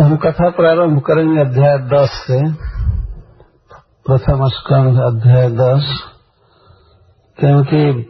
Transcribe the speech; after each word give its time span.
तो 0.00 0.04
हम 0.04 0.16
कथा 0.16 0.50
प्रारंभ 0.50 1.00
करेंगे 1.00 1.40
अध्याय 1.40 1.78
दस 1.78 2.10
से। 2.10 2.52
प्रथम 4.06 4.48
स्कंध 4.48 5.00
अध्याय 5.00 5.50
दस। 5.50 6.02
क्योंकि 7.40 8.02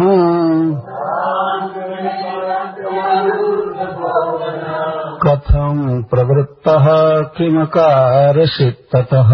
कथम् 5.24 6.04
प्रवृत्तः 6.04 6.88
किमकारसि 7.38 8.70
ततः 8.96 9.34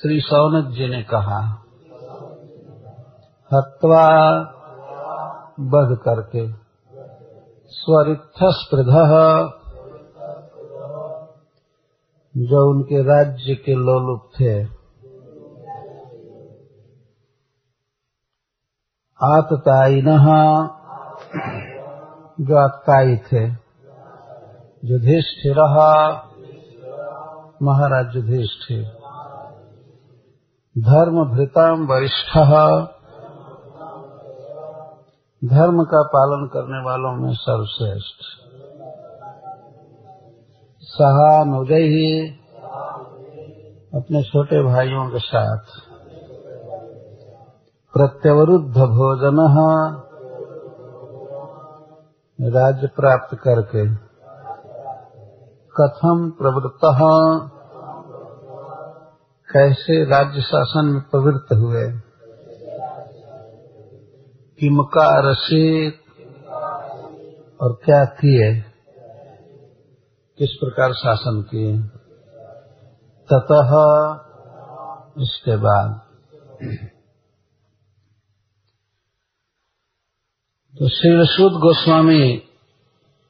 श्री 0.00 0.20
सौनक 0.20 0.70
जी 0.70 0.88
ने 0.88 1.02
कहा 1.02 1.40
हत्वा 3.50 4.06
बध 5.60 5.98
करके। 6.08 6.52
स्वरिथ 7.66 8.52
जो 12.36 12.70
उनके 12.70 13.02
राज्य 13.02 13.54
के 13.54 13.74
लोलुप 13.74 14.30
थे। 14.40 14.64
आततायिन 19.24 20.04
जो 22.40 22.56
आतताई 22.56 23.16
थे। 23.16 23.68
युधिष्ठिर। 24.84 25.58
महाराज 27.62 28.16
युधिष्ठिर। 28.16 28.84
धर्म 30.78 31.24
भृताम 31.24 31.86
वरिष्ठ। 31.86 32.38
धर्म 35.44 35.84
का 35.84 36.02
पालन 36.02 36.50
करने 36.52 36.84
वालों 36.84 37.12
में 37.12 37.32
सर्वश्रेष्ठ। 37.34 38.22
सहानुदय 40.82 41.74
ही 41.74 42.30
अपने 43.94 44.22
छोटे 44.22 44.62
भाइयों 44.62 45.10
के 45.10 45.18
साथ। 45.18 45.58
प्रत्यवरुद्ध 47.92 48.76
भोजन 48.76 49.36
राज्य 52.56 52.86
प्राप्त 52.86 53.34
करके। 53.34 53.94
कथम 55.80 56.30
प्रवृत्त। 56.30 56.80
कैसे 59.52 60.04
राज्य 60.04 60.40
शासन 60.40 60.84
में 60.84 61.02
प्रवृत्त 61.02 61.52
हुए? 61.52 62.07
किमका 64.60 65.30
रसिक 65.30 66.00
और 67.60 67.80
क्या 67.84 68.04
किए 68.04 68.60
किस 70.38 70.50
प्रकार 70.50 70.92
शासन 70.92 71.42
किए? 71.42 71.78
ततः 73.32 73.70
इसके 75.22 75.56
बाद। 75.56 76.00
तो 80.78 80.88
श्री 80.88 81.26
सुद 81.26 81.52
गोस्वामी 81.52 82.42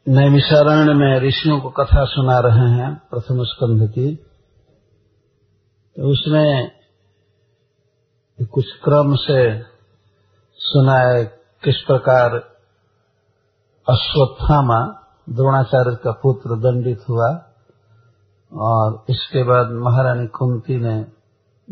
नैमिषारण्य 0.09 0.94
में 0.94 1.21
ऋषियों 1.21 1.61
को 1.61 1.71
कथा 1.71 2.05
सुना 2.05 2.38
रहे 2.38 2.71
हैं, 2.71 2.94
प्रथम 3.11 3.44
स्कंध 3.44 3.91
की। 3.91 4.15
तो 5.97 6.12
उसमें 6.12 6.71
कुछ 8.53 8.65
क्रम 8.84 9.15
से 9.15 9.62
सुनाए 10.60 11.24
किस 11.64 11.76
प्रकार 11.86 12.34
अश्वत्थामा 13.88 14.78
द्रोणाचार्य 15.28 15.96
का 15.96 16.12
पुत्र 16.12 16.56
दंडित 16.56 16.98
हुआ 17.08 17.28
और 18.52 19.04
इसके 19.10 19.42
बाद 19.42 19.66
महारानी 19.70 20.26
कुंती 20.26 20.76
ने 20.76 21.02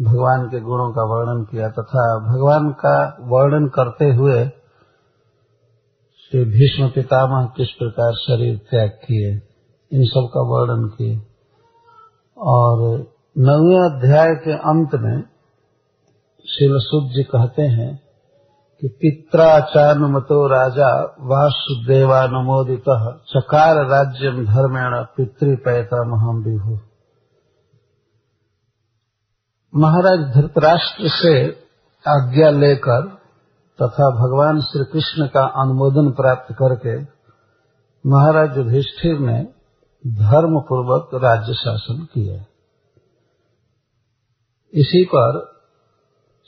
भगवान 0.01 0.47
के 0.47 0.61
गुणों 0.61 0.91
का 0.93 1.03
वर्णन 1.03 1.45
किया 1.45 1.69
तथा 1.69 2.19
भगवान 2.19 2.71
का 2.71 3.17
वर्णन 3.21 3.69
करते 3.69 4.05
हुए 4.05 4.49
श्री 6.19 6.45
भीष्म 6.45 6.89
पितामह 6.89 7.47
किस 7.57 7.69
प्रकार 7.71 8.13
शरीर 8.15 8.57
त्याग 8.59 8.89
किए, 8.89 9.31
इन 9.93 10.05
सब 10.05 10.31
का 10.35 10.41
वर्णन 10.41 10.89
किए। 10.89 11.21
और 12.39 12.99
नवे 13.39 13.77
अध्याय 13.87 14.35
के 14.35 14.53
अंत 14.53 14.95
में 14.95 15.23
शिलसुद 16.47 17.11
जी 17.11 17.23
कहते 17.23 17.63
हैं 17.63 18.06
कि 18.83 18.89
पित्राचानुमतो 18.89 20.47
राजा 20.47 20.89
वासुदेवानुमोदित 21.21 22.89
चकार 23.29 23.77
राज्यम 23.87 24.45
धर्मेण 24.45 25.05
पितृपैता 25.17 26.03
महम 26.09 26.43
विभु 26.45 26.79
महाराज 29.75 30.21
धृतराष्ट्र 30.35 31.09
से 31.09 31.49
आज्ञा 32.05 32.51
लेकर 32.51 33.09
तथा 33.79 34.11
भगवान 34.11 34.61
श्री 34.61 34.85
कृष्ण 34.93 35.27
का 35.27 35.47
अनुमोदन 35.63 36.11
प्राप्त 36.11 36.55
करके 36.55 37.03
महाराज 38.05 38.57
युधिष्ठिर 38.57 39.19
ने 39.19 39.43
धर्म 40.07 40.61
पूर्वक 40.61 41.11
राज्य 41.15 41.55
शासन 41.55 42.07
किया। 42.15 42.45
इसी 44.75 45.05
पर 45.05 45.56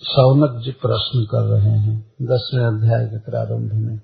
सौनक 0.02 0.62
जी 0.64 0.70
प्रश्न 0.70 1.24
कर 1.24 1.40
रहे 1.40 1.78
हैं 1.78 2.12
दसवें 2.22 2.66
अध्याय 2.66 3.04
के 3.04 3.18
प्रारंभ 3.18 3.72
में। 3.72 3.96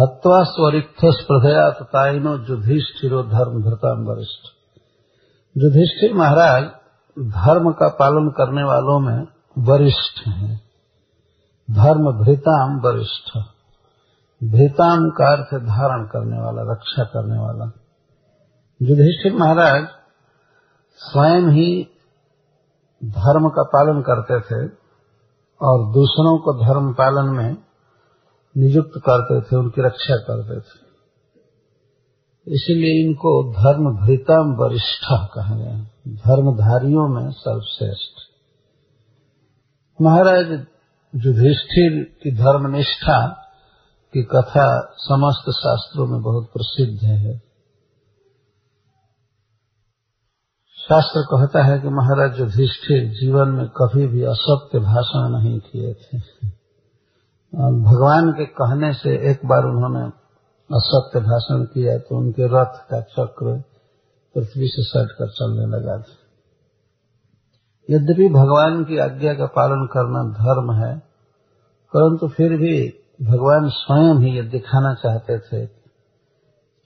हत्वा 0.00 0.42
स्वरिक्त 0.42 0.96
स्प्रधया 1.04 1.70
तथाइनो 1.70 2.36
युधिष्ठिरो 2.36 3.22
धर्म 3.22 3.62
धृताम 3.62 3.98
वरिष्ठ। 3.98 4.48
युधिष्ठिर 5.56 6.14
महाराज 6.14 6.64
धर्म 7.18 7.72
का 7.72 7.88
पालन 7.88 8.28
करने 8.28 8.62
वालों 8.62 9.00
में 9.00 9.26
वरिष्ठ 9.58 10.28
हैं। 10.28 10.60
धर्म 11.70 12.24
भृताम 12.24 12.80
वरिष्ठ। 12.80 13.38
भृताम 14.44 15.10
का 15.10 15.32
अर्थ 15.32 15.62
धारण 15.64 16.04
करने 16.04 16.40
वाला, 16.40 16.72
रक्षा 16.72 17.04
करने 17.04 17.38
वाला। 17.38 17.72
युधिष्ठिर 18.82 19.32
महाराज 19.32 19.88
स्वयं 20.96 21.50
ही 21.50 21.88
धर्म 23.04 23.48
का 23.48 23.62
पालन 23.62 24.00
करते 24.00 24.40
थे 24.40 24.68
और 25.62 25.92
दूसरों 25.92 26.38
को 26.38 26.64
धर्म 26.64 26.92
पालन 26.92 27.36
में 27.36 27.56
नियुक्त 28.56 28.92
करते 28.96 29.40
थे, 29.40 29.56
उनकी 29.56 29.82
रक्षा 29.86 30.16
करते 30.16 30.60
थे। 30.60 30.90
इसीलिए 32.54 33.06
इनको 33.06 33.52
धर्म 33.52 34.06
भृतम 34.06 34.56
वरिष्ठ 34.58 35.04
कहा 35.34 35.56
गया 35.56 35.80
धर्मधारियों 36.08 37.08
में 37.08 37.30
सर्वश्रेष्ठ। 37.30 38.30
महाराज 40.02 40.66
युधिष्ठिर 41.14 42.16
की 42.22 42.36
धर्मनिष्ठा 42.36 43.28
की 44.14 44.22
कथा 44.22 44.94
समस्त 44.96 45.50
शास्त्रों 45.50 46.06
में 46.06 46.22
बहुत 46.22 46.46
प्रसिद्ध 46.46 47.02
है। 47.02 47.49
शास्त्र 50.90 51.20
कहता 51.22 51.62
है 51.64 51.78
कि 51.80 51.88
महाराज 51.88 52.38
युधिष्ठिर 52.40 53.02
जीवन 53.10 53.48
में 53.48 53.66
कभी 53.68 54.06
भी 54.06 54.22
असत्य 54.22 54.78
भाषण 54.78 55.26
नहीं 55.28 55.58
किए 55.60 55.92
थे। 55.94 56.18
भगवान 57.82 58.30
के 58.32 58.46
कहने 58.52 58.92
से 58.92 59.12
एक 59.30 59.44
बार 59.46 59.66
उन्होंने 59.66 60.02
असत्य 60.70 61.20
भाषण 61.20 61.62
किया 61.64 61.96
तो 61.98 62.16
उनके 62.18 62.48
रथ 62.48 62.80
का 62.90 63.00
चक्र 63.12 63.52
पृथ्वी 64.34 64.68
से 64.68 64.82
सट 64.82 65.12
कर 65.12 65.30
चलने 65.30 65.66
लगा 65.66 65.96
था। 65.98 66.16
यद्यपि 67.88 68.28
भगवान 68.34 68.82
की 68.84 68.98
आज्ञा 68.98 69.34
का 69.34 69.46
पालन 69.52 69.86
करना 69.86 70.24
धर्म 70.34 70.74
है, 70.74 70.92
परंतु 71.92 72.28
फिर 72.28 72.56
भी 72.56 72.74
भगवान 73.22 73.68
स्वयं 73.68 74.20
ही 74.20 74.36
ये 74.36 74.42
दिखाना 74.48 74.94
चाहते 74.96 75.38
थे। 75.38 75.64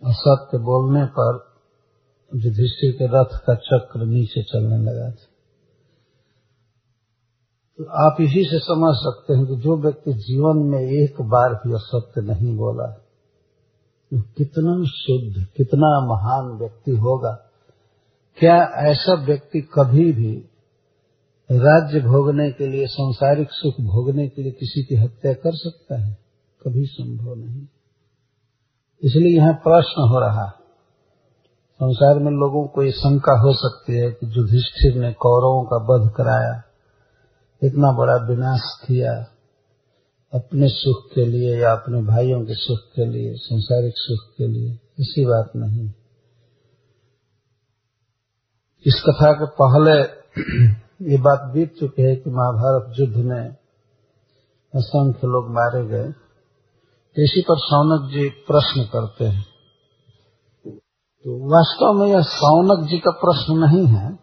असत्य 0.02 0.58
बोलने 0.62 1.04
पर 1.18 1.42
युधिष्ठिर 2.32 2.92
के 2.92 3.06
रथ 3.06 3.38
का 3.46 3.54
चक्र 3.54 4.06
नीचे 4.06 4.42
चलने 4.42 4.78
लगा 4.78 5.10
था। 5.10 5.30
तो 7.78 7.84
आप 8.00 8.20
इसी 8.20 8.42
से 8.44 8.58
समझ 8.58 8.94
सकते 8.96 9.34
हैं 9.34 9.46
कि 9.46 9.56
जो 9.56 9.76
व्यक्ति 9.76 10.12
जीवन 10.12 10.62
में 10.66 10.80
एक 10.80 11.20
बार 11.22 11.54
भी 11.54 11.74
असत्य 11.74 12.22
नहीं 12.22 12.56
बोला 12.56 12.86
तो 14.12 14.20
कितना 14.20 14.72
शुद्ध, 14.84 15.46
कितना 15.56 15.88
महान 16.06 16.58
व्यक्ति 16.58 16.96
होगा। 16.96 17.30
क्या 18.38 18.56
ऐसा 18.90 19.14
व्यक्ति 19.24 19.60
कभी 19.74 20.12
भी 20.12 20.32
राज्य 21.50 22.00
भोगने 22.00 22.50
के 22.50 22.66
लिए, 22.66 22.86
सांसारिक 22.86 23.48
सुख 23.50 23.80
भोगने 23.80 24.28
के 24.28 24.42
लिए 24.42 24.52
किसी 24.52 24.82
की 24.84 24.94
हत्या 24.94 25.32
कर 25.32 25.56
सकता 25.56 26.00
है? 26.00 26.12
कभी 26.62 26.84
संभव 26.86 27.34
नहीं। 27.34 27.66
इसलिए 29.02 29.36
यहाँ 29.36 29.54
प्रश्न 29.54 30.08
हो 30.08 30.20
रहा 30.20 30.44
है 30.44 30.63
संसार 31.84 32.18
में 32.18 32.32
लोगों 32.32 32.66
को 32.66 32.82
ये 32.82 32.92
शंका 32.92 33.32
हो 33.32 33.52
सकती 33.52 33.92
है 33.92 34.10
कि 34.10 34.26
युधिष्ठिर 34.26 34.94
ने 34.94 35.12
कौरवों 35.12 35.64
का 35.64 35.76
वध 35.76 36.12
कराया, 36.16 36.62
इतना 37.62 37.92
बड़ा 37.92 38.14
विनाश 38.14 38.60
किया, 38.86 39.26
अपने 40.34 40.68
सुख 40.68 41.14
के 41.14 41.24
लिए 41.24 41.58
या 41.58 41.72
अपने 41.72 42.02
भाइयों 42.02 42.40
के 42.40 42.54
सुख 42.54 42.78
के 42.78 43.06
लिए, 43.06 43.34
संसारिक 43.34 43.94
सुख 43.96 44.34
के 44.38 44.46
लिए, 44.46 44.78
इसी 45.00 45.24
बात 45.26 45.50
नहीं। 45.56 45.92
इस 48.86 49.02
कथा 49.08 49.32
के 49.32 49.46
पहले 49.46 50.24
ये 51.12 51.18
बात 51.18 51.50
बीत 51.54 51.74
चुकी 51.80 52.02
है 52.02 52.16
कि 52.16 52.30
महाभारत 52.30 52.94
युद्ध 52.98 53.16
में 53.16 53.56
असंख्य 54.74 55.26
लोग 55.26 55.50
मारे 55.50 55.86
गए। 55.86 56.08
इसी 57.24 57.40
पर 57.40 57.58
सौनक 57.58 58.10
जी 58.10 58.28
प्रश्न 58.28 58.84
करते 58.92 59.24
हैं। 59.24 59.53
तो 61.24 61.30
वास्तव 61.30 61.92
में 61.98 62.06
यह 62.06 62.20
सौनक 62.20 62.88
जी 62.88 62.98
का 62.98 63.10
प्रश्न 63.10 63.54
नहीं 63.58 63.86
है। 63.86 64.18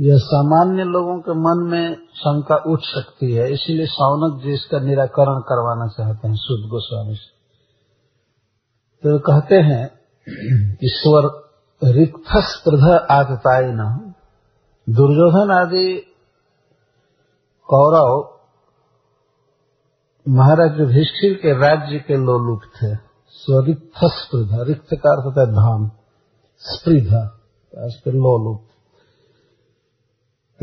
यह 0.00 0.18
सामान्य 0.18 0.84
लोगों 0.84 1.20
के 1.20 1.30
मन 1.30 1.70
में 1.70 1.96
शंका 1.96 2.56
उठ 2.66 2.78
सकती 2.82 3.32
है, 3.32 3.52
इसीलिए 3.52 3.86
सौनक 3.86 4.42
जी 4.42 4.52
इसका 4.52 4.78
निराकरण 4.78 5.40
करवाना 5.40 5.88
चाहते 5.88 6.28
हैं 6.28 6.34
शुद्ध 6.34 6.70
गोस्वामी 6.70 7.14
से। 7.14 7.36
तो 9.02 9.18
कहते 9.18 9.54
हैं, 9.54 9.90
ईश्वर 10.84 11.50
रिक्त 11.94 12.36
स्पृध 12.36 13.06
आतताई 13.10 13.64
न 13.64 14.12
दुर्योधन 14.88 15.50
आदि 15.50 16.12
कौरव 17.68 18.38
महाराज 20.28 20.80
युधिष्ठिर 20.80 21.34
के 21.34 21.52
राज्य 21.52 21.98
के 21.98 22.14
लोलुप 22.14 22.60
थे। 22.62 23.05
स्वरिक्त 23.36 23.90
स्पृधा 24.04 24.62
रिक्त 24.62 24.86
का 24.92 25.12
अर्थ 25.12 25.26
होता 25.26 25.40
है 25.40 25.46
धाम 25.46 25.90
स्पृधा 26.58 27.32
लोलुप 28.06 28.62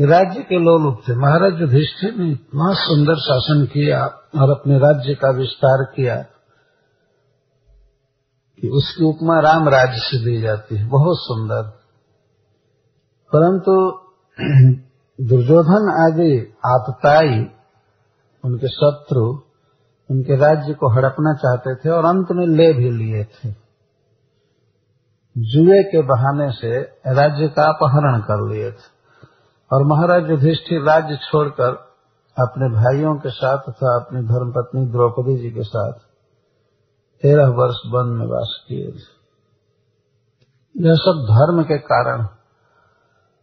राज्य 0.00 0.42
के 0.42 0.58
लोलुप 0.58 1.02
थे। 1.08 1.14
महाराज 1.16 1.60
युधिष्ठिर 1.60 2.14
ने 2.14 2.30
इतना 2.30 2.74
सुंदर 2.74 3.14
शासन 3.14 3.66
किया 3.66 4.06
और 4.40 4.50
अपने 4.50 4.78
राज्य 4.78 5.14
का 5.14 5.30
विस्तार 5.30 5.92
किया 5.96 6.16
कि 8.60 8.68
उसकी 8.68 9.04
उपमा 9.04 9.40
राम 9.40 9.68
राज्य 9.68 9.98
से 9.98 10.24
दी 10.24 10.40
जाती 10.40 10.76
है। 10.76 10.88
बहुत 10.88 11.16
सुंदर। 11.20 11.62
परंतु 13.36 13.90
दुर्योधन 15.28 16.12
आदि 16.12 16.40
आपताई, 16.66 17.46
उनके 18.44 18.68
शत्रु 18.68 19.43
उनके 20.14 20.36
राज्य 20.36 20.74
को 20.74 20.88
हड़पना 20.88 21.34
चाहते 21.34 21.74
थे 21.74 21.90
और 21.90 22.04
अंत 22.04 22.32
में 22.32 22.46
ले 22.46 22.72
भी 22.72 22.90
लिए 22.90 23.24
थे। 23.24 23.50
जुए 25.36 25.82
के 25.82 26.02
बहाने 26.02 26.50
से 26.52 26.80
राज्य 27.14 27.48
का 27.48 27.64
अपहरण 27.68 28.20
कर 28.20 28.42
लिए 28.50 28.70
थे। 28.70 28.92
और 29.72 29.84
महाराज 29.84 30.30
युधिष्ठिर 30.30 30.82
राज्य 30.82 31.16
छोड़कर 31.16 31.72
अपने 32.36 32.68
भाइयों 32.68 33.14
के 33.16 33.30
साथ 33.30 33.58
तथा 33.58 33.94
अपनी 34.00 34.22
धर्मपत्नी 34.22 34.86
द्रौपदी 34.86 35.36
जी 35.36 35.50
के 35.50 35.62
साथ 35.62 35.92
तेरह 37.22 37.48
वर्ष 37.48 37.76
वन 37.86 38.12
में 38.12 38.26
वास 38.26 38.64
किए 38.68 38.86
थे। 38.90 39.14
यह 40.76 40.94
सब 40.94 41.20
धर्म 41.28 41.62
के 41.62 41.78
कारण, 41.78 42.24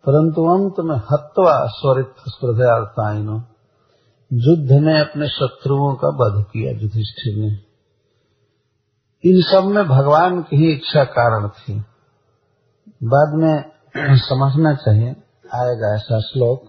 परंतु 0.05 0.43
अंत 0.45 0.75
में 0.79 0.95
हत्वा 0.95 1.53
स्वरित 1.67 2.13
स्पर्धार्थाइनों 2.27 3.39
युद्ध 4.33 4.71
में 4.71 4.99
अपने 4.99 5.27
शत्रुओं 5.27 5.95
का 5.95 6.07
वध 6.07 6.43
किया 6.43 6.71
युधिष्ठिर 6.71 7.37
ने। 7.37 7.57
इन 9.29 9.41
सब 9.41 9.63
में 9.63 9.87
भगवान 9.87 10.41
की 10.41 10.55
ही 10.55 10.71
इच्छा 10.71 11.03
कारण 11.03 11.47
थी। 11.47 11.73
बाद 13.03 13.33
में 13.33 13.63
समझना 14.17 14.73
चाहिए, 14.73 15.09
आएगा 15.53 15.95
ऐसा 15.95 16.19
श्लोक। 16.19 16.63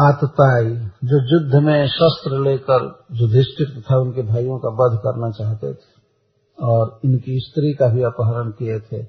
आतताई, 0.00 0.76
जो 1.04 1.18
युद्ध 1.34 1.64
में 1.64 1.88
शस्त्र 1.88 2.30
लेकर 2.30 3.06
युधिष्ठिर 3.12 3.80
तथा 3.80 3.96
उनके 3.96 4.22
भाइयों 4.22 4.58
का 4.58 4.68
वध 4.68 4.98
करना 4.98 5.30
चाहते 5.30 5.74
थे 5.74 5.96
और 6.64 7.00
इनकी 7.04 7.40
स्त्री 7.40 7.74
का 7.74 7.88
भी 7.88 8.02
अपहरण 8.02 8.50
किए 8.50 8.80
थे, 8.80 9.02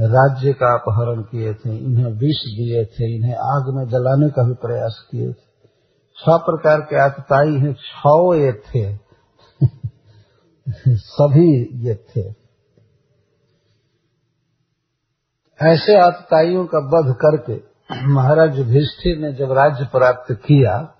राज्य 0.00 0.52
का 0.52 0.74
अपहरण 0.74 1.22
किए 1.22 1.54
थे, 1.54 1.76
इन्हें 1.76 2.12
विष 2.12 2.36
दिए 2.36 2.84
थे, 2.84 3.16
इन्हें 3.16 3.34
आग 3.34 3.74
में 3.74 3.88
जलाने 3.88 4.28
का 4.28 4.42
भी 4.42 4.54
प्रयास 4.54 5.08
किए 5.10 5.32
थे। 5.32 5.45
छह 6.18 6.36
प्रकार 6.36 6.80
के 6.80 6.96
आतताई 6.96 7.54
हैं 7.54 7.72
छ 7.74 8.12
ये 8.36 8.52
थे। 8.62 8.84
सभी 10.96 11.48
ये 11.88 11.94
थे। 11.94 12.22
ऐसे 15.60 15.96
आतताइयों 16.00 16.64
का 16.66 16.78
वध 16.78 17.14
करके 17.14 17.56
महाराज 18.12 18.58
युधिष्ठिर 18.58 19.18
ने 19.18 19.32
जब 19.32 19.52
राज्य 19.52 19.84
प्राप्त 19.84 20.32
किया 20.32 20.92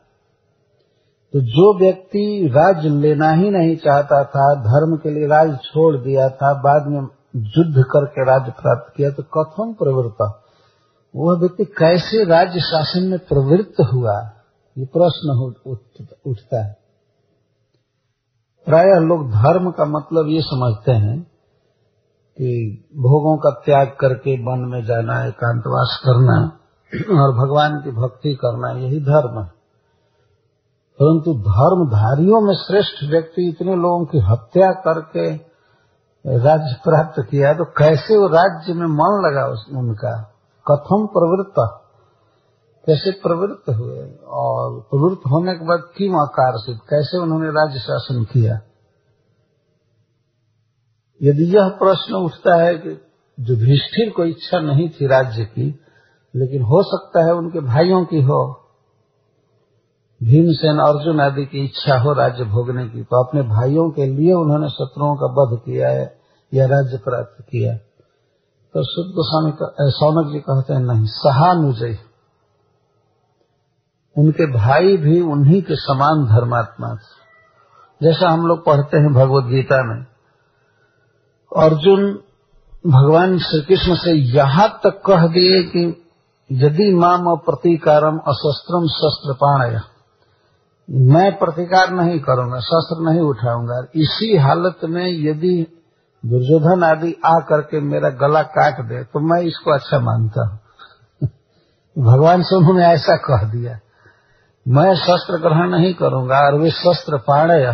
तो 1.34 1.40
जो 1.40 1.78
व्यक्ति 1.78 2.48
राज्य 2.54 2.88
लेना 2.88 3.30
ही 3.30 3.50
नहीं 3.50 3.76
चाहता 3.76 4.24
था, 4.24 4.54
धर्म 4.54 4.96
के 4.96 5.10
लिए 5.10 5.26
राज्य 5.26 5.56
छोड़ 5.56 5.96
दिया 5.96 6.28
था, 6.28 6.52
बाद 6.54 6.86
में 6.86 7.00
युद्ध 7.36 7.82
करके 7.82 8.24
राज्य 8.24 8.52
प्राप्त 8.52 8.92
किया 8.96 9.10
तो 9.10 9.22
कथम 9.22 9.74
प्रवृत्ता? 9.74 10.42
वह 11.16 11.38
व्यक्ति 11.38 11.64
कैसे 11.64 12.24
राज्य 12.24 12.60
शासन 12.60 13.08
में 13.08 13.18
प्रवृत्त 13.18 13.80
हुआ? 13.92 14.35
ये 14.78 14.84
प्रश्न 14.84 15.54
उठता 16.26 16.64
है। 16.64 16.76
प्राय 18.66 18.84
लोग 18.84 19.30
धर्म 19.30 19.70
का 19.70 19.84
मतलब 19.84 20.26
ये 20.28 20.40
समझते 20.42 20.92
हैं 20.92 21.22
कि 22.38 22.84
भोगों 22.92 23.36
का 23.36 23.50
त्याग 23.50 23.86
करके 24.00 24.42
वन 24.42 24.58
में 24.58 24.84
जाना, 24.84 25.24
एकांतवास 25.24 26.00
करना 26.04 26.58
और 27.22 27.32
भगवान 27.32 27.80
की 27.84 27.90
भक्ति 27.90 28.34
करना, 28.34 28.70
यही 28.80 29.00
धर्म 29.00 29.40
है। 29.40 29.56
परंतु 31.02 31.34
धर्मधारियों 31.34 32.40
में 32.40 32.54
श्रेष्ठ 32.54 33.10
व्यक्ति 33.10 33.48
इतने 33.48 33.74
लोगों 33.76 34.04
की 34.04 34.18
हत्या 34.18 34.72
करके 34.72 35.34
राज्य 36.38 36.76
प्राप्त 36.84 37.22
किया 37.30 37.54
तो 37.54 37.64
कैसे 37.64 38.16
वो 38.16 38.26
राज्य 38.26 38.72
में 38.72 38.86
मन 38.86 39.28
लगा 39.28 39.46
उनका? 39.80 40.22
कथम 40.70 41.06
प्रवृत्त। 41.06 41.85
कैसे 42.86 43.10
प्रवृत्त 43.10 43.68
हुए 43.68 44.00
और 44.26 44.80
प्रवृत्त 44.80 45.26
होने 45.26 45.52
के 45.54 45.64
बाद 45.66 45.80
क्यों 45.96 46.20
आकर्षित 46.22 46.76
कैसे 46.90 47.18
उन्होंने 47.18 47.48
राज्य 47.48 47.78
शासन 47.78 48.24
किया? 48.24 48.60
यदि 51.20 51.44
यह 51.56 51.68
प्रश्न 51.68 52.14
उठता 52.14 52.54
है 52.62 52.74
कि 52.74 52.90
युधिष्ठिर 53.38 54.10
को 54.10 54.24
इच्छा 54.24 54.60
नहीं 54.60 54.88
थी 54.88 55.06
राज्य 55.06 55.44
की, 55.44 55.66
लेकिन 56.34 56.62
हो 56.62 56.82
सकता 56.82 57.24
है 57.24 57.32
उनके 57.32 57.60
भाइयों 57.60 58.04
की 58.04 58.22
हो, 58.22 58.40
भीमसेन, 60.20 60.78
अर्जुन 60.78 61.20
आदि 61.20 61.44
की 61.46 61.64
इच्छा 61.64 61.98
हो 61.98 62.12
राज्य 62.12 62.44
भोगने 62.44 62.88
की 62.88 63.02
तो 63.02 63.22
अपने 63.24 63.42
भाइयों 63.42 63.90
के 63.90 64.06
लिए 64.06 64.32
उन्होंने 64.32 64.68
शत्रुओं 64.68 65.16
का 65.16 65.26
वध 65.32 65.60
किया 65.60 65.88
है 65.88 66.06
या 66.54 66.66
राज्य 66.66 66.96
प्राप्त 66.96 67.42
किया 67.42 67.76
तो 68.74 68.82
शुद्ध 68.84 69.10
गोस्वामी 69.14 69.52
सौनक 69.90 70.32
जी 70.32 70.38
कहते 70.38 70.72
हैं, 70.74 70.80
नहीं, 70.80 71.06
सहानुजय। 71.06 71.98
उनके 74.18 74.46
भाई 74.52 74.96
भी 74.96 75.20
उन्हीं 75.20 75.62
के 75.62 75.76
समान 75.76 76.24
धर्मात्मा 76.26 76.94
थे। 76.94 77.26
जैसा 78.02 78.30
हम 78.30 78.46
लोग 78.46 78.64
पढ़ते 78.64 78.96
हैं 78.96 79.12
भगवत 79.14 79.44
गीता 79.44 79.82
में, 79.84 80.06
अर्जुन 81.56 82.12
भगवान 82.86 83.38
श्री 83.38 83.60
कृष्ण 83.62 83.94
से 83.94 84.12
यहाँ 84.12 84.68
तक 84.68 85.02
कह 85.06 85.26
दिए 85.26 85.62
कि 85.62 86.06
यदि 86.52 86.94
माम 86.94 87.36
प्रतिकारम 87.36 88.18
अशस्त्रम 88.18 88.86
शस्त्र 88.86 89.32
पाणय। 89.32 89.80
मैं 90.90 91.38
प्रतिकार 91.38 91.90
नहीं 91.90 92.20
करूँगा, 92.20 92.60
शस्त्र 92.60 93.10
नहीं 93.10 93.20
उठाऊँगा। 93.20 93.86
इसी 93.94 94.36
हालत 94.36 94.78
में 94.84 95.06
यदि 95.06 95.66
दुर्योधन 96.26 96.84
आदि 96.84 97.16
आ 97.26 97.34
करके 97.48 97.80
मेरा 97.80 98.10
गला 98.10 98.42
काट 98.42 98.80
दे 98.80 99.04
तो 99.04 99.20
मैं 99.20 99.42
इसको 99.42 99.74
अच्छा 99.74 99.98
मानता 99.98 100.48
हूँ। 100.48 100.60
भगवान 102.04 102.42
से 102.42 102.56
उन्होंने 102.56 102.86
ऐसा 102.86 103.16
कह 103.16 103.48
दिया। 103.48 103.78
मैं 104.66 104.94
शस्त्र 104.94 105.38
ग्रहण 105.40 105.70
नहीं 105.70 105.94
करूँगा, 105.94 106.38
और 106.38 106.54
वे 106.54 106.70
शस्त्र 106.70 107.18
पाणे 107.18 107.64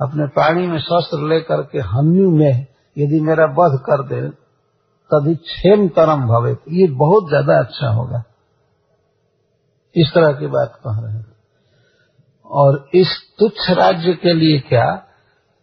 अपने 0.00 0.26
पानी 0.26 0.66
में 0.66 0.78
शस्त्र 0.78 1.28
लेकर 1.28 1.62
के 1.62 1.78
हन्यू 1.78 2.30
में 2.30 2.66
यदि 2.98 3.20
मेरा 3.20 3.44
वध 3.44 3.78
कर 3.78 4.02
दे, 4.08 4.28
तभी 5.10 5.34
क्षेम 5.34 5.88
तरम 5.88 6.20
भवे। 6.28 6.52
ये 6.52 6.86
बहुत 6.86 7.28
ज़्यादा 7.28 7.58
अच्छा 7.58 7.88
होगा। 7.88 8.22
इस 9.96 10.12
तरह 10.14 10.32
की 10.32 10.46
बात 10.46 10.80
कह 10.86 11.00
रहे 11.00 11.12
हैं। 11.12 11.26
और 12.46 12.88
इस 12.94 13.08
तुच्छ 13.38 13.70
राज्य 13.70 14.12
के 14.12 14.32
लिए 14.34 14.58
क्या? 14.58 15.06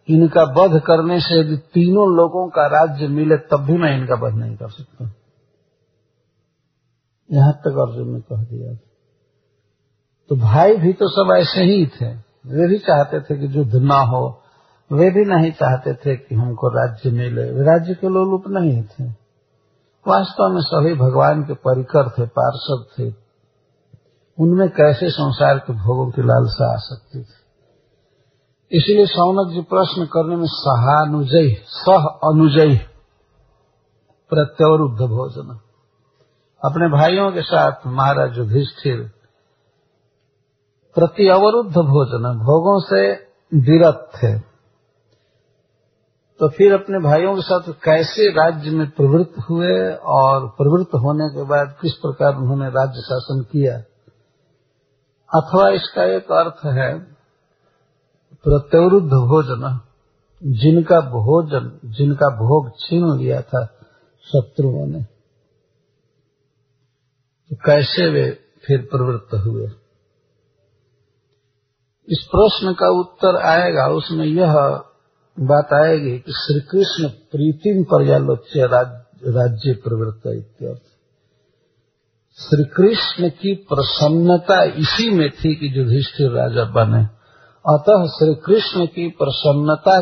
इनका 0.08 0.42
वध 0.42 0.80
करने 0.80 1.20
से 1.20 1.40
यदि 1.40 1.56
तीनों 1.56 2.16
लोगों 2.16 2.48
का 2.48 2.66
राज्य 2.66 3.08
मिले, 3.08 3.36
तब 3.36 3.64
भी 3.64 3.72
मैं 3.72 3.96
इनका 3.98 4.14
वध 4.14 4.34
नहीं 4.34 4.56
कर 4.56 4.68
सकता। 4.68 5.12
यहाँ 7.30 7.52
तक 7.52 7.78
अर्जुन 7.88 8.14
ने 8.14 8.20
कह 8.20 8.42
दिया 8.42 8.87
तो 10.28 10.36
भाई 10.36 10.76
भी 10.76 10.92
तो 10.92 11.08
सब 11.08 11.34
ऐसे 11.36 11.60
ही 11.60 11.86
थे। 11.86 12.14
वे 12.46 12.68
भी 12.68 12.78
चाहते 12.78 13.20
थे 13.20 13.38
कि 13.38 13.58
युद्ध 13.58 13.74
ना 13.74 13.98
हो, 13.98 14.42
वे 14.92 15.10
भी 15.10 15.24
नहीं 15.24 15.52
चाहते 15.52 15.94
थे 15.94 16.16
कि 16.16 16.34
हमको 16.34 16.68
राज्य 16.68 17.10
मिले। 17.10 17.50
वे 17.50 17.60
राज्य 17.60 17.94
के 17.94 18.08
लोलुप 18.08 18.44
नहीं 18.48 18.82
थे। 18.82 19.04
वास्तव 20.08 20.48
में 20.48 20.60
सभी 20.60 20.94
भगवान 20.94 21.42
के 21.42 21.54
परिकर 21.54 22.08
थे, 22.08 22.26
पार्षद 22.26 22.84
थे। 22.98 23.28
उनमें 24.38 24.68
कैसे 24.68 25.10
संसार 25.10 25.58
के 25.58 25.72
भोगों 25.72 26.10
की 26.10 26.22
लालसा 26.22 26.72
आ 26.72 26.76
सकती 26.76 27.18
थी? 27.18 27.34
इसलिए 28.72 29.06
सौनक 29.06 29.52
जी 29.52 29.60
प्रश्न 29.60 30.06
करने 30.06 30.36
में 30.36 30.46
सहानुजय 30.46 31.48
सह 31.66 32.04
अनुजय, 32.28 32.76
प्रत्यवरुद्ध 34.30 35.02
भोजन। 35.02 35.58
अपने 36.64 36.88
भाइयों 36.88 37.32
के 37.32 37.42
साथ 37.42 37.72
महाराज 37.86 38.38
युधिष्ठिर 38.38 39.17
प्रति 40.94 41.28
अवरुद्ध 41.28 41.76
भोजन 41.76 42.38
भोगों 42.38 42.80
से 42.80 43.12
विरत 43.54 44.10
थे। 44.16 44.38
तो 46.38 46.48
फिर 46.48 46.72
अपने 46.74 46.98
भाइयों 46.98 47.36
के 47.36 47.42
साथ 47.42 47.72
कैसे 47.72 48.32
राज्य 48.32 48.70
में 48.70 48.90
प्रवृत्त 48.90 49.34
हुए 49.50 49.94
और 49.94 50.48
प्रवृत्त 50.48 50.90
होने 50.94 51.34
के 51.34 51.44
बाद 51.44 51.76
किस 51.82 51.92
प्रकार 51.92 52.36
उन्होंने 52.36 52.68
राज्य 52.68 53.00
शासन 53.00 53.42
किया? 53.42 53.78
अथवा 55.34 55.68
इसका 55.70 56.04
एक 56.04 56.32
अर्थ 56.32 56.66
है, 56.66 56.98
प्रत्यवरुद्ध 58.44 59.10
भोजन, 59.10 59.80
जिनका 60.42 61.00
भोजन, 61.00 61.80
जिनका 61.84 62.26
भोग 62.26 62.70
छीन 62.70 63.18
लिया 63.18 63.42
था 63.42 63.64
शत्रुओं 64.22 64.86
ने 64.86 65.02
तो 67.48 67.56
कैसे 67.56 68.10
वे 68.10 68.38
फिर 68.66 68.88
प्रवृत्त 68.90 69.34
हुए? 69.34 69.66
इस 72.08 72.28
प्रश्न 72.34 72.72
का 72.72 72.88
उत्तर 73.00 73.36
आएगा, 73.36 73.86
उसमें 73.86 74.26
यह 74.26 74.54
बात 75.40 75.72
आएगी 75.72 76.18
कि 76.18 76.32
श्री 76.32 76.60
कृष्ण 76.60 77.08
प्रीतिम 77.08 77.84
पर्यालोच्य 77.84 78.66
राज्य 79.30 79.72
प्रवृत्त 79.72 80.26
इत्यर्थ। 80.26 80.82
श्री 82.38 82.64
कृष्ण 82.64 83.28
की 83.28 83.54
प्रसन्नता 83.54 84.62
इसी 84.62 85.10
में 85.10 85.30
थी 85.30 85.54
कि 85.54 85.80
युधिष्ठिर 85.80 86.30
राजा 86.30 86.64
बने। 86.64 87.04
अतः 87.66 88.06
श्री 88.06 88.34
कृष्ण 88.34 88.86
की 88.86 89.08
प्रसन्नता 89.10 90.00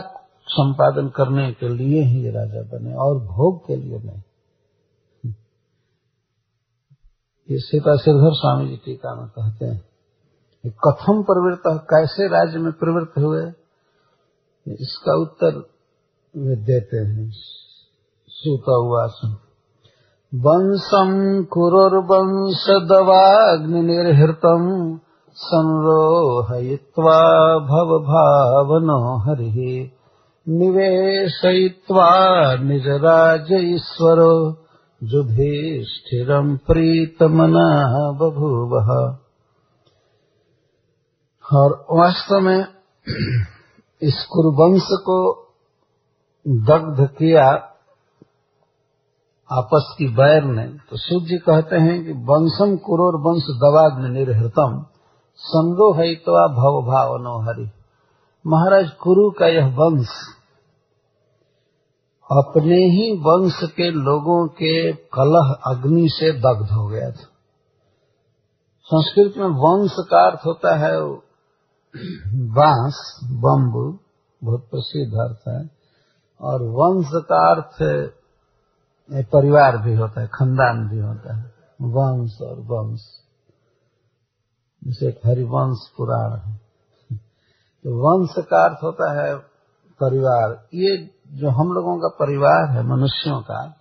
संपादन 0.48 1.08
करने 1.08 1.52
के 1.52 1.68
लिए 1.68 2.02
ही 2.02 2.30
राजा 2.30 2.62
बने 2.62 2.94
और 2.94 3.18
भोग 3.18 3.66
के 3.66 3.76
लिए 3.76 3.98
नहीं। 3.98 4.22
ये 7.50 7.58
सीता 7.58 7.96
सिरधर 7.96 8.34
स्वामी 8.34 8.68
जी 8.68 8.76
टीका 8.76 9.14
में 9.14 9.28
कहते 9.28 9.66
हैं। 9.66 9.85
कथम 10.70 11.22
प्रवृत्त, 11.22 11.62
कैसे 11.66 12.28
राज्य 12.28 12.58
में 12.58 12.72
प्रवृत्त 12.72 13.18
हुए? 13.18 13.52
इसका 14.74 15.22
उत्तर 15.22 15.58
वे 16.36 16.56
देते 16.56 16.96
हैं। 16.96 17.30
सूता 18.28 18.76
उवास 18.76 19.20
वंशम 20.34 21.44
कुरुर्वंश 21.44 22.66
दवाग्निर्हृतम 22.68 23.80
संरोहयित्वा 25.34 27.22
भव 27.58 27.98
भावनो 27.98 29.18
हरि। 29.18 29.90
निवेशयित्वा 30.48 32.08
निज 32.54 32.88
राज 32.88 33.52
ईश्वरो 33.52 34.50
युधिष्ठिरम 35.02 36.56
प्रीतमना 36.56 37.88
बभूव। 38.12 39.25
और 41.54 41.86
वास्तव 41.90 42.40
में 42.40 42.66
इस 44.02 44.26
कुरुवंश 44.30 44.82
को 44.84 45.18
दग्ध 46.48 47.06
किया 47.18 47.44
आपस 49.50 49.94
की 49.98 50.08
बैर 50.08 50.44
ने 50.44 50.64
तो 50.64 50.96
शिव 50.96 51.20
जी 51.20 51.38
कहते 51.38 51.76
हैं 51.76 52.04
कि 52.04 52.12
वंशम 52.12 52.76
कुरोर 52.76 53.20
वंश 53.20 53.42
दवाग्न 53.42 54.12
निर्हृतम 54.12 54.86
संदो 55.38 55.92
है 55.94 56.14
तो 56.14 56.32
भव 56.32 56.80
भाव 56.86 57.16
नो 57.16 57.38
हरि। 57.42 57.70
महाराज, 58.46 58.90
कुरु 58.90 59.30
का 59.30 59.46
यह 59.46 59.66
वंश 59.66 60.08
अपने 62.30 62.76
ही 62.76 63.18
वंश 63.18 63.60
के 63.62 63.90
लोगों 63.90 64.48
के 64.48 64.92
कलह 64.92 65.52
अग्नि 65.66 66.08
से 66.08 66.32
दग्ध 66.32 66.72
हो 66.72 66.86
गया 66.86 67.10
था। 67.10 67.28
संस्कृत 68.84 69.34
में 69.36 69.48
वंश 69.48 69.94
का 69.98 70.26
अर्थ 70.26 70.46
होता 70.46 70.76
है 70.76 71.25
बाँस, 72.34 73.20
बम्बू, 73.24 73.98
बहुत 74.44 74.60
प्रसिद्ध 74.60 75.14
अर्थ 75.14 75.48
है। 75.48 75.70
और 76.40 76.62
वंश 76.62 77.06
का 77.14 77.50
अर्थ 77.50 77.76
परिवार 79.12 79.78
भी 79.78 79.94
होता 79.94 80.20
है, 80.20 80.26
खानदान 80.26 80.88
भी 80.88 80.98
होता 80.98 81.36
है। 81.36 81.54
वंश 81.82 82.40
और 82.40 82.56
वंश। 82.58 83.00
जैसे 84.84 85.06
हरिवंश 85.06 85.78
पुराण 85.96 86.38
है। 86.38 86.60
तो 87.84 87.96
वंश 87.96 88.34
का 88.38 88.64
अर्थ 88.68 88.78
होता 88.82 89.22
है 89.22 89.36
परिवार। 90.00 90.66
ये 90.74 91.10
जो 91.32 91.48
हम 91.50 91.72
लोगों 91.72 91.98
का 91.98 92.08
परिवार 92.08 92.70
है, 92.70 92.82
मनुष्यों 92.82 93.40
का, 93.40 93.76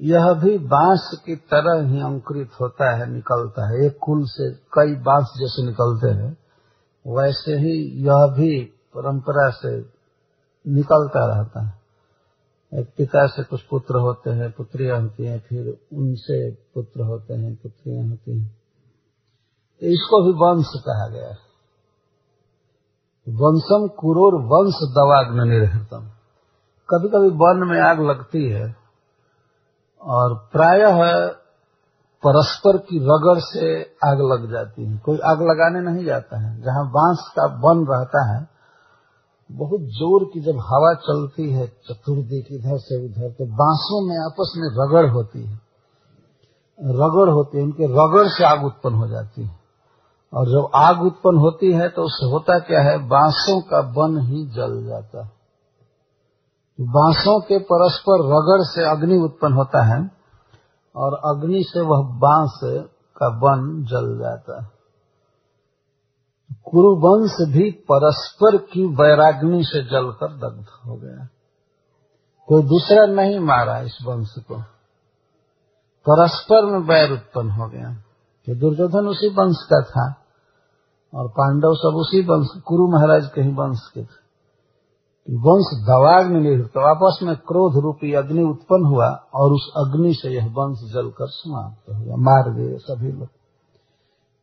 यह 0.00 0.32
भी 0.32 0.58
बाँस 0.58 1.22
की 1.26 1.36
तरह 1.36 1.88
ही 1.88 2.00
अंकुरित 2.00 2.50
होता 2.60 2.96
है, 2.96 3.10
निकलता 3.10 3.68
है। 3.68 3.86
एक 3.86 3.98
कुल 4.02 4.24
से 4.24 4.54
कई 4.54 4.94
बाँस 4.94 5.34
जैसे 5.38 5.66
निकलते 5.66 6.08
हैं। 6.08 6.36
वैसे 7.08 7.52
ही 7.52 8.04
यह 8.06 8.34
भी 8.36 8.64
परंपरा 8.64 9.50
से 9.50 9.78
निकलता 10.70 11.36
रहता 11.36 11.66
है। 11.66 11.78
एक 12.74 12.86
पिता 12.96 13.26
से 13.26 13.44
कुछ 13.44 13.62
पुत्र 13.62 13.96
होते 13.96 14.30
हैं, 14.30 14.52
पुत्रियाँ 14.52 15.00
होती 15.00 15.24
हैं, 15.24 15.40
फिर 15.48 15.78
उनसे 15.92 16.50
पुत्र 16.50 17.00
होते 17.00 17.34
हैं, 17.34 17.54
पुत्रियाँ 17.54 18.08
होती 18.08 18.38
हैं। 18.38 18.58
तो 19.80 19.86
इसको 19.86 20.24
भी 20.24 20.32
वंश 20.32 20.66
कहा 20.68 21.08
गया 21.08 21.28
है। 21.28 21.48
वंशम 23.28 23.88
कुरोर 23.88 24.34
वंश 24.34 24.74
दवाग्न 24.74 25.48
निर्हतम 25.48 26.10
कभी 26.90 27.08
कभी 27.08 27.28
वन 27.28 27.68
में 27.68 27.80
आग 27.80 28.00
लगती 28.00 28.48
है 28.48 28.76
और 30.02 30.48
प्रायः 30.52 31.37
परस्पर 32.24 32.76
की 32.76 32.98
रगड़ 32.98 33.38
से 33.38 33.82
आग 33.82 34.18
लग 34.20 34.52
जाती 34.52 34.84
है। 34.84 34.98
कोई 34.98 35.18
आग 35.18 35.42
लगाने 35.42 35.80
नहीं 35.80 36.04
जाता 36.04 36.40
है। 36.40 36.62
जहाँ 36.62 36.90
बाँस 36.90 37.32
का 37.38 37.44
वन 37.44 37.86
रहता 37.86 38.34
है, 38.34 38.48
बहुत 39.52 39.80
ज़ोर 39.80 40.24
की 40.24 40.40
जब 40.40 40.56
हवा 40.58 40.94
चलती 40.94 41.52
है 41.52 41.66
चतुर्दी 41.66 41.94
चतुर्दिक 41.94 42.46
इधर 42.50 42.78
से 42.78 43.06
उधर 43.06 43.30
तो 43.30 43.46
बांसों 43.46 44.08
में 44.08 44.16
आपस 44.16 44.52
में 44.56 44.68
रगड़ 44.68 45.10
होती 45.10 45.46
है। 45.46 45.54
रगड़ 46.84 47.30
होती 47.30 47.58
है 47.58 47.64
उनके 47.64 47.84
रगड़ 47.84 48.28
से 48.28 48.44
आग 48.44 48.64
उत्पन्न 48.64 48.94
हो 48.94 49.08
जाती 49.08 49.42
है। 49.42 49.58
और 50.34 50.46
जब 50.46 50.70
आग 50.74 51.02
उत्पन्न 51.02 51.38
होती 51.38 51.72
है 51.72 51.88
तो 51.88 52.02
उससे 52.02 52.30
होता 52.30 52.58
क्या 52.58 52.80
है? 52.80 52.98
बांसों 52.98 53.60
का 53.60 53.80
वन 53.80 54.20
ही 54.20 54.46
जल 54.46 54.86
जाता 54.86 55.24
है। 55.24 55.30
बांसों 56.80 57.40
के 57.40 57.58
परस्पर 57.58 58.18
रगड़ 58.20 58.64
से 58.64 58.90
अग्नि 58.90 59.18
उत्पन्न 59.18 59.54
होता 59.54 59.82
है। 59.82 60.17
और 60.96 61.14
अग्नि 61.14 61.62
से 61.62 61.80
वह 61.80 62.02
बाँस 62.02 62.60
का 63.16 63.28
वन 63.28 63.84
जल 63.84 64.18
जाता 64.18 64.62
है। 64.62 64.70
कुरुवंश 66.64 67.54
भी 67.54 67.70
परस्पर 67.70 68.56
की 68.56 68.86
वैराग्नि 68.86 69.64
से 69.64 69.82
जलकर 69.82 70.28
दग्ध 70.28 70.66
हो 70.86 70.96
गया। 70.96 71.28
कोई 72.46 72.62
दूसरा 72.62 73.06
नहीं 73.06 73.38
मारा 73.38 73.78
इस 73.78 73.98
वंश 74.06 74.34
को। 74.38 74.54
परस्पर 76.10 76.64
में 76.64 76.78
वैर 76.78 77.12
उत्पन्न 77.12 77.50
हो 77.50 77.68
गया। 77.68 78.04
कि 78.46 78.54
दुर्योधन 78.54 79.08
उसी 79.08 79.28
वंश 79.28 79.56
का 79.72 79.82
था 79.82 80.14
और 81.14 81.28
पांडव 81.28 81.74
सब 81.74 81.92
उसी 81.96 82.20
वंश, 82.22 82.46
कुरु 82.66 82.88
महाराज 82.88 83.30
के 83.34 83.40
ही 83.40 83.52
वंश 83.52 83.80
के 83.94 84.04
थे। 84.04 84.27
वंश 85.30 85.84
दवाग्नि 85.84 86.40
नहीं 86.40 86.68
तो 86.68 86.80
आपस 86.80 87.20
में 87.22 87.36
क्रोध 87.36 87.82
रूपी 87.82 88.12
अग्नि 88.12 88.42
उत्पन्न 88.42 88.86
हुआ 88.86 89.06
और 89.34 89.52
उस 89.52 89.72
अग्नि 89.76 90.14
से 90.14 90.28
यह 90.28 90.46
वंश 90.46 90.78
जलकर 90.78 91.26
समाप्त 91.26 91.94
हो 91.94 92.00
गया। 92.00 92.16
मार 92.16 92.54
गए 92.54 92.76
सभी 92.76 93.12
लोग। 93.12 93.26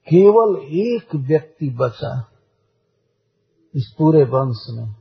केवल 0.09 0.57
एक 0.57 1.15
व्यक्ति 1.15 1.69
बचा 1.69 2.25
इस 3.75 3.95
पूरे 3.97 4.23
वंश 4.23 4.67
में। 4.69 4.95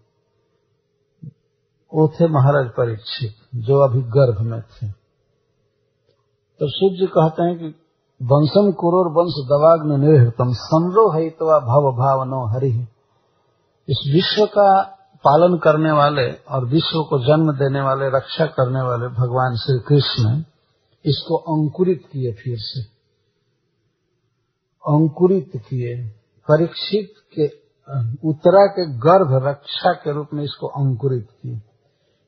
वो 1.95 2.09
थे 2.09 2.29
महाराज 2.29 2.71
परीक्षित, 2.71 3.33
जो 3.55 3.81
अभी 3.81 4.03
गर्भ 4.03 4.41
में 4.41 4.62
थे। 4.62 4.88
तो 6.61 6.69
सूर्य 6.69 7.07
कहते 7.07 7.43
हैं 7.43 7.59
कि 7.59 7.67
वंशम 8.23 8.73
कुरोर 8.73 9.12
वंश 9.12 9.33
दवाग्न 9.49 10.00
निर्हतम 10.00 10.53
संरोहितवा 10.53 11.59
भव 11.59 11.93
भावनो 11.93 12.47
हरि। 12.47 12.87
इस 13.88 14.11
विश्व 14.14 14.47
का 14.47 14.93
पालन 15.26 15.59
करने 15.59 15.93
वाले 15.93 16.31
और 16.33 16.64
विश्व 16.64 17.02
को 17.02 17.19
जन्म 17.19 17.52
देने 17.52 17.81
वाले, 17.81 18.09
रक्षा 18.09 18.47
करने 18.47 18.83
वाले 18.83 19.09
भगवान 19.09 19.57
श्री 19.57 19.78
कृष्ण 19.88 20.43
इसको 21.07 21.37
अंकुरित 21.37 22.02
किए 22.12 22.33
फिर 22.33 22.57
से। 22.59 22.83
अंकुरित 24.85 25.52
किए, 25.57 26.09
परीक्षित 26.49 27.12
के, 27.35 27.47
उत्तरा 28.28 28.66
के 28.66 28.87
गर्भ 28.99 29.47
रक्षा 29.47 29.93
के 29.93 30.12
रूप 30.12 30.28
में 30.35 30.45
इसको 30.45 30.66
अंकुरित 30.66 31.28
किए। 31.43 31.57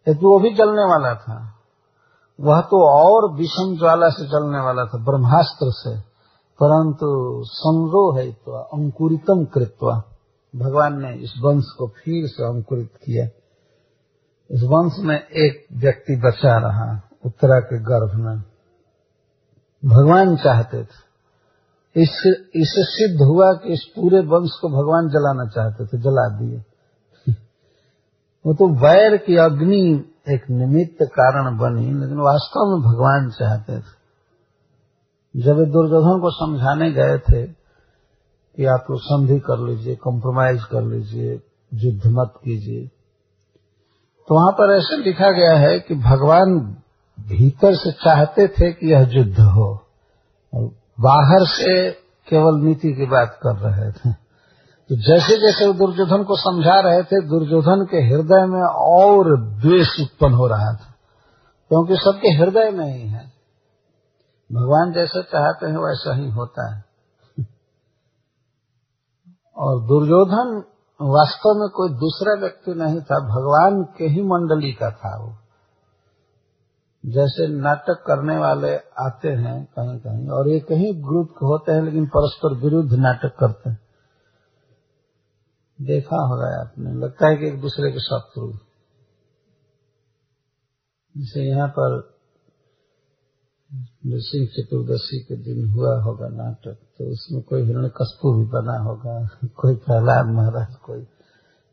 यदि 0.08 0.26
वो 0.26 0.38
भी 0.40 0.50
जलने 0.54 0.84
वाला 0.84 1.14
था, 1.14 1.52
वह 2.40 2.60
तो 2.60 2.78
और 2.88 3.32
विषम 3.34 3.76
ज्वाला 3.78 4.08
से 4.08 4.26
जलने 4.26 4.60
वाला 4.60 4.84
था, 4.84 4.98
ब्रह्मास्त्र 5.04 5.66
से, 5.72 6.00
परंतु 6.62 7.08
संरोह 7.44 8.18
है 8.18 8.32
तो 8.32 8.52
अंकुरितम 8.52 9.44
कृत्वा। 9.44 10.15
भगवान 10.56 11.02
ने 11.02 11.14
इस 11.14 11.34
वंश 11.42 11.64
को 11.78 11.86
फिर 11.86 12.26
से 12.26 12.44
अंकुरित 12.44 12.90
किया। 12.96 13.24
इस 14.50 14.62
वंश 14.62 14.92
में 14.98 15.20
एक 15.20 15.66
व्यक्ति 15.72 16.16
बचा 16.16 16.58
रहा 16.58 17.10
उत्तरा 17.26 17.60
के 17.60 17.78
गर्भ 17.78 18.14
में। 18.14 18.42
भगवान 19.84 20.36
चाहते 20.36 20.84
थे। 20.84 21.06
इससे 22.02 22.30
इससे 22.60 22.84
सिद्ध 22.84 23.22
हुआ 23.22 23.52
कि 23.52 23.72
इस 23.72 23.84
पूरे 23.96 24.20
वंश 24.20 24.50
को 24.62 24.68
भगवान 24.68 25.08
जलाना 25.08 25.46
चाहते 25.46 25.86
थे, 25.86 25.98
जला 25.98 26.38
दिए। 26.38 26.64
वो 28.46 28.54
तो 28.54 28.74
वैर 28.74 29.16
की 29.16 29.36
अग्नि 29.36 30.04
एक 30.28 30.50
निमित्त 30.50 31.02
कारण 31.02 31.58
बनी, 31.58 31.86
लेकिन 31.86 32.16
वास्तव 32.16 32.60
में 32.60 32.92
भगवान 32.92 33.30
चाहते 33.30 33.78
थे। 33.78 34.06
जब 35.36 35.56
दुर्योधन 35.56 36.20
को 36.20 36.30
समझाने 36.30 36.92
गए 36.92 37.18
थे 37.18 37.65
कि 38.56 38.64
आप 38.64 38.86
लोग 38.90 39.00
संधि 39.00 39.38
कर 39.38 39.68
लीजिए 39.68 39.96
कॉम्प्रोमाइज 39.96 40.64
कर 40.64 40.82
लीजिए, 40.82 41.40
युद्ध 41.74 42.02
मत 42.06 42.32
कीजिए। 42.44 42.86
तो 44.28 44.34
वहाँ 44.34 44.52
पर 44.52 44.76
ऐसे 44.76 44.96
लिखा 44.96 45.30
गया 45.30 45.54
है 45.54 45.80
कि 45.80 45.94
भगवान 45.94 46.76
भीतर 47.20 47.74
से 47.74 47.92
चाहते 47.92 48.48
थे 48.48 48.72
कि 48.72 48.92
यह 48.92 49.08
युद्ध 49.12 49.40
हो। 49.40 49.82
बाहर 51.00 51.46
से 51.46 51.90
केवल 52.28 52.60
नीति 52.64 52.92
की 52.92 53.06
बात 53.06 53.40
कर 53.42 53.56
रहे 53.56 53.92
थे। 53.92 54.12
तो 54.88 54.96
जैसे 54.96 55.40
जैसे 55.40 55.66
वो 55.66 55.72
दुर्योधन 55.72 56.22
को 56.22 56.36
समझा 56.36 56.80
रहे 56.80 57.02
थे, 57.02 57.28
दुर्योधन 57.28 57.86
के 57.90 57.96
हृदय 57.96 58.46
में 58.46 58.62
और 58.74 59.40
द्वेष 59.40 60.00
उत्पन्न 60.00 60.34
हो 60.34 60.46
रहा 60.46 60.72
था। 60.72 60.94
क्योंकि 61.68 61.94
सबके 61.96 62.28
हृदय 62.28 62.70
में 62.70 62.94
ही 62.94 63.08
है। 63.08 63.32
भगवान 64.52 64.92
जैसे 64.92 65.22
चाहते 65.22 65.66
हैं, 65.66 65.76
वैसा 65.76 66.14
ही 66.14 66.30
होता 66.30 66.76
है। 66.76 66.85
और 69.56 69.80
दुर्योधन 69.80 70.64
वास्तव 71.02 71.60
में 71.60 71.68
कोई 71.68 71.88
दूसरा 71.88 72.40
व्यक्ति 72.40 72.74
नहीं 72.74 73.00
था, 73.00 73.18
भगवान 73.20 73.94
के 73.98 74.04
ही 74.04 74.22
मंडली 74.22 74.72
का 74.72 74.90
था 74.90 75.24
वो। 75.24 75.36
जैसे 77.06 77.48
नाटक 77.48 78.04
करने 78.06 78.38
वाले 78.38 78.76
आते 78.76 79.28
हैं 79.28 79.64
कहीं 79.64 79.98
कहीं 79.98 80.28
और 80.28 80.48
एक 80.48 80.66
ही 80.72 80.92
ग्रुप 80.92 81.28
के 81.30 81.46
होते 81.46 81.72
हैं, 81.72 81.82
लेकिन 81.82 82.06
परस्पर 82.06 82.54
विरुद्ध 82.54 82.92
नाटक 82.92 83.36
करते 83.40 83.70
हैं। 83.70 83.78
देखा 85.82 86.16
होगा 86.16 86.60
आपने, 86.60 86.92
लगता 86.92 87.28
है 87.28 87.36
कि 87.36 87.46
एक 87.46 87.60
दूसरे 87.60 87.92
के 87.92 88.00
शत्रु। 88.00 88.52
जैसे 91.16 91.40
यहाँ 91.40 91.68
पर 91.68 92.15
नृसिंह 94.06 94.46
चतुर्दशी 94.46 95.22
के 95.22 95.36
दिन 95.36 95.68
हुआ 95.68 96.02
होगा 96.02 96.28
नाटक 96.28 96.74
तो 96.98 97.04
उसमें 97.04 97.42
कोई 97.42 97.62
हिरण 97.62 97.88
कस्पू 97.88 98.34
भी 98.34 98.44
बना 98.44 98.78
होगा, 98.78 99.28
कोई 99.44 99.74
प्रहलाद 99.74 100.26
महाराज, 100.26 100.76
कोई 100.76 100.98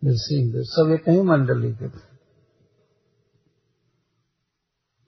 नृसिंह 0.03 0.53
सब 0.55 0.91
एक 0.91 1.09
ही 1.09 1.21
मंडली 1.21 1.73
के 1.73 1.89
थे। 1.89 2.13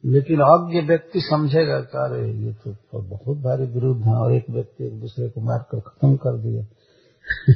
लेकिन 0.06 0.40
अब 0.40 0.70
ये 0.74 0.82
व्यक्ति 0.82 1.22
समझेगा 1.22 1.82
कि 1.82 1.98
अरे, 1.98 2.34
ये 2.34 2.54
तो 2.54 3.02
बहुत 3.02 3.38
भारी 3.38 3.66
विरुद्ध 3.66 4.02
है, 4.02 4.16
और 4.16 4.34
एक 4.34 4.46
व्यक्ति 4.50 4.88
एक 4.88 5.00
दूसरे 5.00 5.30
को 5.30 5.42
मारकर 5.42 5.80
खत्म 5.80 6.16
कर 6.16 6.38
दिया। 6.38 6.64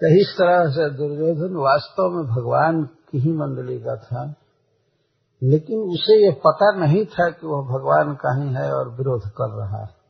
तो 0.00 0.20
इस 0.20 0.34
तरह 0.38 0.70
से 0.70 0.90
दुर्योधन 0.90 1.54
वास्तव 1.54 2.10
में 2.10 2.24
भगवान 2.24 2.84
की 2.84 3.18
ही 3.18 3.32
मंडली 3.32 3.78
का 3.78 3.96
था। 3.96 4.34
लेकिन 5.42 5.78
उसे 5.78 6.26
ये 6.26 6.32
पता 6.32 6.86
नहीं 6.86 7.06
था 7.06 7.30
कि 7.30 7.46
वह 7.46 7.62
भगवान 7.62 8.14
का 8.14 8.42
ही 8.42 8.54
है 8.54 8.72
और 8.72 8.88
विरोध 8.88 9.22
कर 9.22 9.50
रहा 9.50 9.80
है। 9.80 10.02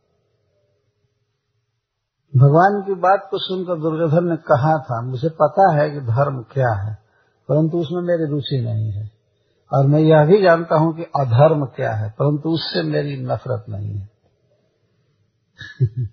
भगवान 2.37 2.83
की 2.87 2.95
बात 2.95 3.29
को 3.31 3.38
सुनकर 3.38 3.81
दुर्योधन 3.81 4.29
ने 4.29 4.37
कहा 4.37 4.79
था, 4.79 5.03
मुझे 5.03 5.29
पता 5.29 5.75
है 5.75 5.90
कि 5.90 6.01
धर्म 6.01 6.42
क्या 6.42 6.75
है, 6.75 6.99
परंतु 7.49 7.79
उसमें 7.79 8.03
मेरी 8.03 8.31
रुचि 8.31 8.61
नहीं 8.61 8.92
है। 8.92 9.11
और 9.73 9.87
मैं 9.87 10.01
यह 10.01 10.25
भी 10.25 10.42
जानता 10.42 10.77
हूँ 10.77 10.97
कि 10.97 11.03
अधर्म 11.03 11.66
क्या 11.66 11.92
है, 11.92 12.11
परंतु 12.11 12.49
उससे 12.49 12.83
मेरी 12.83 13.16
नफरत 13.16 13.64
नहीं 13.68 13.99
है। 13.99 14.11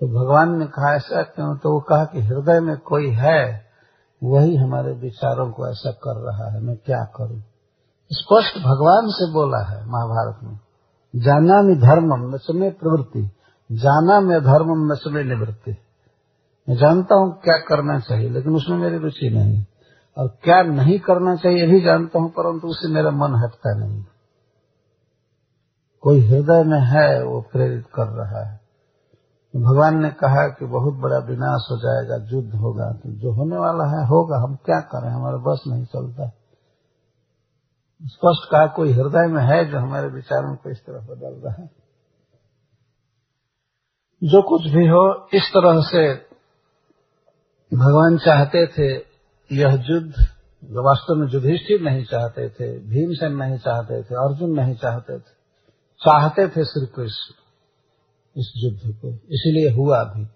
तो 0.00 0.20
भगवान 0.20 0.58
ने 0.58 0.66
कहा, 0.66 0.94
ऐसा 0.94 1.22
क्यों? 1.22 1.56
तो 1.56 1.72
वो 1.72 1.80
कहा 1.80 2.04
कि 2.04 2.20
हृदय 2.20 2.60
में 2.60 2.76
कोई 2.76 3.10
है, 3.10 3.66
वही 4.24 4.56
हमारे 4.56 4.92
विचारों 4.92 5.52
को 5.52 5.68
ऐसा 5.68 5.90
कर 5.90 6.16
रहा 6.16 6.52
है, 6.52 6.60
मैं 6.60 6.76
क्या 6.76 7.04
करूँ? 7.04 7.42
स्पष्ट 8.10 8.58
भगवान 8.58 9.06
से 9.06 9.32
बोला 9.32 9.58
है 9.58 9.86
महाभारत 9.86 10.44
में, 10.44 10.60
जाना 11.16 11.62
में 11.62 11.78
धर्मम, 11.78 12.34
न 12.34 12.38
समय 12.38 12.70
प्रवृत्ति। 12.70 13.30
जाना 13.72 14.20
में 14.20 14.40
धर्मम, 14.40 14.92
न 14.92 14.94
समय 14.94 15.24
निवृत्ति। 15.24 15.76
मैं 16.68 16.76
जानता 16.76 17.14
हूँ 17.14 17.40
क्या 17.44 17.56
करना 17.58 17.98
चाहिए, 17.98 18.30
लेकिन 18.30 18.54
उसमें 18.54 18.78
मेरी 18.78 18.98
रुचि 18.98 19.30
नहीं। 19.30 19.64
और 20.18 20.28
क्या 20.44 20.62
नहीं 20.62 20.98
करना 20.98 21.36
चाहिए 21.36 21.66
भी 21.66 21.80
जानता 21.80 22.18
हूँ, 22.18 22.30
परंतु 22.30 22.68
उससे 22.68 22.88
मेरा 22.88 23.10
मन 23.10 23.34
हटता 23.44 23.78
नहीं। 23.78 24.04
कोई 26.02 26.26
हृदय 26.26 26.62
में 26.64 26.80
है, 26.80 27.24
वो 27.24 27.40
प्रेरित 27.52 27.84
कर 27.94 28.06
रहा 28.06 28.50
है। 28.50 28.60
भगवान 29.56 30.02
ने 30.02 30.10
कहा 30.10 30.48
कि 30.48 30.66
बहुत 30.66 30.94
बड़ा 30.94 31.18
विनाश 31.18 31.68
हो 31.70 31.76
जाएगा, 31.76 32.16
युद्ध 32.32 32.54
होगा 32.54 32.92
तो 32.92 33.12
जो 33.12 33.32
होने 33.32 33.56
वाला 33.56 33.84
है, 33.84 34.06
होगा, 34.06 34.36
हम 34.36 34.56
क्या 34.56 34.80
करें? 34.80 35.10
हमारे 35.10 35.36
बस 35.36 35.64
नहीं 35.68 35.84
चलता। 35.84 36.30
स्पष्ट 38.06 38.50
कहा, 38.50 38.66
कोई 38.66 38.92
हृदय 38.92 39.26
में 39.26 39.42
है 39.42 39.70
जो 39.70 39.78
हमारे 39.78 40.08
विचारों 40.08 40.56
को 40.56 40.70
इस 40.70 40.78
तरह 40.78 41.00
बदल 41.00 41.42
रहा 41.44 41.62
है? 41.62 41.70
जो 44.24 44.42
कुछ 44.42 44.72
भी 44.72 44.86
हो, 44.86 45.28
इस 45.34 45.42
तरह 45.42 45.80
से 45.80 46.14
भगवान 47.76 48.18
चाहते 48.18 48.66
थे, 48.66 48.96
यह 49.52 49.84
युद्ध 49.90 50.12
वास्तव 50.64 51.14
में 51.14 51.28
युधिष्ठिर 51.32 51.80
नहीं 51.80 52.04
चाहते 52.04 52.48
थे, 52.48 52.78
भीमसेन 52.78 53.32
नहीं 53.32 53.58
चाहते 53.58 54.02
थे, 54.02 54.14
अर्जुन 54.14 54.50
नहीं 54.50 54.74
चाहते 54.74 55.18
थे 55.18 55.44
चाहते 56.00 56.48
थे 56.48 56.64
श्री 56.64 56.86
कृष्ण 56.86 57.34
इस 58.36 58.52
युद्ध 58.56 58.96
को। 59.02 59.08
इसलिए 59.08 59.74
हुआ 59.76 60.04
भी। 60.04 60.28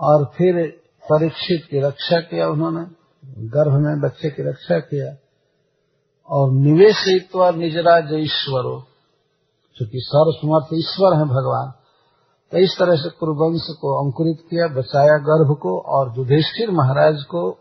और 0.00 0.24
फिर 0.24 0.68
परीक्षित 1.12 1.70
की 1.70 1.80
रक्षा 1.80 2.20
किया 2.20 2.48
उन्होंने, 2.48 2.86
गर्भ 3.24 3.72
में 3.72 4.00
बच्चे 4.00 4.30
की 4.30 4.42
रक्षा 4.42 4.78
किया। 4.78 5.23
और 6.28 6.52
निवेशित 6.52 7.56
निजराज 7.56 8.12
ईश्वरो 8.12 8.86
चूँकि 9.76 9.98
सर्वसमर्थ 9.98 10.68
ईश्वर 10.74 11.16
है 11.16 11.24
भगवान 11.24 11.72
तो 12.52 12.58
इस 12.58 12.76
तरह 12.78 12.96
से 12.96 13.10
कुरुवंश 13.10 13.66
को 13.80 14.04
अंकुरित 14.04 14.36
किया, 14.50 14.66
बचाया 14.66 15.18
गर्भ 15.18 15.58
को 15.58 15.80
और 15.80 16.14
युधिष्ठिर 16.18 16.70
महाराज 16.70 17.22
को 17.22 17.58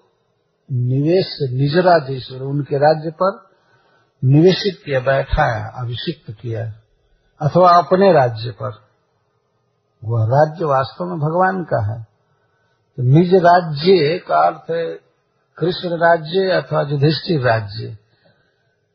निवेश, 0.72 1.38
निज 1.54 1.78
राज्य 1.78 2.14
ईश्वर, 2.14 2.42
उनके 2.42 2.78
राज्य 2.78 3.10
पर 3.10 3.50
निवेशित 4.24 4.82
किया, 4.86 5.00
बैठाया, 5.00 5.82
अभिषिक्त 5.82 6.32
किया, 6.42 6.74
अथवा 7.42 7.70
अपने 7.70 8.12
राज्य 8.14 8.52
पर। 8.52 8.72
वह 10.06 10.26
राज्य 10.26 10.66
वास्तव 10.66 11.06
में 11.06 11.18
भगवान 11.18 11.64
का 11.64 11.94
है। 11.94 12.04
तो 12.98 13.04
निज 13.04 13.36
राज्य 13.36 14.18
का 14.18 14.48
अर्थ 14.48 14.72
है 14.72 14.94
कृष्ण 15.58 15.90
राज्य 15.90 16.52
अथवा 16.52 16.82
युधिष्ठिर 16.82 17.42
राज्य। 17.42 17.98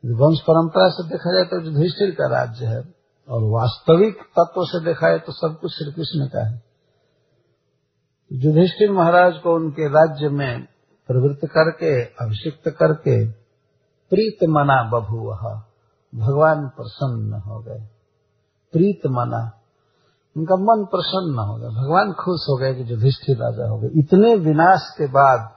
वंश 0.03 0.39
परंपरा 0.41 0.87
से 0.89 1.03
देखा 1.07 1.33
जाए 1.33 1.45
तो 1.45 1.59
युधिष्ठिर 1.61 2.11
का 2.11 2.27
राज्य 2.29 2.65
है, 2.65 2.79
और 3.27 3.43
वास्तविक 3.51 4.21
तत्व 4.37 4.63
से 4.65 4.83
देखा 4.85 5.09
जाए 5.09 5.19
तो 5.19 5.31
सब 5.31 5.59
कुछ 5.59 5.71
श्री 5.71 5.91
कृष्ण 5.93 6.27
का 6.27 6.45
है। 6.47 6.61
युधिष्ठिर 8.31 8.91
महाराज 8.91 9.37
को 9.37 9.55
उनके 9.55 9.87
राज्य 9.89 10.29
में 10.29 10.65
प्रवृत्त 11.09 11.45
करके, 11.45 11.91
अभिषिक्त 12.23 12.69
करके 12.69 13.17
प्रीत 14.11 14.43
मना 14.49 14.81
बभू 14.89 15.19
भगवान 16.13 16.67
प्रसन्न 16.67 17.41
हो 17.41 17.59
गए। 17.59 17.79
प्रीत 18.73 19.07
मना, 19.07 19.41
उनका 20.35 20.55
मन 20.55 20.85
प्रसन्न 20.85 21.39
हो 21.39 21.55
गया। 21.55 21.69
भगवान 21.71 22.11
खुश 22.13 22.45
हो 22.49 22.57
गए 22.57 22.73
कि 22.75 22.91
युधिष्ठिर 22.91 23.37
राजा 23.37 23.69
हो 23.69 23.79
गए। 23.79 23.89
इतने 23.95 24.35
विनाश 24.41 24.89
के 24.97 25.07
बाद 25.11 25.49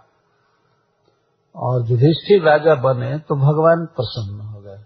और 1.56 1.90
युधिष्ठिर 1.90 2.42
राजा 2.42 2.74
बने 2.74 3.18
तो 3.18 3.34
भगवान 3.34 3.86
प्रसन्न 3.86 4.40
हो 4.40 4.60
गए। 4.60 4.84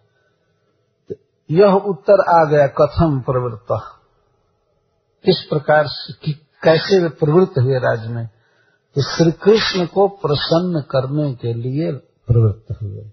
तो 1.08 1.14
यह 1.50 1.72
उत्तर 1.72 2.24
आ 2.30 2.44
गया, 2.44 2.66
कथम 2.66 3.20
प्रवृत्त। 3.20 3.66
किस 5.24 5.42
प्रकार 5.42 5.84
से 5.86 6.32
कैसे 6.32 7.02
वे 7.02 7.08
प्रवृत्त 7.08 7.58
हुए 7.58 7.78
राज्य 7.78 8.08
में? 8.08 8.28
तो 8.94 9.02
श्री 9.02 9.32
कृष्ण 9.32 9.86
को 9.86 10.08
प्रसन्न 10.08 10.80
करने 10.80 11.34
के 11.34 11.54
लिए 11.54 11.92
प्रवृत्त 12.26 12.82
हुए। 12.82 13.10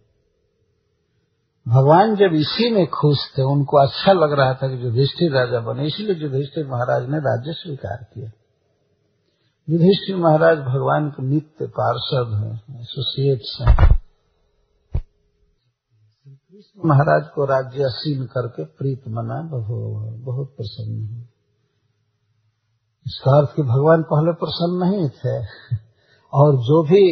भगवान 1.68 2.16
जब 2.16 2.34
इसी 2.34 2.72
में 2.72 2.88
खुश 2.88 3.18
थे, 3.38 3.42
उनको 3.42 3.78
अच्छा 3.78 4.14
लग 4.14 4.34
रहा 4.34 4.54
था 4.54 4.68
कि 4.68 4.86
युधिष्ठिर 4.86 5.32
राजा 5.32 5.60
बने, 5.60 5.88
इसलिए 5.88 6.16
युधिष्ठिर 6.16 6.68
महाराज 6.68 7.10
ने 7.10 7.18
राज्य 7.18 7.54
स्वीकार 7.54 8.06
किया। 8.14 8.32
युधिष्ठिर 9.68 10.16
महाराज 10.16 10.58
भगवान 10.60 11.10
के 11.10 11.24
नित्य 11.24 11.66
पार्षद 11.76 12.32
हैं 12.34 12.80
एसोसिएट्स 12.80 13.52
हैं। 13.62 13.76
कृष्ण 14.94 16.90
महाराज 16.90 17.28
को 17.28 17.46
राज्य 17.46 17.90
सीन 17.90 18.26
करके 18.26 18.66
प्रीत 18.72 19.08
मना 19.08 19.38
बहुत 19.52 20.50
प्रसन्न 20.58 20.98
है। 21.06 21.22
इसका 23.06 23.38
अर्थ 23.38 23.56
कि 23.56 23.64
भगवान 23.64 24.04
पहले 24.04 24.34
प्रसन्न 24.34 24.80
नहीं 24.84 25.08
थे, 25.12 25.36
और 26.34 26.58
जो 26.64 26.82
भी 26.84 27.06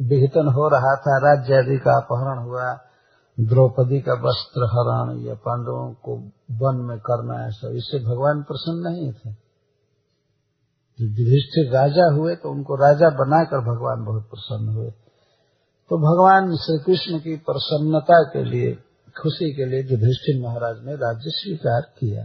विघटन 0.00 0.48
हो 0.48 0.68
रहा 0.68 0.94
था 0.96 1.18
राज्य 1.18 1.58
आदि 1.58 1.78
का 1.78 1.96
अपहरण 1.96 2.42
हुआ, 2.44 2.72
द्रौपदी 3.38 4.00
का 4.00 4.14
वस्त्र 4.22 4.70
हरण 4.70 5.22
या 5.26 5.34
पांडवों 5.44 5.86
को 6.04 6.16
वन 6.60 6.82
में 6.88 6.98
करना, 7.00 7.38
ऐसा 7.46 7.76
इससे 7.76 7.98
भगवान 8.04 8.42
प्रसन्न 8.42 8.88
नहीं 8.88 9.12
थे। 9.12 9.49
युधिष्ठिर 11.00 11.72
राजा 11.72 12.14
हुए 12.14 12.34
तो 12.34 12.50
उनको 12.50 12.74
राजा 12.74 13.08
बनाकर 13.08 13.58
भगवान 13.58 14.04
बहुत 14.04 14.22
प्रसन्न 14.22 14.68
हुए। 14.68 14.90
तो 15.90 15.96
भगवान 15.96 16.56
श्री 16.56 16.78
कृष्ण 16.78 17.18
की 17.18 17.36
प्रसन्नता 17.36 18.22
के 18.22 18.44
लिए, 18.44 18.74
खुशी 19.22 19.54
के 19.54 19.66
लिए 19.66 19.80
युधिष्ठिर 19.80 20.46
महाराज 20.46 20.76
ने 20.84 20.94
राज्य 20.94 21.30
स्वीकार 21.30 21.80
किया। 21.80 22.24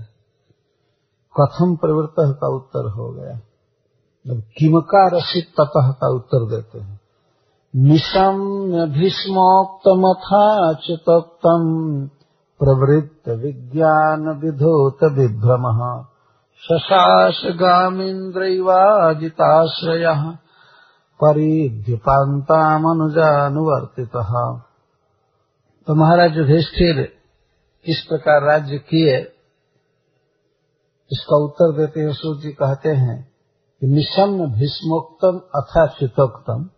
कथम 1.41 1.75
प्रवृत्त 1.75 2.15
का 2.19 2.55
उत्तर 2.55 2.89
हो 2.89 3.11
गया। 3.11 3.39
जब 4.27 4.41
किमका 4.57 5.07
रसित 5.07 5.43
ततः 5.43 5.91
का 5.91 6.15
उत्तर 6.15 6.49
देते 6.49 6.79
हैं। 6.79 6.99
निशम्य 7.75 8.85
भीष्मोक्तमथा 8.85 10.73
प्रवृत्त 12.59 13.29
विज्ञान 13.29 14.39
विधोत 14.43 14.97
विभ्रम। 15.03 16.05
शशास 16.63 17.41
गामीन्द्रैवाजिताश्रय 17.45 20.35
परिद्युपान्तामनुजानुवर्तित। 21.21 24.09
तो 25.87 25.95
महाराज 25.95 26.37
युधिष्ठिर 26.37 27.17
इस 27.85 28.05
प्रकार 28.09 28.41
राज्य 28.41 28.77
किए? 28.77 29.31
इसका 31.11 31.37
उत्तर 31.37 31.77
देते 31.77 32.03
हुए 32.03 32.13
सूर्य 32.13 32.41
जी 32.41 32.51
कहते 32.51 32.89
हैं 32.89 33.33
कि 33.81 33.87
निशम्य 33.87 34.47
भीष्मोक्तम 34.47 35.41
अथा 35.55 35.87
चितोक्तम 35.87 36.69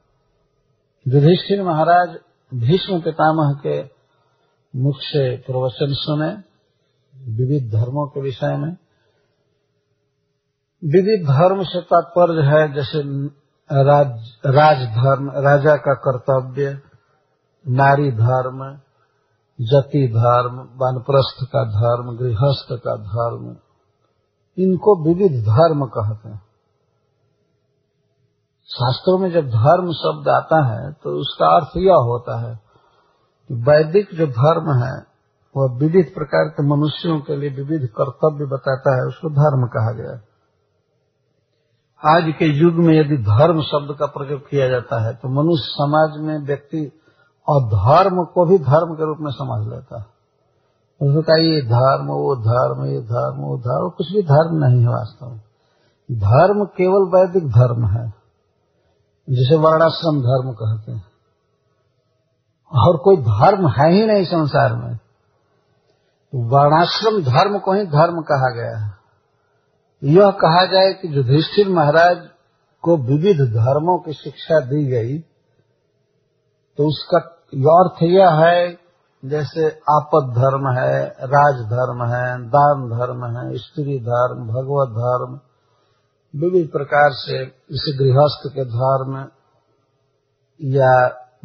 युधिष्ठिर 1.06 1.64
महाराज 1.64 2.18
भीष्म 2.54 3.02
पितामह 3.02 3.62
के 3.66 3.90
मुख 4.76 4.96
से 5.00 5.38
प्रवचन 5.38 5.88
सुने, 5.90 6.38
विविध 7.32 7.72
धर्मों 7.72 8.08
के 8.08 8.22
विषय 8.22 8.58
में। 8.58 8.78
विविध 10.84 11.28
धर्म 11.28 11.64
से 11.64 11.82
तात्पर्य 11.82 12.42
है, 12.42 12.74
जैसे 12.74 13.00
राज, 13.70 14.12
राजधर्म, 14.46 15.30
राजा 15.38 15.76
का 15.76 15.94
कर्तव्य, 15.94 16.82
नारी 17.66 18.12
धर्म, 18.12 18.60
जति 19.60 20.08
धर्म, 20.08 20.60
वानप्रस्थ 20.76 21.44
का 21.46 21.64
धर्म, 21.64 22.12
गृहस्थ 22.18 22.68
का 22.72 22.96
धर्म, 22.98 23.56
इनको 24.58 24.96
विविध 25.04 25.42
धर्म 25.46 25.86
कहते 25.86 26.30
हैं। 26.30 26.42
शास्त्रों 28.70 29.18
में 29.18 29.30
जब 29.32 29.50
धर्म 29.50 29.92
शब्द 29.94 30.30
आता 30.30 30.64
है 30.68 30.92
तो 30.94 31.20
उसका 31.20 31.48
अर्थ 31.56 31.78
यह 31.78 32.06
होता 32.06 32.40
है 32.40 32.56
कि 33.50 33.54
वैदिक 33.54 34.16
जो 34.16 34.28
धर्म 34.28 34.72
है, 34.84 34.96
वह 35.56 35.78
विविध 35.78 36.14
प्रकार 36.16 36.50
के 36.50 36.68
मनुष्यों 36.68 37.20
के 37.20 37.36
लिए 37.36 37.50
विविध 37.50 37.88
कर्तव्य 37.98 38.46
बताता 38.46 38.96
है, 38.96 39.06
उसको 39.08 39.30
धर्म 39.30 39.68
कहा 39.68 39.92
गया 39.92 40.16
है। 40.16 40.37
आज 42.10 42.34
के 42.40 42.46
युग 42.46 42.74
में 42.74 42.94
यदि 42.94 43.18
धर्म 43.18 43.62
शब्द 43.62 43.98
का 44.00 44.06
प्रयोग 44.06 44.50
किया 44.50 44.68
जाता 44.68 45.06
है 45.06 45.14
तो 45.14 45.30
मनुष्य 45.30 45.66
समाज 45.66 46.26
में 46.26 46.48
व्यक्ति 46.48 46.92
अधर्म 47.50 48.26
को 48.26 48.46
भी 48.46 48.58
धर्म 48.58 48.96
के 48.96 49.06
रूप 49.06 49.18
में 49.22 49.32
समझ 49.32 49.74
लेता 49.74 50.00
है। 50.00 50.06
उसको 51.02 51.22
कहा 51.22 51.36
ये 51.36 51.62
धर्म, 51.62 52.08
वो 52.08 52.36
धर्म, 52.36 52.86
ये 52.86 53.02
धर्म, 53.02 53.42
वो 53.42 53.58
धर्म। 53.58 53.90
कुछ 53.90 54.08
भी 54.12 54.22
धर्म 54.22 54.66
नहीं 54.66 54.82
है 54.82 54.88
वास्तव 54.88 55.28
में। 55.30 55.42
धर्म 56.12 56.66
केवल 56.66 57.18
वैदिक 57.18 57.48
धर्म 57.48 57.86
है, 57.86 58.14
जिसे 59.30 59.56
वर्णाश्रम 59.56 60.22
धर्म 60.22 60.54
कहते 60.54 60.92
हैं। 60.92 61.06
और 62.76 62.98
कोई 62.98 63.18
धर्म 63.18 63.68
है 63.68 63.92
ही 63.92 64.06
नहीं 64.06 64.26
संसार 64.26 64.76
में। 64.76 65.00
वर्णाश्रम 66.36 67.22
धर्म 67.22 67.60
को 67.60 67.74
ही 67.74 67.86
धर्म 67.86 68.22
कहा 68.22 68.56
गया 68.56 68.86
है। 68.86 68.97
यह 70.04 70.30
कहा 70.32 70.66
जाए 70.66 70.94
कि 70.94 71.18
युधिष्ठिर 71.18 71.70
महाराज 71.70 72.18
को 72.84 72.98
विविध 72.98 73.38
धर्मों 73.54 73.98
की 74.00 74.14
शिक्षा 74.14 74.60
दी 74.60 74.86
गई 74.86 75.18
तो 76.78 76.88
उसका 76.88 77.20
अर्थ 77.74 78.04
यह 78.04 78.30
है, 78.30 78.78
जैसे 79.26 79.68
आपद 79.68 80.34
धर्म 80.34 80.68
है, 80.80 81.08
राज 81.08 81.62
धर्म 81.66 82.04
है, 82.06 82.48
दान 82.48 82.84
धर्म 82.90 83.26
है, 83.38 83.58
स्त्री 83.58 84.00
धर्म, 84.00 84.44
भगवत 84.48 84.90
धर्म, 84.90 85.40
विविध 86.34 86.70
प्रकार 86.72 87.10
से 87.12 87.46
जैसे 87.46 87.98
गृहस्थ 87.98 88.50
के 88.56 88.66
धर्म 88.66 89.18
या 90.62 90.94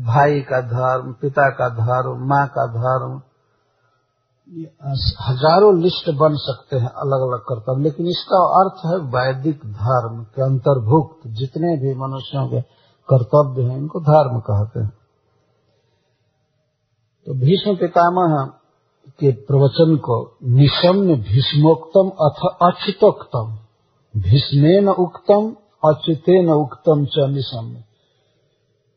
भाई 0.01 0.41
का 0.41 0.61
धर्म, 0.61 1.12
पिता 1.12 1.51
का 1.51 1.69
धर्म, 1.69 2.29
माँ 2.29 2.47
का 2.47 2.67
धर्म 2.67 3.21
हज़ारों 4.48 5.83
लिस्ट 5.83 6.11
बन 6.11 6.35
सकते 6.37 6.76
हैं 6.76 6.88
अलग 6.88 7.20
अलग 7.20 7.40
कर्तव्य, 7.40 7.83
लेकिन 7.83 8.07
इसका 8.07 8.40
अर्थ 8.61 8.81
है 8.87 8.96
वैदिक 9.11 9.59
धर्म 9.59 10.22
के 10.24 10.42
अंतर्भुक्त। 10.42 11.28
जितने 11.28 11.76
भी 11.76 11.94
मनुष्यों 11.94 12.48
के 12.48 12.61
कर्तव्य 13.09 13.62
हैं, 13.62 13.76
इनको 13.78 14.00
धर्म 14.00 14.40
कहते 14.40 14.81
हैं। 14.81 14.90
तो 17.26 17.35
भीष्म 17.35 17.76
पितामह 17.76 18.35
के 19.20 19.33
प्रवचन 19.33 19.96
को 19.96 20.18
निशम्य 20.42 21.14
भीष्मोक्तम 21.14 22.11
अथ 22.20 22.42
अचितोक्तम। 22.62 23.59
न 24.81 24.94
उक्तम 24.98 25.57
अच्युतेन 25.85 26.50
उक्तम 26.50 27.05
च 27.05 27.28
निशम्य। 27.28 27.85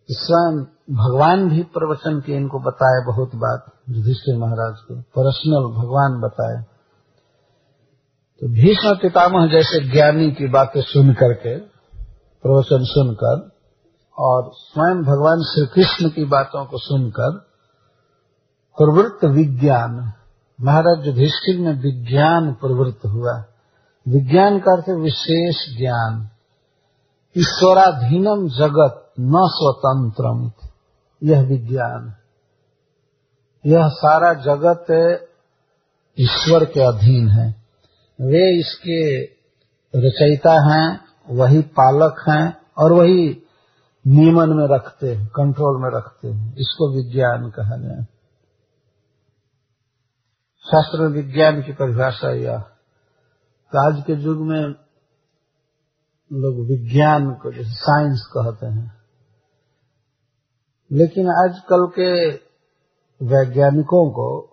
स्वयं 0.10 0.60
भगवान 0.96 1.50
भी 1.50 1.64
प्रवचन 1.64 2.20
के 2.20 2.34
इनको 2.34 2.60
बताए 2.60 3.06
बहुत 3.06 3.36
बात। 3.36 3.72
युधिष्ठिर 3.90 4.38
महाराज 4.38 4.76
को, 4.80 4.96
पर्सनल 4.96 5.82
भगवान 5.82 6.22
बताए। 6.22 6.64
तो 8.42 8.48
भीष्म 8.48 8.96
पितामह 8.96 9.48
जैसे 9.48 9.92
ज्ञानी 9.92 10.32
की 10.32 10.48
बातें 10.48 10.82
सुन 10.82 11.14
करके, 11.14 11.58
प्रवचन 12.42 12.84
सुनकर, 12.84 13.50
और 14.20 14.52
स्वयं 14.54 15.04
भगवान 15.04 15.42
श्री 15.42 15.66
कृष्ण 15.66 16.10
की 16.10 16.26
बातों 16.26 16.66
को 16.66 16.78
सुनकर, 16.78 17.38
प्रवृत्त 18.82 19.26
विज्ञान, 19.26 20.14
महाराज 20.62 21.08
युधिष्ठिर 21.08 21.60
में 21.60 21.74
विज्ञान 21.74 22.54
प्रवृत्त 22.54 23.06
हुआ। 23.06 23.44
विज्ञान 24.08 24.60
का 24.60 24.74
अर्थ 24.74 24.90
विशेष 24.90 25.78
ज्ञान। 25.78 26.30
ईश्वराधीनम 27.38 28.48
जगत 28.48 29.14
न 29.20 29.34
स्वतंत्रम। 29.36 30.52
यह 31.24 31.42
विज्ञान। 31.42 32.16
यह 33.68 33.88
सारा 33.88 34.34
जगत 34.34 34.86
ईश्वर 36.20 36.66
के 36.66 36.80
अधीन 36.80 37.30
है। 37.30 37.50
वे 38.22 38.60
इसके 38.60 39.24
रचयिता 39.96 40.52
हैं, 40.52 41.00
वही 41.30 41.62
पालक 41.62 42.26
हैं 42.30 42.58
और 42.78 42.94
वही 42.94 43.42
नियमन 44.08 44.50
में 44.50 44.68
रखते 44.68 45.16
हैं 45.16 45.28
कंट्रोल 45.28 45.84
में 45.84 46.00
रखते 46.00 46.28
हैं। 46.28 46.56
इसको 46.56 46.96
विज्ञान 46.96 47.50
कहा 47.50 47.76
गया 47.76 48.06
शास्त्र 50.62 51.08
विज्ञान 51.08 51.62
की 51.62 51.74
परिभाषा 51.74 52.30
यह। 52.30 52.58
तो 53.72 53.88
आज 53.88 54.04
के 54.04 54.14
युग 54.14 54.38
में 54.38 54.76
लोग 56.34 56.68
विज्ञान 56.68 57.32
को, 57.32 57.52
जैसे 57.52 57.70
साइंस 57.70 58.30
कहते 58.38 58.66
हैं। 58.66 58.98
लेकिन 60.92 61.30
आजकल 61.30 61.88
के 61.88 62.32
वैज्ञानिकों 63.24 64.12
को 64.12 64.52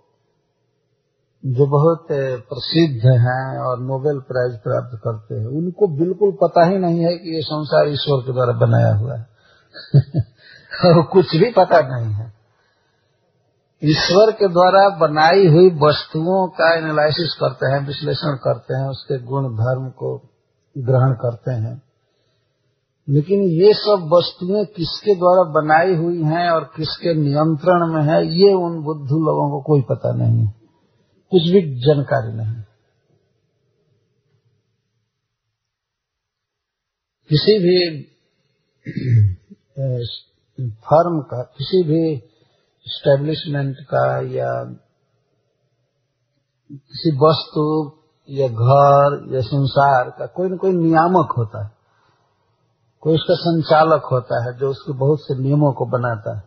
जो 1.46 1.66
बहुत 1.66 2.06
प्रसिद्ध 2.48 3.06
हैं 3.06 3.58
और 3.58 3.80
नोबेल 3.80 4.20
प्राइज 4.20 4.62
प्राप्त 4.62 5.00
करते 5.04 5.34
हैं, 5.34 5.46
उनको 5.46 5.86
बिल्कुल 5.86 6.30
पता 6.32 6.64
ही 6.64 6.78
नहीं 6.78 7.00
है 7.00 7.18
कि 7.18 7.34
ये 7.34 7.42
संसार 7.42 7.88
ईश्वर 7.88 8.20
के 8.20 8.32
द्वारा 8.32 8.52
बनाया 8.52 8.94
हुआ 8.94 9.16
है। 9.16 9.26
और 10.96 11.02
कुछ 11.02 11.36
भी 11.36 11.50
पता 11.50 11.80
नहीं 11.80 12.14
है। 12.14 12.32
ईश्वर 13.84 14.32
के 14.32 14.48
द्वारा 14.48 14.98
बनाई 14.98 15.46
हुई 15.46 15.70
वस्तुओं 15.70 16.48
का 16.48 16.74
एनालिसिस 16.74 17.34
करते 17.34 17.66
हैं, 17.66 17.86
विश्लेषण 17.86 18.36
करते 18.36 18.74
हैं, 18.74 18.88
उसके 18.88 19.18
गुण, 19.18 19.48
धर्म 19.56 19.88
को 19.88 20.22
ग्रहण 20.78 21.12
करते 21.12 21.52
हैं। 21.52 21.82
लेकिन 23.08 23.40
ये 23.40 23.74
सब 23.74 24.10
वस्तुएँ 24.12 24.64
किसके 24.64 25.14
द्वारा 25.14 25.42
बनाई 25.42 25.94
हुई 25.94 26.22
हैं 26.22 26.50
और 26.50 26.64
किसके 26.64 27.14
नियंत्रण 27.14 27.92
में 27.92 28.02
है, 28.02 28.26
ये 28.26 28.52
उन 28.52 28.82
बुद्धू 28.82 29.16
लोगों 29.16 29.50
को 29.50 29.60
कोई 29.60 29.80
पता 29.80 30.12
नहीं 30.12 30.38
है। 30.38 30.54
कुछ 31.30 31.42
भी 31.42 31.80
जानकारी 31.80 32.32
नहीं। 32.32 32.62
किसी 37.28 37.58
भी 37.58 38.02
फर्म 40.70 41.20
का, 41.20 41.42
किसी 41.42 41.82
भी 41.82 42.22
स्टैब्लिशमेंट 42.86 43.76
का 43.76 44.20
या 44.20 44.64
किसी 46.72 47.10
वस्तु 47.10 47.98
या 48.30 48.48
घर 48.48 49.34
या 49.34 49.40
संसार 49.40 50.10
का 50.10 50.26
कोई 50.26 50.48
न 50.48 50.56
कोई 50.56 50.72
नियामक 50.72 51.34
होता 51.38 51.64
है। 51.64 51.81
कोई 53.02 53.14
उसका 53.14 53.34
संचालक 53.34 54.08
होता 54.12 54.44
है 54.44 54.58
जो 54.58 54.70
उसके 54.70 54.92
बहुत 54.92 55.20
से 55.20 55.34
नियमों 55.38 55.72
को 55.72 55.86
बनाता 55.86 56.36
है। 56.36 56.42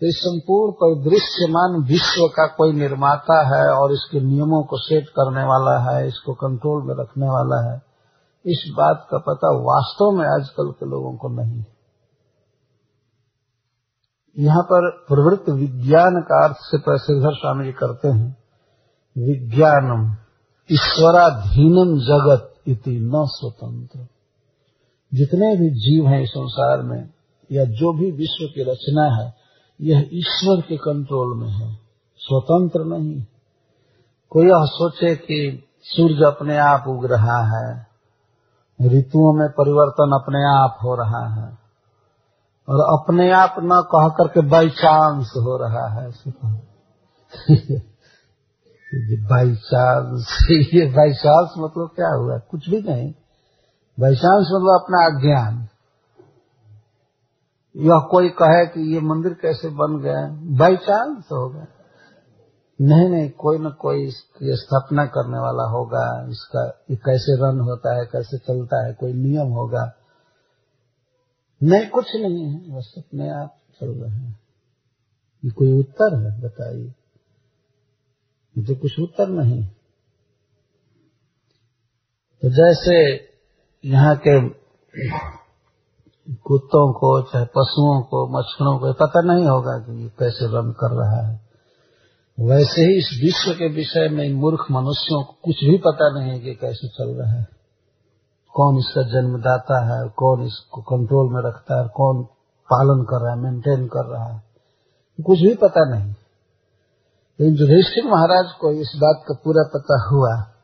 तो 0.00 0.06
इस 0.06 0.16
संपूर्ण 0.16 0.72
परिदृश्यमान 0.72 1.82
विश्व 1.82 2.26
का 2.26 2.46
कोई 2.46 2.72
निर्माता 2.72 3.38
है 3.46 3.64
और 3.72 3.92
इसके 3.92 4.20
नियमों 4.20 4.62
को 4.62 4.78
सेट 4.78 5.08
करने 5.08 5.42
वाला 5.44 5.78
है, 5.80 6.06
इसको 6.08 6.34
कंट्रोल 6.34 6.82
में 6.82 6.94
रखने 7.00 7.26
वाला 7.26 7.60
है, 7.70 7.82
इस 8.44 8.64
बात 8.76 9.06
का 9.10 9.18
पता 9.18 9.48
वास्तव 9.62 10.10
में 10.10 10.26
आजकल 10.26 10.70
के 10.70 10.90
लोगों 10.90 11.16
को 11.16 11.28
नहीं 11.28 11.64
यहाँ 14.36 14.62
पर 14.62 14.90
प्रवृत्त 15.08 15.48
विज्ञान 15.48 16.20
का 16.20 16.44
अर्थ 16.44 16.56
से 16.60 16.78
प्रसिद्धर 16.78 17.34
स्वामी 17.34 17.64
जी 17.64 17.72
करते 17.72 18.08
हैं, 18.08 18.36
विज्ञानम 19.16 20.08
ईश्वराधीनम 20.70 21.98
जगत 22.00 22.54
इति 22.68 22.98
न 23.00 23.24
स्वतंत्र। 23.28 24.06
जितने 25.14 25.56
भी 25.56 25.70
जीव 25.70 26.08
हैं 26.08 26.22
इस 26.22 26.28
संसार 26.28 26.82
में, 26.82 27.10
या 27.52 27.64
जो 27.64 27.98
भी 27.98 28.10
विश्व 28.10 28.46
की 28.46 28.62
रचना 28.62 29.22
है, 29.22 29.34
यह 29.80 30.10
ईश्वर 30.12 30.60
के 30.60 30.76
कंट्रोल 30.76 31.38
में 31.38 31.50
है। 31.50 31.74
स्वतंत्र 32.18 32.84
नहीं। 32.84 33.22
कोई 34.30 34.46
यह 34.46 34.64
सोचे 34.64 35.16
कि 35.16 35.64
सूर्य 35.82 36.26
अपने 36.26 36.56
आप 36.56 36.84
उग 36.88 37.06
रहा 37.06 37.46
है, 37.46 37.86
ऋतुओं 38.82 39.38
में 39.38 39.48
परिवर्तन 39.48 40.10
अपने 40.14 40.64
आप 40.64 40.78
हो 40.84 40.94
रहा 40.94 41.34
है, 41.34 41.58
और 42.68 43.00
अपने 43.00 43.32
आप 43.32 43.54
न 43.58 43.88
कह 43.94 44.08
करके 44.08 44.48
बाई 44.48 44.68
चांस 44.68 45.32
हो 45.36 45.56
रहा 45.56 46.00
है 46.00 46.10
बाई 49.16 49.54
चांस 49.54 50.48
ये 50.50 50.86
बाई 50.86 51.12
चांस 51.12 51.54
मतलब 51.58 51.90
क्या 51.96 52.08
हुआ? 52.08 52.38
कुछ 52.38 52.70
भी 52.70 52.82
नहीं। 52.82 53.12
चांस 54.08 54.48
मतलब 54.52 54.80
अपना 54.82 55.06
अज्ञान। 55.06 55.68
यह 57.76 58.08
कोई 58.10 58.28
कहे 58.28 58.66
कि 58.66 58.94
ये 58.94 59.00
मंदिर 59.00 59.34
कैसे 59.34 59.68
बन 59.68 60.00
गया 60.02 60.28
बाई 60.58 60.76
चांस 60.76 61.24
होगा 61.32 61.66
नहीं 62.82 63.08
नहीं, 63.08 63.30
कोई 63.30 63.58
न 63.58 63.70
कोई 63.70 64.04
इसकी 64.04 64.56
स्थापना 64.56 65.06
करने 65.06 65.38
वाला 65.38 65.62
होगा। 65.62 66.26
इसका 66.30 66.84
ये 66.90 66.96
कैसे 66.96 67.36
रन 67.36 67.60
होता 67.60 67.98
है, 67.98 68.06
कैसे 68.06 68.38
चलता 68.38 68.86
है, 68.86 68.92
कोई 68.92 69.12
नियम 69.12 69.46
होगा। 69.46 69.92
नहीं, 71.62 71.88
कुछ 71.88 72.16
नहीं 72.16 72.44
है। 72.44 72.76
बस 72.76 72.94
अपने 72.98 73.30
आप 73.30 73.56
चल 73.80 73.86
रहे 73.86 74.10
हैं। 74.10 74.40
ये 75.44 75.50
कोई 75.50 75.80
उत्तर 75.80 76.16
है, 76.16 76.40
बताइए। 76.40 76.94
ये 78.58 78.64
तो 78.64 78.74
कुछ 78.74 79.00
उत्तर 79.00 79.28
नहीं। 79.28 79.64
तो 82.42 82.50
जैसे 82.50 83.29
यहाँ 83.84 84.16
के 84.16 84.48
कुत्तों 86.34 86.92
को, 86.92 87.22
चाहे 87.22 87.44
पशुओं 87.44 88.02
को, 88.02 88.38
मच्छरों 88.38 88.78
को, 88.78 88.92
पता 88.92 89.20
नहीं 89.20 89.46
होगा 89.46 89.78
कि 89.78 90.02
ये 90.02 90.08
कैसे 90.08 90.46
रन 90.46 90.72
कर 90.72 90.90
रहा 90.90 91.26
है। 91.26 91.40
वैसे 92.40 92.82
ही 92.82 92.98
इस 92.98 93.20
विश्व 93.24 93.58
के 93.58 93.68
विषय 93.68 94.08
में 94.08 94.34
मूर्ख 94.34 94.66
मनुष्यों 94.70 95.22
को 95.22 95.32
कुछ 95.44 95.64
भी 95.64 95.78
पता 95.78 96.18
नहीं 96.18 96.30
है 96.30 96.40
कि 96.40 96.54
कैसे 96.54 96.88
चल 96.88 97.08
रहा 97.08 97.32
है। 97.32 97.46
कौन 98.54 98.78
इसका 98.78 99.02
जन्मदाता 99.02 99.78
है, 99.84 100.08
कौन 100.08 100.42
इसको 100.42 100.82
कंट्रोल 100.82 101.34
में 101.34 101.42
रखता 101.50 101.82
है, 101.82 101.88
कौन 101.88 102.22
पालन 102.72 103.02
कर 103.02 103.24
रहा 103.24 103.34
है 103.34 103.40
मेंटेन 103.40 103.86
कर 103.86 104.06
रहा 104.06 104.34
है, 104.34 104.42
कुछ 105.26 105.38
भी 105.38 105.54
पता 105.54 105.90
नहीं। 105.90 106.14
लेकिन 107.40 107.54
युधिष्ठिर 107.54 108.04
महाराज 108.04 108.52
को 108.60 108.72
इस 108.72 108.92
बात 108.96 109.24
का 109.28 109.34
पूरा 109.44 109.70
पता 109.74 110.08
हुआ 110.12 110.59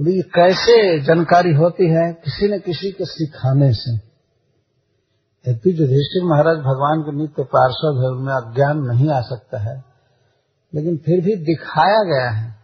ये 0.00 0.22
कैसे 0.22 1.00
जानकारी 1.00 1.54
होती 1.54 1.90
है 1.90 2.12
किसी 2.12 2.48
न 2.48 2.58
किसी 2.58 2.90
के 2.90 3.04
सिखाने 3.04 3.72
से। 3.72 3.94
यद्यपि 5.50 5.70
युधिष्ठिर 5.70 6.24
महाराज 6.24 6.56
भगवान 6.56 7.02
के 7.02 7.16
नित्य 7.16 7.44
पार्षद 7.44 8.00
है, 8.02 8.10
उनमें 8.10 8.34
अज्ञान 8.34 8.78
नहीं 8.78 9.10
आ 9.10 9.20
सकता 9.20 9.58
है, 9.58 9.84
लेकिन 10.74 10.96
फिर 10.96 11.24
भी 11.24 11.36
दिखाया 11.36 12.02
गया 12.04 12.30
है 12.30 12.54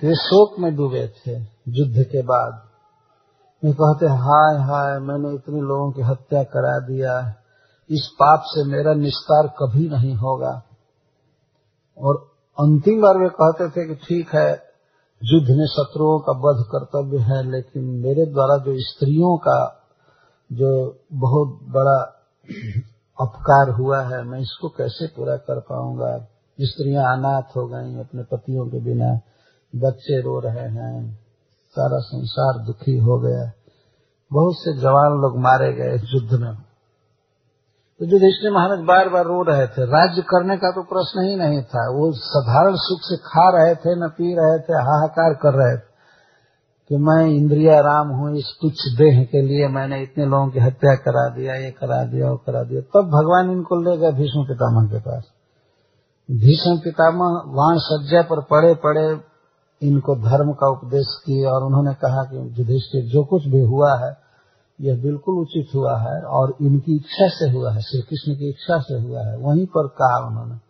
कि 0.00 0.06
वे 0.06 0.14
शोक 0.14 0.58
में 0.58 0.76
डूबे 0.76 1.08
थे 1.08 1.32
युद्ध 1.68 2.02
के 2.02 2.22
बाद। 2.22 2.68
वे 3.64 3.72
कहते 3.72 4.06
हाय 4.06 4.56
हाय, 4.56 4.98
मैंने 4.98 5.34
इतने 5.34 5.60
लोगों 5.60 5.92
की 5.92 6.02
हत्या 6.02 6.42
करा 6.42 6.78
दिया 6.78 7.34
इस 7.90 8.10
पाप 8.14 8.42
से 8.44 8.64
मेरा 8.64 8.94
निस्तार 8.94 9.46
कभी 9.46 9.88
नहीं 9.88 10.14
होगा। 10.14 10.62
और 11.98 12.16
अंतिम 12.60 13.02
बार 13.02 13.18
वे 13.18 13.28
कहते 13.28 13.68
थे 13.68 13.88
कि, 13.88 13.94
ठीक 13.94 14.34
है 14.34 14.69
युद्ध 15.24 15.50
में 15.50 15.66
शत्रुओं 15.66 16.18
का 16.18 16.32
वध 16.32 16.64
कर्तव्य 16.66 17.18
है, 17.18 17.50
लेकिन 17.50 17.84
मेरे 17.84 18.26
द्वारा 18.26 18.56
जो 18.56 18.72
स्त्रियों 18.78 19.36
का 19.36 19.82
जो 20.52 20.98
बहुत 21.12 21.60
बड़ा 21.62 22.26
अपकार 23.20 23.70
हुआ 23.70 24.02
है, 24.02 24.24
मैं 24.24 24.40
इसको 24.40 24.68
कैसे 24.68 25.06
पूरा 25.06 25.36
कर 25.36 25.60
पाऊँगा? 25.60 26.26
स्त्रियाँ 26.60 27.18
अनाथ 27.18 27.56
हो 27.56 27.66
गई 27.66 28.00
अपने 28.00 28.22
पतियों 28.22 28.66
के 28.66 28.80
बिना, 28.80 29.20
बच्चे 29.76 30.20
रो 30.20 30.40
रहे 30.40 30.68
हैं, 30.68 31.14
सारा 31.70 31.98
संसार 31.98 32.66
दुखी 32.66 32.98
हो 32.98 33.18
गया। 33.18 33.52
बहुत 34.32 34.54
से 34.54 34.80
जवान 34.80 35.12
लोग 35.12 35.38
मारे 35.38 35.72
गए 35.72 35.96
युद्ध 35.96 36.32
में। 36.32 36.69
तो 38.00 38.06
युधिष्ठिर 38.06 38.52
महाराज 38.52 38.78
बार 38.78 39.08
बार 39.08 39.24
रो 39.24 39.42
रहे 39.42 39.66
थे, 39.66 39.84
राज्य 39.84 40.22
करने 40.22 40.56
का 40.56 40.70
तो 40.70 40.82
प्रश्न 40.82 41.28
ही 41.28 41.36
नहीं 41.36 41.62
था। 41.62 41.90
वो 41.90 42.12
साधारण 42.12 42.74
सुख 42.76 42.98
से 43.02 43.16
खा 43.16 43.50
रहे 43.50 43.74
थे, 43.74 44.04
न 44.04 44.08
पी 44.08 44.24
रहे 44.24 44.58
थे, 44.58 44.72
हाहाकार 44.72 45.34
कर 45.34 45.52
रहे 45.54 45.76
थे। 45.76 45.90
कि 46.88 46.96
मैं 46.96 47.26
इंद्रिया 47.26 47.80
राम 47.80 48.08
हूँ, 48.08 48.36
इस 48.36 48.44
तुच्छ 48.62 48.76
देह 48.98 49.24
के 49.24 49.42
लिए 49.42 49.68
मैंने 49.68 50.02
इतने 50.02 50.26
लोगों 50.26 50.48
की 50.48 50.58
हत्या 50.58 50.94
करा 50.94 51.28
दिया, 51.28 51.54
ये 51.54 51.70
करा 51.70 52.04
दिया, 52.04 52.30
वो 52.30 52.36
करा 52.36 52.62
दिया। 52.62 52.80
तब 52.80 53.06
भगवान 53.08 53.50
इनको 53.50 53.76
ले 53.76 53.98
गए 53.98 54.12
भीष्म 54.12 54.44
पितामह 54.44 54.88
के 54.88 54.98
पास। 54.98 55.24
भीष्म 56.30 56.78
पितामह 56.78 57.42
वाण 57.46 57.78
सज्जा 57.78 58.22
पर 58.22 58.40
पड़े 58.40 58.74
पड़े 58.74 59.20
इनको 59.82 60.14
धर्म 60.14 60.52
का 60.52 60.70
उपदेश 60.70 61.06
किए 61.26 61.46
और 61.46 61.64
उन्होंने 61.64 61.94
कहा 61.94 62.24
कि 62.24 62.36
युधिष्ठिर, 62.36 63.04
जो 63.04 63.24
कुछ 63.24 63.46
भी 63.46 63.60
हुआ 63.60 63.98
है 63.98 64.29
यह 64.80 65.02
बिल्कुल 65.02 65.34
उचित 65.34 65.74
हुआ 65.74 65.98
है 65.98 66.22
और 66.22 66.56
इनकी 66.62 66.96
इच्छा 66.96 67.28
से 67.28 67.50
हुआ 67.50 67.72
है, 67.72 67.80
श्री 67.80 68.02
कृष्ण 68.02 68.38
की 68.38 68.48
इच्छा 68.48 68.80
से 68.80 69.00
हुआ 69.00 69.22
है। 69.22 69.36
वहीं 69.36 69.66
पर 69.66 69.86
कहा 69.86 70.26
उन्होंने 70.28 70.60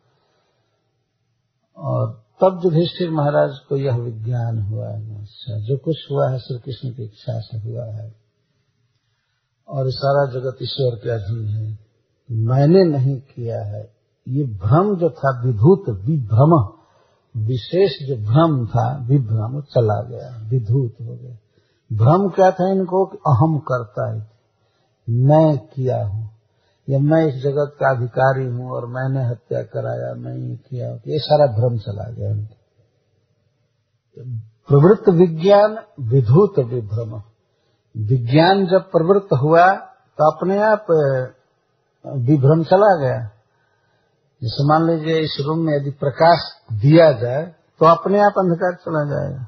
और 1.77 2.25
तब 2.40 2.61
युधिष्ठिर 2.64 3.11
महाराज 3.11 3.59
को 3.68 3.77
यह 3.77 3.96
विज्ञान 3.96 4.62
हुआ 4.62 4.88
है 4.88 5.20
अच्छा 5.20 5.59
जो 5.59 5.77
कुछ 5.77 5.96
हुआ 6.11 6.31
है 6.31 6.38
श्री 6.38 6.59
कृष्ण 6.59 6.90
की 6.90 7.05
इच्छा 7.05 7.40
से 7.40 7.59
हुआ 7.59 7.85
है। 7.85 8.20
और 9.68 9.90
सारा 9.90 10.33
जगत 10.33 10.59
ईश्वर 10.62 10.96
के 10.96 11.11
अधीन 11.11 11.49
है। 11.49 11.79
मैंने 12.31 12.85
नहीं 12.85 13.20
किया 13.20 13.64
है। 13.64 13.94
ये 14.29 14.44
भ्रम 14.44 14.96
जो 14.96 15.11
था, 15.11 15.42
विभूत 15.44 15.85
विभ्रम, 15.88 16.68
विशेष 17.46 18.09
जो 18.09 18.16
भ्रम 18.16 18.66
था, 18.66 19.07
विभ्रम 19.07 19.61
चला 19.61 20.03
गया, 20.03 20.49
विधूत 20.49 20.94
हो 21.01 21.14
गया। 21.14 21.37
भ्रम 21.90 22.29
क्या 22.31 22.50
था 22.50 22.70
इनको 22.70 23.05
कि 23.07 23.18
अहम 23.26 23.59
करता 23.68 24.11
है 24.11 24.29
मैं 25.09 25.59
किया 25.66 26.03
हूँ। 26.05 26.29
या 26.88 26.98
मैं 27.00 27.24
इस 27.26 27.42
जगत 27.42 27.76
का 27.81 27.90
अधिकारी 27.90 28.46
हूँ 28.46 28.70
और 28.70 28.87
मैंने 28.88 29.24
हत्या 29.26 29.62
कराया, 29.64 30.14
मैं 30.14 30.35
ये 30.35 30.57
किया। 30.59 30.88
ये 31.07 31.18
सारा 31.20 31.46
भ्रम 31.53 31.76
चला 31.79 32.09
गया 32.11 32.31
प्रवृत्त 34.68 35.09
विज्ञान, 35.11 35.76
विधूत 36.07 36.59
विभ्रम। 36.66 37.12
विज्ञान 37.94 38.66
जब 38.66 38.90
प्रवृत्त 38.90 39.33
हुआ 39.42 39.66
तो 40.18 40.31
अपने 40.31 40.59
आप 40.62 40.87
विभ्रम 42.24 42.62
चला 42.64 42.94
गया। 42.98 43.20
जैसे 44.42 44.66
मान 44.68 44.87
लीजिए 44.87 45.18
इस 45.20 45.37
रूम 45.40 45.59
में 45.59 45.72
यदि 45.72 45.90
प्रकाश 46.00 46.50
दिया 46.74 47.11
जाए 47.12 47.42
तो 47.81 47.87
अपने 47.87 48.20
आप 48.20 48.38
अंधकार 48.38 48.74
चला 48.76 49.05
जाएगा। 49.11 49.46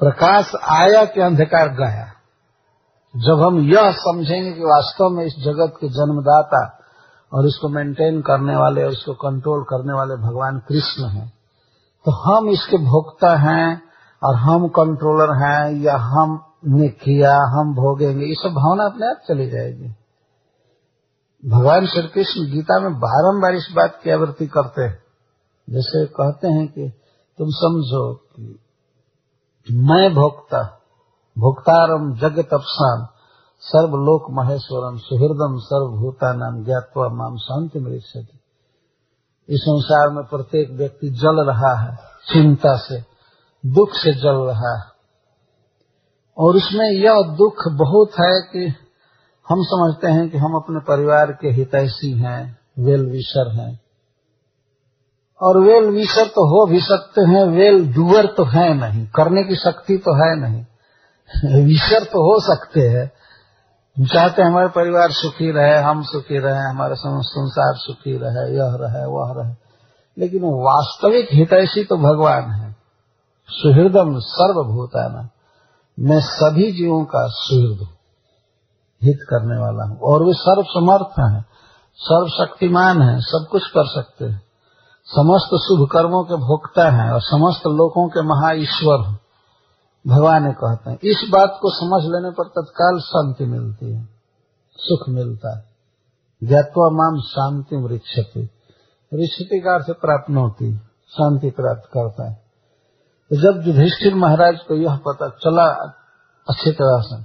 प्रकाश 0.00 0.52
आया 0.70 1.04
कि 1.04 1.20
अंधकार 1.20 1.68
गया। 1.68 2.04
जब 3.14 3.42
हम 3.42 3.58
यह 3.58 3.90
समझेंगे 3.92 4.52
कि 4.52 4.60
वास्तव 4.60 5.08
में 5.08 5.24
इस 5.24 5.34
जगत 5.38 5.78
के 5.80 5.88
जन्मदाता 5.88 6.64
और 7.32 7.46
इसको 7.46 7.68
मेंटेन 7.68 8.20
करने 8.20 8.56
वाले 8.56 8.84
और 8.84 8.92
इसको 8.92 9.14
कंट्रोल 9.14 9.62
करने 9.62 9.92
वाले 9.92 10.16
भगवान 10.16 10.58
कृष्ण 10.58 11.08
हैं 11.08 11.32
तो 12.06 12.12
हम 12.12 12.48
इसके 12.48 12.76
भोक्ता 12.76 13.36
हैं 13.36 13.82
और 14.22 14.34
हम 14.34 14.68
कंट्रोलर 14.68 15.32
हैं 15.34 15.82
या 15.82 15.96
हम 15.96 16.42
ने 16.66 16.88
किया, 16.88 17.32
हम 17.32 17.74
भोगेंगे, 17.74 18.26
ये 18.26 18.34
सब 18.34 18.48
भावना 18.48 18.84
अपने 18.84 19.06
आप 19.06 19.16
चली 19.28 19.50
जाएगी। 19.50 19.88
भगवान 21.42 21.86
श्री 21.86 22.02
कृष्ण 22.02 22.44
गीता 22.52 22.80
में 22.80 22.94
बारम्बार 22.98 23.54
इस 23.54 23.68
बात 23.76 24.00
की 24.04 24.10
आवृत्ति 24.10 24.46
करते 24.46 24.82
हैं। 24.82 25.02
जैसे 25.70 26.04
कहते 26.06 26.48
हैं 26.48 26.66
कि 26.68 26.88
तुम 27.38 27.50
समझो 27.50 28.14
कि 28.14 28.65
मैं 29.70 30.14
भोक्ता 30.14 30.62
भोक्तारम 31.38 32.16
जगत 32.18 32.48
अपसाम 32.52 33.06
सर्वलोक 33.60 34.26
महेश्वरम 34.30 34.98
सुहृदम 34.98 35.56
सर्वभूता 35.58 36.32
नाम 36.32 36.64
ज्ञातवा 36.64 37.08
माम 37.08 37.36
शांति 37.36 37.80
मृक्षति 37.80 38.40
इस 39.48 39.60
संसार 39.60 40.14
में 40.14 40.24
प्रत्येक 40.24 40.70
व्यक्ति 40.70 41.08
जल 41.08 41.50
रहा 41.50 41.80
है, 41.80 41.96
चिंता 42.32 42.76
से, 42.76 43.00
दुख 43.66 43.88
से 43.90 44.14
जल 44.14 44.34
रहा 44.34 44.78
है। 44.78 44.84
और 46.38 46.56
उसमें 46.56 46.90
यह 46.90 47.14
दुख 47.14 47.54
बहुत 47.68 48.10
है 48.10 48.42
कि 48.42 48.74
हम 49.48 49.62
समझते 49.62 50.06
हैं 50.06 50.30
कि 50.30 50.38
हम 50.38 50.54
अपने 50.54 50.80
परिवार 50.80 51.32
के 51.32 51.48
हितैषी 51.48 52.18
हैं 52.18 52.58
वेल 52.78 53.06
विशर 53.06 53.52
हैं। 53.52 53.85
और 55.42 55.58
वेल 55.58 55.84
विशर 55.84 56.26
तो 56.26 56.48
हो 56.48 56.66
भी 56.66 56.80
सकते 56.80 57.20
हैं, 57.20 57.44
वेल 57.44 57.94
डूअर 57.94 58.26
तो 58.26 58.44
है 58.44 58.74
नहीं, 58.74 59.06
करने 59.06 59.44
की 59.44 59.54
शक्ति 59.54 59.96
तो 59.96 60.14
है 60.14 60.36
नहीं। 60.36 60.64
विशर 61.64 62.04
तो 62.04 62.34
हो 62.34 62.40
सकते 62.40 62.80
हैं। 62.80 63.12
चाहते 64.06 64.42
हमारे 64.42 64.68
परिवार 64.68 65.10
सुखी 65.10 65.52
रहे, 65.52 65.78
हम 65.82 66.02
सुखी 66.02 66.38
रहे, 66.38 66.58
हमारा 66.58 66.94
संसार 67.20 67.74
सुखी 67.74 68.18
रहे, 68.18 68.56
यह 68.56 68.76
रहे, 68.80 69.06
वह 69.06 69.34
रहे। 69.36 69.54
लेकिन 70.18 70.40
वास्तविक 70.44 71.28
हितैषी 71.32 71.84
तो 71.84 71.96
भगवान 71.96 72.50
है। 72.50 72.76
सुहृदम 73.48 74.18
सर्वभूताना। 74.18 75.28
मैं 76.00 76.20
सभी 76.20 76.72
जीवों 76.72 77.04
का 77.04 77.26
सुहृद 77.26 77.88
हित 79.02 79.18
करने 79.22 79.58
वाला 79.58 79.84
हूँ। 79.84 79.98
और 79.98 80.24
वे 80.24 80.32
सर्व 80.32 80.62
समर्थ 80.62 81.34
है, 81.34 81.44
सर्वशक्तिमान 81.96 83.02
है, 83.02 83.20
सब 83.20 83.46
कुछ 83.50 83.62
कर 83.62 83.84
सकते 83.86 84.24
हैं। 84.24 84.45
समस्त 85.08 85.48
शुभ 85.54 85.88
कर्मों 85.92 86.24
के 86.24 86.34
भोक्ता 86.34 86.90
हैं 86.90 87.12
और 87.12 87.20
समस्त 87.20 87.66
लोगों 87.66 88.08
के 88.08 88.22
महा 88.22 88.52
ईश्वर 88.52 88.98
भगवान 90.06 90.44
ने 90.44 90.52
कहते 90.52 90.90
हैं, 90.90 90.98
इस 91.04 91.28
बात 91.30 91.58
को 91.62 91.70
समझ 91.70 92.02
लेने 92.04 92.30
पर 92.30 92.44
तत्काल 92.44 92.98
शांति 93.00 93.44
मिलती 93.44 93.92
है, 93.92 94.08
सुख 94.76 95.08
मिलता 95.08 95.58
है। 95.58 95.64
ज्ञातवा 96.44 96.90
माम 96.92 97.20
शांति 97.20 97.76
वृक्षति 97.76 98.48
ऋषि 99.14 99.62
का 99.64 99.74
अर्थ 99.74 99.86
प्राप्त 99.90 100.30
होती 100.30 100.76
शांति 101.08 101.50
प्राप्त 101.50 101.88
करता 101.88 102.30
है। 102.30 102.46
जब 103.32 103.62
युधिष्ठिर 103.66 104.14
महाराज 104.14 104.58
को 104.68 104.74
यह 104.74 104.96
पता 104.96 105.28
चला, 105.28 105.94
अच्छी 106.48 106.72
तरह 106.72 107.02
से, 107.02 107.22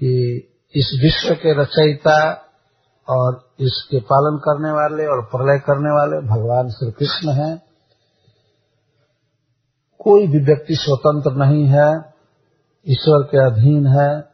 कि 0.00 0.38
इस 0.74 1.00
विश्व 1.02 1.34
के 1.34 1.62
रचयिता 1.62 2.45
और 3.08 3.50
इसके 3.60 4.00
पालन 4.00 4.38
करने 4.38 4.70
वाले 4.70 5.06
और 5.06 5.22
प्रलय 5.22 5.58
करने 5.58 5.90
वाले 5.90 6.28
भगवान 6.28 6.68
श्री 6.68 6.90
कृष्ण 6.90 7.30
हैं। 7.30 7.62
कोई 9.98 10.26
भी 10.26 10.38
व्यक्ति 10.38 10.74
स्वतंत्र 10.74 11.32
नहीं 11.32 11.64
है, 11.64 12.14
ईश्वर 12.88 13.22
के 13.22 13.46
अधीन 13.46 13.86
है। 13.86 14.28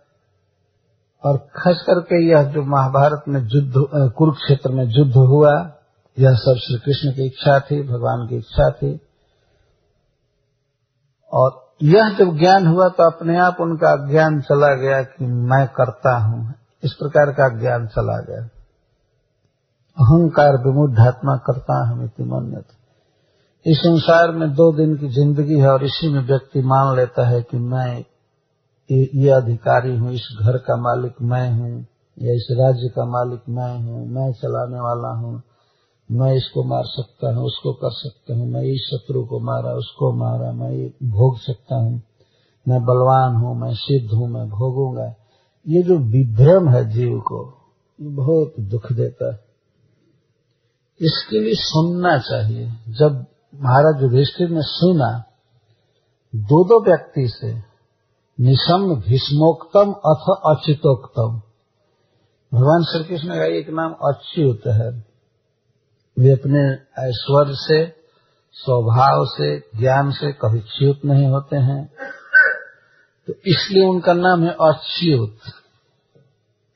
और 1.25 1.37
खास 1.37 1.85
करके 1.87 2.31
यह 2.31 2.43
जो 2.43 2.63
महाभारत 2.63 3.23
में 3.29 3.41
युद्ध 3.41 3.73
कुरुक्षेत्र 4.13 4.71
में 4.71 4.85
युद्ध 4.85 5.13
हुआ, 5.13 5.73
यह 6.19 6.35
सब 6.35 6.55
श्री 6.59 6.79
कृष्ण 6.79 7.13
की 7.13 7.27
इच्छा 7.27 7.61
थी, 7.61 7.83
भगवान 7.83 8.27
की 8.29 8.37
इच्छा 8.37 8.71
थी। 8.71 9.01
और 11.33 11.71
यह 11.83 12.17
जब 12.19 12.39
ज्ञान 12.39 12.67
हुआ 12.67 12.89
तो 12.89 13.11
अपने 13.11 13.39
आप 13.39 13.57
उनका 13.61 14.11
ज्ञान 14.11 14.41
चला 14.41 14.75
गया 14.75 15.03
कि 15.03 15.25
मैं 15.25 15.67
करता 15.67 16.17
हूँ। 16.19 16.55
इस 16.85 16.93
प्रकार 16.93 17.33
का 17.33 17.61
ज्ञान 17.61 17.87
चला 17.87 18.21
गया। 18.21 18.62
अहंकार 19.97 20.57
विमुद्धात्मा 20.67 21.37
करता 21.37 21.89
हम 21.89 22.05
इतिमन्यत 22.05 22.65
इस 23.67 23.79
संसार 23.79 24.31
में 24.31 24.55
दो 24.55 24.73
दिन 24.73 24.97
की 24.97 25.09
ज़िंदगी 25.09 25.59
है 25.59 25.69
और 25.69 25.85
इसी 25.85 26.09
में 26.09 26.21
व्यक्ति 26.21 26.61
मान 26.63 26.97
लेता 26.97 27.29
है 27.29 27.43
कि 27.43 27.59
मैं 27.59 28.05
ये 28.91 29.31
अधिकारी 29.31 29.97
हूँ, 29.97 30.13
इस 30.13 30.29
घर 30.41 30.57
का 30.59 30.77
मालिक 30.77 31.13
मैं 31.23 31.53
हूँ, 31.53 31.87
या 32.19 32.33
इस 32.33 32.47
राज्य 32.51 32.89
का 32.89 33.05
मालिक 33.05 33.41
मैं 33.49 33.85
हूँ, 33.85 34.07
मैं 34.09 34.33
चलाने 34.33 34.81
वाला 34.81 35.09
हूँ, 35.09 35.43
मैं 36.11 36.35
इसको 36.35 36.65
मार 36.65 36.85
सकता 36.85 37.35
हूँ, 37.35 37.45
उसको 37.45 37.73
कर 37.73 37.91
सकता 37.91 38.35
हूँ, 38.35 38.49
मैं 38.49 38.63
इस 38.63 38.81
शत्रु 38.81 39.25
को 39.25 39.41
मारा, 39.41 39.73
उसको 39.73 40.13
मारा, 40.13 40.53
मैं 40.53 40.71
ये 40.71 40.93
भोग 41.03 41.39
सकता 41.39 41.77
हूँ, 41.77 42.03
मैं 42.69 42.85
बलवान 42.85 43.37
हूँ, 43.37 43.61
मैं 43.61 43.75
सिद्ध 43.75 44.13
हूँ, 44.13 44.29
मैं 44.29 44.49
भोगूँगा। 44.49 45.15
ये 45.69 45.83
जो 45.83 45.99
विभ्रम 45.99 46.69
है 46.69 46.91
जीव 46.91 47.19
को, 47.21 47.59
ये 48.01 48.09
बहुत 48.09 48.55
दुख 48.61 48.93
देता 48.93 49.33
है। 49.33 49.52
इसके 51.03 51.41
लिए 51.41 51.55
सुनना 51.55 52.19
चाहिए। 52.19 52.67
जब 52.89 53.27
महाराज 53.55 54.03
युधिष्ठिर 54.03 54.49
ने 54.49 54.63
सुना 54.63 55.25
दो 56.35 56.65
दो 56.65 56.85
व्यक्ति 56.85 57.29
से 57.29 57.73
निशम 58.41 58.97
भीष्मोक्तम 58.97 59.93
अथ 59.93 60.57
अच्युतोक्तम 60.57 61.43
भगवान 62.55 62.85
श्री 62.85 63.05
कृष्ण 63.05 63.29
का 63.29 63.45
एक 63.45 63.71
नाम 63.71 63.93
अच्युत 63.93 64.61
है। 64.67 65.05
वे 66.19 66.31
अपने 66.31 66.73
ऐश्वर्य 67.09 67.55
से, 67.55 67.87
स्वभाव 68.53 69.27
से, 69.27 69.59
ज्ञान 69.59 70.11
से 70.11 70.33
कभी 70.33 70.61
च्युत 70.61 71.01
नहीं 71.05 71.27
होते 71.27 71.57
हैं। 71.57 71.93
तो 73.27 73.33
इसलिए 73.47 73.87
उनका 73.87 74.13
नाम 74.13 74.45
है 74.45 74.51
अच्युत। 74.51 75.37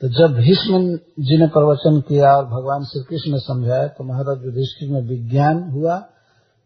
तो 0.00 0.08
जब 0.08 0.34
भीष्म 0.34 0.78
जी 1.22 1.38
ने 1.38 1.46
प्रवचन 1.46 2.00
किया 2.00 2.36
और 2.36 2.44
भगवान 2.44 2.84
श्री 2.84 3.02
कृष्ण 3.02 3.32
ने 3.32 3.38
समझाया 3.38 3.86
तो 3.86 4.04
महाराज 4.04 4.44
युधिष्ठिर 4.44 4.92
में 4.92 5.02
विज्ञान 5.02 5.70
हुआ। 5.70 6.06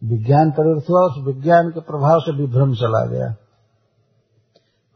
विज्ञान 0.04 0.50
प्रवृत्त 0.50 0.90
हुआ, 0.90 1.00
उस 1.00 1.24
विज्ञान 1.26 1.70
के 1.70 1.80
प्रभाव 1.80 2.20
से 2.20 2.36
विभ्रम 2.36 2.74
चला 2.74 3.06
गया। 3.06 3.34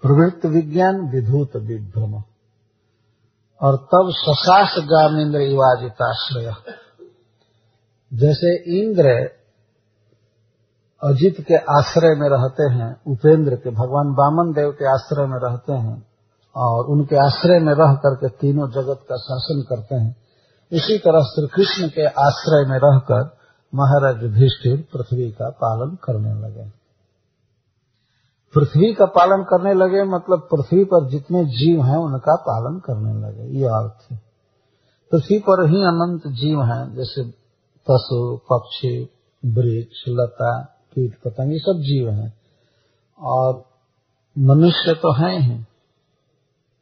प्रवृत्त 0.02 0.46
विज्ञान, 0.46 0.94
विधूत 0.94 1.56
विभ्रम। 1.56 2.14
और 3.62 3.76
तब 3.76 4.12
सशास 4.16 4.74
गामेन्द्र 4.78 5.40
युवाजिताश्रय 5.40 6.54
जैसे 8.14 8.80
इंद्र 8.80 9.08
अजित 11.02 11.40
के 11.40 11.54
आश्रय 11.54 12.14
में 12.14 12.28
रहते 12.30 12.72
हैं, 12.72 13.02
उपेंद्र 13.06 13.56
के, 13.56 13.70
भगवान 13.70 14.06
बामन 14.06 14.52
देव 14.52 14.70
के 14.70 14.92
आश्रय 14.92 15.26
में 15.26 15.38
रहते 15.42 15.72
हैं 15.72 16.13
और 16.56 16.86
उनके 16.86 17.16
आश्रय 17.16 17.58
में 17.58 17.74
रह 17.74 17.94
करके 17.94 18.28
तीनों 18.28 18.70
जगत 18.70 19.00
का 19.08 19.16
शासन 19.16 19.64
करते 19.68 19.94
हैं। 19.94 20.16
इसी 20.72 20.98
तरह 20.98 21.20
श्री 21.20 21.46
कृष्ण 21.46 21.88
के 21.88 22.06
आश्रय 22.06 22.70
में 22.70 22.78
रहकर 22.78 23.36
महाराज 23.74 24.22
युधिष्ठिर 24.22 24.88
पृथ्वी 24.92 25.30
का 25.30 25.50
पालन 25.50 25.98
करने 26.04 26.34
लगे। 26.34 26.84
पृथ्वी 28.54 28.94
का 28.94 29.04
पालन 29.04 29.42
करने 29.42 29.74
लगे 29.74 30.04
मतलब 30.04 30.48
पृथ्वी 30.50 30.84
पर 30.84 31.10
जितने 31.10 31.44
जीव 31.44 31.84
हैं 31.84 31.96
उनका 31.96 32.36
पालन 32.36 32.78
करने 32.78 33.26
लगे। 33.26 33.58
ये 33.58 33.64
अर्थ 33.64 34.12
है। 34.12 34.22
पृथ्वी 35.12 35.38
पर 35.38 35.66
ही 35.66 35.82
अनंत 35.82 36.20
जीव 36.26 36.62
हैं, 36.62 36.94
जैसे 36.94 37.22
पशु, 37.90 38.36
पक्षी, 38.52 39.02
वृक्ष, 39.44 40.04
लता, 40.08 40.60
कीट, 40.62 41.18
पतंग, 41.24 41.52
ये 41.52 41.58
सब 41.58 41.78
जीव 41.78 42.10
हैं। 42.10 42.34
और 43.18 43.64
मनुष्य 44.38 44.94
तो 44.94 45.12
हैं 45.12 45.38
ही। 45.38 45.64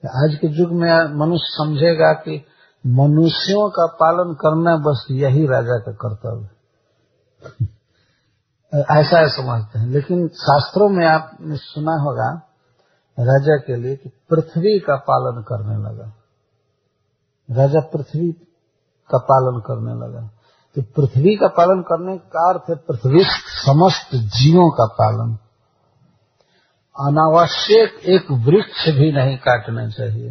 आज 0.09 0.39
के 0.41 0.47
युग 0.47 0.73
में 0.73 1.19
मनुष्य 1.19 1.47
समझेगा 1.47 2.13
कि 2.13 2.45
मनुष्यों 2.87 3.71
का 3.71 3.87
पालन 3.87 4.35
करना 4.35 4.77
बस 4.77 5.07
यही 5.11 5.47
राजा 5.47 5.79
का 5.79 5.93
कर्तव्य 5.93 6.49
ऐसा 9.01 9.19
है 9.19 9.29
समझते 9.29 9.79
हैं 9.79 9.87
लेकिन 9.87 10.29
शास्त्रों 10.29 10.89
में 10.89 11.07
आपने 11.07 11.57
सुना 11.57 11.93
होगा 11.93 12.49
राजा 13.21 13.57
के 13.57 13.77
लिए 13.77 13.97
कि 13.97 14.09
पृथ्वी 14.31 14.79
का 14.79 14.97
पालन 14.97 15.43
करने 15.43 15.77
लगा। 15.77 16.13
राजा 17.51 17.81
पृथ्वी 17.81 18.33
का 19.11 19.19
पालन 19.19 19.61
करने 19.61 19.95
लगा। 19.95 20.31
तो 20.77 20.83
पृथ्वी 20.83 21.37
का 21.37 21.49
पालन 21.49 21.83
करने 21.83 22.19
का 22.19 22.51
अर्थ 22.51 22.63
है 22.71 22.77
पृथ्वी 22.77 23.25
समस्त 23.67 24.15
जीवों 24.15 24.71
का 24.71 24.87
पालन। 24.87 25.39
अनावश्यक 26.99 27.95
एक 28.05 28.31
वृक्ष 28.31 28.89
भी 28.89 29.13
नहीं 29.13 29.37
काटना 29.39 29.89
चाहिए। 29.89 30.31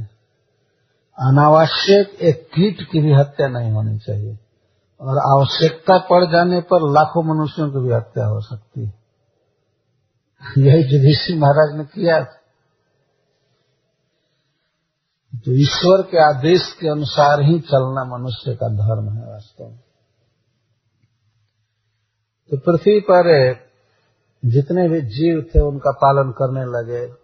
अनावश्यक 1.20 2.10
एक 2.22 2.50
कीट 2.54 2.92
की 2.92 3.02
भी 3.02 3.14
हत्या 3.14 3.48
नहीं 3.48 3.72
होनी 3.72 3.98
चाहिए। 3.98 4.40
और 5.02 5.18
आवश्यकता 5.18 5.98
पड़ 5.98 6.32
जाने 6.32 6.62
पर 6.62 6.92
लाखों 6.92 7.36
मनुष्यों 7.36 7.72
की 7.72 7.80
भी 7.80 7.94
हत्या 7.94 8.26
हो 8.26 8.42
सकती 8.42 8.86
है। 8.86 8.94
यही 10.58 10.84
युधिष्ठिर 10.84 11.38
महाराज 11.38 11.78
ने 11.78 11.84
किया 11.84 12.24
तो 15.36 15.52
ईश्वर 15.52 16.02
के 16.02 16.38
आदेश 16.38 16.78
के 16.82 16.90
अनुसार 16.90 17.42
ही 17.42 17.60
चलना 17.60 18.18
मनुष्य 18.18 18.56
का 18.56 18.68
धर्म 18.68 19.18
है 19.18 19.34
वास्तव 19.34 19.66
में। 19.66 19.80
तो 22.50 22.58
पृथ्वी 22.58 23.00
पर 23.00 23.28
जितने 24.46 24.90
भी 24.90 25.02
जीव 25.02 25.46
थे 25.56 25.60
उनका 25.60 25.92
पालन 25.92 26.32
करने 26.32 26.66
लगे। 26.66 27.22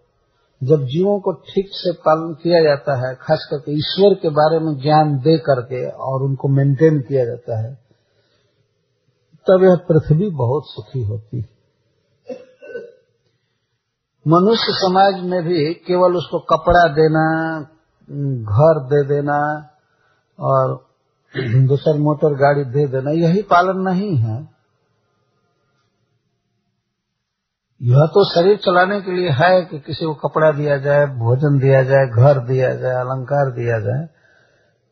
जब 0.62 0.84
जीवों 0.84 1.20
को 1.20 1.32
ठीक 1.32 1.68
से 1.72 1.92
पालन 1.92 2.34
किया 2.34 2.62
जाता 2.62 3.08
है, 3.08 3.14
खास 3.14 3.48
करके 3.50 3.72
ईश्वर 3.72 4.14
के 4.14 4.28
बारे 4.28 4.58
में 4.58 4.80
ज्ञान 4.82 5.18
दे 5.18 5.38
करके 5.38 5.90
और 5.90 6.22
उनको 6.22 6.48
मेंटेन 6.48 7.00
किया 7.00 7.24
जाता 7.24 7.58
है, 7.58 7.74
तब 9.46 9.62
यह 9.62 9.76
पृथ्वी 9.76 10.30
बहुत 10.30 10.62
सुखी 10.66 11.02
होती। 11.02 11.40
है 11.40 11.58
मनुष्य 14.26 14.72
समाज 14.72 15.24
में 15.24 15.42
भी 15.42 15.74
केवल 15.74 16.16
उसको 16.16 16.38
कपड़ा 16.38 16.88
देना, 16.88 17.60
घर 18.42 18.84
दे 18.84 19.08
देना 19.08 19.68
और 20.40 20.88
दूसर 21.66 21.98
मोटर 21.98 22.34
गाड़ी 22.34 22.64
दे 22.64 22.86
देना, 22.86 23.10
यही 23.10 23.42
पालन 23.42 23.80
नहीं 23.80 24.16
है। 24.16 24.57
यह 27.82 28.06
तो 28.06 28.34
शरीर 28.34 28.56
चलाने 28.56 29.00
के 29.00 29.12
लिए 29.12 29.30
है 29.30 29.64
कि 29.64 29.78
किसी 29.78 30.04
को 30.04 30.14
कपड़ा 30.14 30.52
दिया 30.52 30.78
जाए 30.78 31.06
भोजन 31.06 31.58
दिया 31.58 31.82
जाए 31.82 32.06
घर 32.06 32.46
दिया 32.46 32.74
जाए 32.74 32.94
अलंकार 32.94 33.50
दिया 33.50 33.80
जाए। 33.80 34.06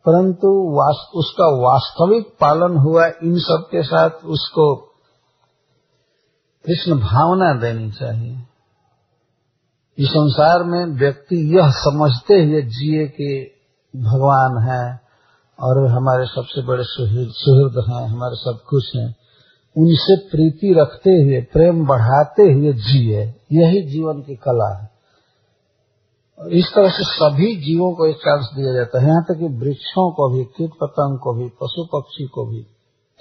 परंतु 0.09 0.77
वास्त, 0.77 1.11
उसका 1.15 1.45
वास्तविक 1.45 2.27
पालन 2.41 2.77
हुआ 2.77 3.07
इन 3.07 3.39
सब 3.39 3.69
के 3.71 3.83
साथ 3.83 4.11
उसको 4.11 4.77
कृष्ण 6.67 6.99
भावना 6.99 7.55
देनी 7.55 7.91
चाहिए। 7.91 8.39
इस 9.99 10.09
संसार 10.09 10.63
में 10.63 10.99
व्यक्ति 10.99 11.59
यह 11.59 11.71
समझते 11.71 12.35
हुए 12.35 12.63
जिए 12.63 13.07
कि 13.07 13.53
भगवान 13.97 14.63
है 14.63 15.01
और 15.61 15.87
हमारे 15.87 16.27
सबसे 16.27 16.63
बड़े 16.63 16.85
सुहृद 16.85 17.85
हैं 17.91 18.09
हमारे 18.09 18.37
सब 18.37 18.59
कुछ 18.69 18.97
हैं। 18.97 19.26
उनसे 19.79 20.17
प्रीति 20.17 20.75
रखते 20.79 21.11
हुए, 21.11 21.41
प्रेम 21.53 21.87
बढ़ाते 21.87 22.43
हुए 22.43 22.73
जिए। 22.73 23.35
यही 23.53 23.83
जीवन 23.83 24.23
की 24.23 24.35
कला 24.35 24.83
है। 24.83 24.91
और 26.39 26.49
इस 26.49 26.67
तरह 26.75 26.89
से 26.89 27.05
सभी 27.05 27.57
जीवों 27.57 27.93
को 27.93 28.07
एक 28.07 28.17
चांस 28.17 28.51
दिया 28.57 28.73
जाता 28.73 29.01
है। 29.01 29.09
यहाँ 29.09 29.23
तक 29.23 29.35
कि 29.35 29.45
वृक्षों 29.45 30.13
को 30.13 30.35
भी, 30.35 30.45
कीट 30.45 30.71
पतंग 30.71 31.19
को 31.19 31.35
भी, 31.35 31.49
पशु 31.49 31.85
पक्षी 31.85 32.27
को 32.27 32.47
भी 32.47 32.67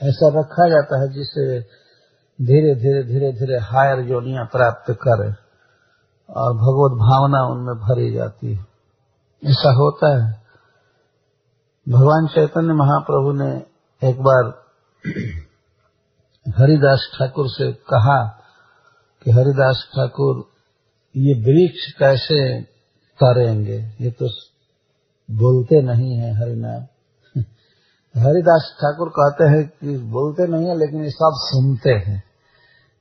ऐसा 0.03 0.27
रखा 0.39 0.69
जाता 0.69 1.01
है 1.01 1.13
जिसे 1.13 1.59
धीरे 2.41 2.75
धीरे 2.75 3.03
धीरे 3.03 3.31
धीरे 3.31 3.59
हायर 3.59 3.99
योनिया 3.99 4.43
प्राप्त 4.43 4.91
करे 4.91 5.29
और 6.33 6.53
भगवत 6.53 6.97
भावना 6.99 7.43
उनमें 7.43 7.75
भरी 7.75 8.13
जाती 8.13 8.47
है। 8.47 8.65
ऐसा 9.45 9.73
होता 9.73 10.25
है। 10.25 10.41
भगवान 11.89 12.27
चैतन्य 12.27 12.73
महाप्रभु 12.73 13.31
ने 13.31 13.63
एक 14.09 14.21
बार 14.21 14.65
हरिदास 16.49 17.11
ठाकुर 17.19 17.49
से 17.49 17.71
कहा 17.71 18.41
कि 19.23 19.31
हरिदास 19.31 19.87
ठाकुर, 19.95 20.49
ये 21.17 21.33
वृक्ष 21.33 21.91
कैसे 21.99 22.61
तरेंगे? 23.23 23.77
ये 24.01 24.11
तो 24.11 24.25
बोलते 25.31 25.81
नहीं 25.81 26.17
है 26.17 26.41
हरिनाम 26.41 26.81
हरिदास 28.21 28.75
ठाकुर 28.77 29.09
कहते 29.09 29.43
हैं 29.43 29.67
कि 29.67 29.97
बोलते 29.97 30.47
नहीं 30.47 30.67
है, 30.67 30.77
लेकिन 30.77 31.03
ये 31.03 31.09
सब 31.09 31.31
सुनते 31.33 31.89
हैं। 31.89 32.23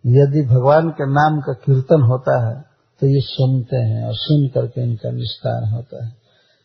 यदि 0.07 0.43
भगवान 0.43 0.89
के 0.89 1.07
नाम 1.07 1.41
का 1.41 1.53
कीर्तन 1.53 2.03
होता 2.03 2.49
है 2.49 2.65
तो 3.01 3.07
ये 3.07 3.21
सुनते 3.21 3.77
हैं 3.77 4.05
और 4.05 4.15
सुन 4.15 4.49
करके 4.49 4.83
इनका 4.83 5.11
निस्तार 5.11 5.73
होता 5.73 6.07
है। 6.07 6.17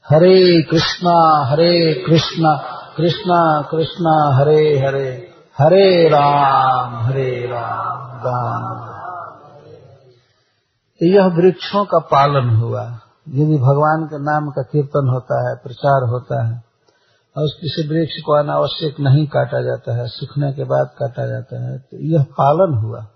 हरे 0.09 0.61
कृष्णा 0.61 1.45
हरे 1.45 2.03
कृष्णा 2.07 2.63
कृष्णा 2.97 3.61
कृष्णा, 3.71 4.35
हरे 4.35 4.79
हरे। 4.79 5.28
हरे 5.61 6.09
राम 6.09 6.95
हरे 6.95 7.47
राम 7.47 8.17
राम। 8.19 8.89
यह 11.03 11.25
वृक्षों 11.25 11.85
का 11.85 11.99
पालन 11.99 12.49
हुआ। 12.49 12.83
यदि 13.29 13.57
भगवान 13.57 14.05
के 14.05 14.17
नाम 14.19 14.49
का 14.49 14.61
कीर्तन 14.61 15.09
होता 15.13 15.49
है, 15.49 15.55
प्रचार 15.55 16.09
होता 16.09 16.47
है, 16.47 16.63
और 17.37 17.47
किसी 17.61 17.87
वृक्ष 17.87 18.23
को 18.25 18.33
अनावश्यक 18.33 18.99
नहीं 18.99 19.27
काटा 19.27 19.61
जाता 19.61 19.95
है, 19.95 20.07
सूखने 20.07 20.53
के 20.53 20.63
बाद 20.63 20.89
काटा 20.99 21.27
जाता 21.27 21.63
है 21.63 21.77
तो 21.77 21.97
यह 21.97 22.23
पालन 22.23 22.73
हुआ। 22.73 23.07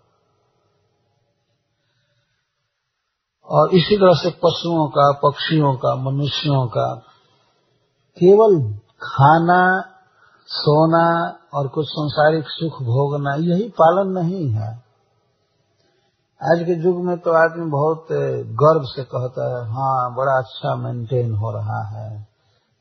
और 3.46 3.70
इसी 3.70 3.98
तरह 3.98 4.14
से 4.14 4.30
पशुओं 4.30 4.88
का, 4.88 5.12
पक्षियों 5.12 5.76
का, 5.76 5.96
मनुष्यों 5.96 6.68
का 6.68 6.96
केवल 8.20 8.74
खाना 9.04 9.90
सोना 10.48 11.06
और 11.54 11.68
कुछ 11.68 11.86
संसारिक 11.88 12.44
सुख 12.48 12.82
भोगना, 12.84 13.34
यही 13.36 13.68
पालन 13.70 14.12
नहीं 14.12 14.50
है। 14.50 14.72
आज 16.42 16.64
के 16.66 16.74
युग 16.84 17.04
में 17.06 17.18
तो 17.18 17.32
आदमी 17.32 17.66
बहुत 17.72 18.08
गर्व 18.62 18.86
से 18.86 19.04
कहता 19.04 19.48
है 19.50 19.64
हाँ 19.70 20.14
बड़ा 20.16 20.38
अच्छा 20.38 20.76
मेंटेन 20.76 21.34
हो 21.36 21.52
रहा 21.52 21.82
है। 21.88 22.28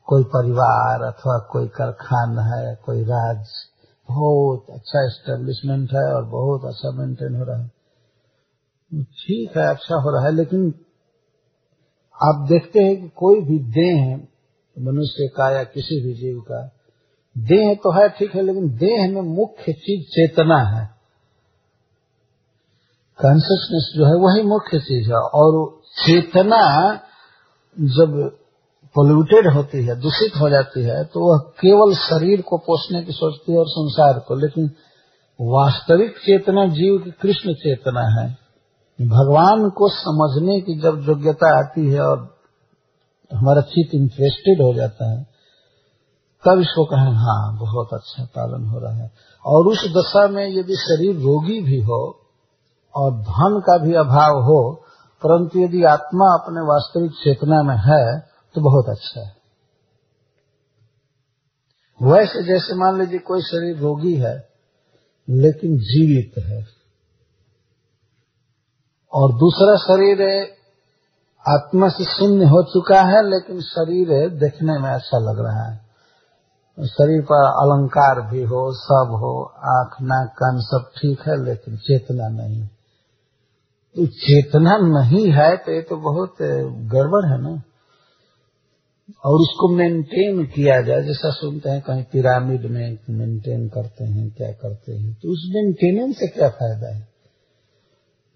कोई 0.07 0.23
परिवार 0.23 1.03
अथवा 1.03 1.37
कोई 1.51 1.67
कारखाना 1.67 2.43
है, 2.43 2.75
कोई 2.85 3.03
राज, 3.03 3.45
बहुत 4.09 4.65
अच्छा 4.69 5.05
एस्टेब्लिशमेंट 5.05 5.93
है 5.93 6.05
और 6.15 6.23
बहुत 6.25 6.65
अच्छा 6.65 6.91
मेंटेन 6.91 7.35
हो 7.35 7.43
रहा 7.43 7.57
है। 7.57 7.71
ठीक 9.03 9.57
है 9.57 9.67
अच्छा 9.67 9.95
हो 9.95 10.15
रहा 10.15 10.25
है, 10.25 10.31
लेकिन 10.31 10.73
आप 12.19 12.45
देखते 12.49 12.79
हैं 12.79 13.01
कि 13.01 13.09
कोई 13.09 13.41
भी 13.41 13.59
देह, 13.73 14.15
मनुष्य 14.77 15.27
का 15.27 15.49
या 15.51 15.63
किसी 15.63 16.01
भी 16.01 16.13
जीव 16.13 16.39
का 16.41 16.61
देह 17.35 17.73
तो 17.75 17.91
है 17.91 18.07
ठीक 18.09 18.35
है, 18.35 18.41
लेकिन 18.41 18.67
देह 18.77 19.09
में 19.11 19.21
मुख्य 19.29 19.73
चीज़ 19.75 20.03
चेतना 20.09 20.57
है। 20.65 20.85
कॉन्सियसनेस 23.19 23.91
जो 23.95 24.05
है 24.05 24.15
वही 24.19 24.43
मुख्य 24.43 24.79
चीज़ 24.81 25.09
है, 25.09 25.19
और 25.33 25.57
चेतना 25.97 26.61
जब 27.77 28.13
पोल्यूटेड 28.95 29.47
होती 29.53 29.83
है, 29.85 29.95
दूषित 30.01 30.39
हो 30.41 30.49
जाती 30.49 30.83
है 30.83 31.03
तो 31.05 31.19
वह 31.21 31.39
केवल 31.59 31.93
शरीर 31.97 32.41
को 32.41 32.57
पोषने 32.59 33.01
की 33.03 33.11
सोचती 33.13 33.51
है 33.51 33.57
और 33.59 33.67
संसार 33.69 34.19
को, 34.19 34.35
लेकिन 34.35 34.69
वास्तविक 35.39 36.17
चेतना 36.17 36.65
जीव 36.69 36.97
की 36.97 37.11
कृष्ण 37.21 37.53
चेतना 37.55 38.07
है। 38.13 38.27
भगवान 38.99 39.69
को 39.69 39.87
समझने 39.91 40.59
की 40.61 40.79
जब 40.81 41.03
योग्यता 41.07 41.47
आती 41.59 41.89
है 41.89 42.01
और 42.01 42.19
हमारा 43.31 43.61
चित 43.69 43.95
इंटरेस्टेड 43.95 44.61
हो 44.61 44.73
जाता 44.73 45.11
है 45.11 45.32
तब 46.43 46.59
इसको 46.59 46.83
कहें 46.85 47.11
हाँ 47.17 47.57
बहुत 47.57 47.93
अच्छा 47.93 48.23
पालन 48.35 48.65
हो 48.65 48.79
रहा 48.79 48.95
है। 48.95 49.11
और 49.45 49.67
उस 49.67 49.83
दशा 49.91 50.27
में 50.27 50.45
यदि 50.47 50.75
शरीर 50.75 51.15
रोगी 51.15 51.59
भी 51.61 51.79
हो 51.81 51.99
और 52.95 53.11
धन 53.11 53.59
का 53.59 53.77
भी 53.77 53.93
अभाव 53.93 54.39
हो, 54.41 54.59
परंतु 55.21 55.59
यदि 55.59 55.83
आत्मा 55.83 56.25
अपने 56.33 56.61
वास्तविक 56.61 57.11
चेतना 57.13 57.61
में 57.63 57.75
है 57.75 58.19
तो 58.55 58.61
बहुत 58.61 58.89
अच्छा 58.89 59.21
है। 59.21 59.31
वैसे 61.99 62.43
जैसे 62.43 62.75
मान 62.75 62.99
लीजिए 62.99 63.19
कोई 63.19 63.41
शरीर 63.41 63.77
रोगी 63.77 64.13
है, 64.15 64.35
लेकिन 65.27 65.77
जीवित 65.83 66.43
है। 66.45 66.61
और 69.13 69.33
दूसरा 69.33 69.75
शरीर 69.77 70.21
आत्मा 71.45 71.87
से 71.89 72.05
शून्य 72.05 72.45
हो 72.45 72.61
चुका 72.63 73.01
है, 73.01 73.23
लेकिन 73.29 73.61
शरीर 73.61 74.29
देखने 74.39 74.77
में 74.79 74.89
अच्छा 74.89 75.17
लग 75.19 75.39
रहा 75.39 75.63
है। 75.71 75.81
शरीर 76.77 77.21
पर 77.21 77.43
अलंकार 77.63 78.21
भी 78.31 78.43
हो, 78.43 78.61
सब 78.73 79.11
हो, 79.11 79.33
आँख, 79.71 79.97
नाक, 80.01 80.29
कान 80.29 80.59
सब 80.59 80.89
ठीक 80.97 81.19
है, 81.27 81.43
लेकिन 81.45 81.75
चेतना 81.77 82.29
नहीं। 82.29 82.63
तो 83.95 84.05
चेतना 84.05 84.77
नहीं 84.77 85.27
है 85.31 85.55
तो 85.57 85.71
ये 85.71 85.81
तो 85.81 85.97
बहुत 85.97 86.41
गड़बड़ 86.93 87.25
है 87.25 87.41
ना। 87.41 87.61
और 89.25 89.35
उसको 89.35 89.75
मेंटेन 89.75 90.43
किया 90.45 90.81
जाए, 90.81 91.03
जैसा 91.03 91.29
सुनते 91.31 91.69
हैं 91.69 91.81
कहीं 91.81 92.03
पिरामिड 92.03 92.65
में 92.65 92.97
मेंटेन 93.09 93.67
करते 93.67 94.03
हैं, 94.03 94.29
क्या 94.29 94.51
करते 94.51 94.93
हैं 94.93 95.13
तो 95.13 95.31
उस 95.31 95.45
मेंटेनेंस 95.55 96.15
से 96.15 96.27
क्या 96.27 96.49
फ़ायदा 96.49 96.95
है? 96.95 97.07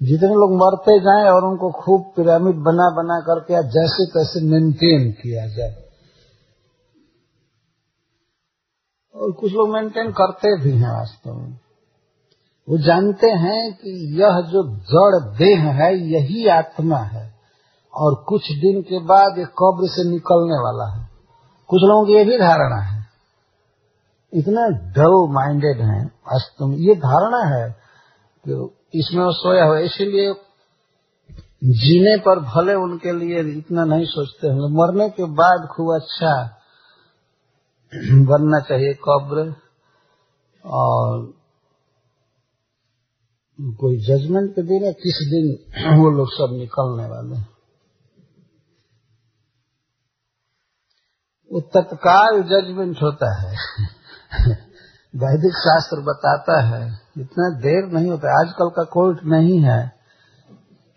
जितने 0.04 0.30
लोग 0.30 0.56
मरते 0.56 1.00
जाएँ 1.00 1.30
और 1.32 1.46
उनको 1.46 1.72
खूब 1.72 2.02
पिरामिड 2.16 2.56
बना 2.56 2.90
बना 2.90 3.20
करके 3.20 3.64
जैसे 3.64 4.06
तैसे 4.06 4.46
मेंटेन 4.46 5.12
किया 5.12 5.48
जाए। 5.48 5.87
और 9.18 9.32
कुछ 9.32 9.52
लोग 9.52 9.70
मेंटेन 9.70 10.12
करते 10.12 10.62
भी 10.62 10.72
हैं 10.72 11.00
वास्तव 11.00 11.34
में। 11.34 11.60
वो 12.70 12.78
जानते 12.78 13.28
हैं 13.28 13.74
कि 13.74 14.20
यह 14.22 14.42
जो 14.42 14.76
जड़ 14.76 15.38
देह 15.38 15.60
है, 15.60 15.98
यही 15.98 16.48
आत्मा 16.48 16.98
है। 16.98 17.36
और 17.96 18.26
कुछ 18.28 18.52
दिन 18.52 18.82
के 18.82 19.00
बाद 19.00 19.38
ये 19.38 19.46
कब्र 19.46 19.88
से 19.88 20.10
निकलने 20.10 20.56
वाला 20.56 20.98
है। 20.98 21.10
कुछ 21.68 21.80
लोगों 21.82 22.06
की 22.06 22.14
ये 22.14 22.26
भी 22.26 22.38
धारणा 22.38 22.82
है। 22.82 23.06
इतना 24.34 24.68
डव 24.68 25.28
माइंडेड 25.34 25.82
है 25.82 26.06
वास्तव 26.06 26.66
में। 26.66 26.78
ये 26.78 26.96
धारणा 26.96 27.58
है 27.58 27.76
कि 28.48 28.76
इसमें 29.00 29.26
वो 29.26 29.32
सोया 29.32 29.66
हुआ 29.66 29.78
इसीलिए 29.78 30.34
जीने 31.64 32.18
पर 32.18 32.40
भले 32.40 32.74
उनके 32.74 33.12
लिए 33.12 33.58
इतना 33.58 33.84
नहीं 33.84 34.06
सोचते 34.06 34.48
हैं 34.48 34.56
मरने 34.56 35.10
के 35.10 35.24
बाद 35.24 35.68
खूब 35.72 35.96
अच्छा 35.96 36.57
बनना 38.26 38.60
चाहिए 38.60 38.94
कब्र 38.94 39.56
और 40.66 41.34
कोई 43.62 43.98
जजमेंट 43.98 44.52
के 44.56 44.62
दिन 44.62 44.84
या 44.86 44.92
किस 44.92 45.28
दिन 45.28 45.54
वो 46.00 46.12
लोग 46.12 46.28
सब 46.32 46.50
निकलने 46.52 47.08
वाले 47.08 47.58
वो 51.52 51.62
तत्काल 51.62 52.44
जजमेंट 52.44 52.98
होता 53.04 53.42
है। 53.42 53.56
वैदिक 55.16 55.54
शास्त्र 55.54 56.02
बताता 56.02 56.62
है, 56.62 57.00
इतना 57.18 57.50
देर 57.60 57.94
नहीं 57.94 58.12
होता, 58.12 58.42
आजकल 58.42 58.70
का 58.70 58.84
कोर्ट 58.84 59.20
नहीं 59.24 59.60
है 59.62 59.94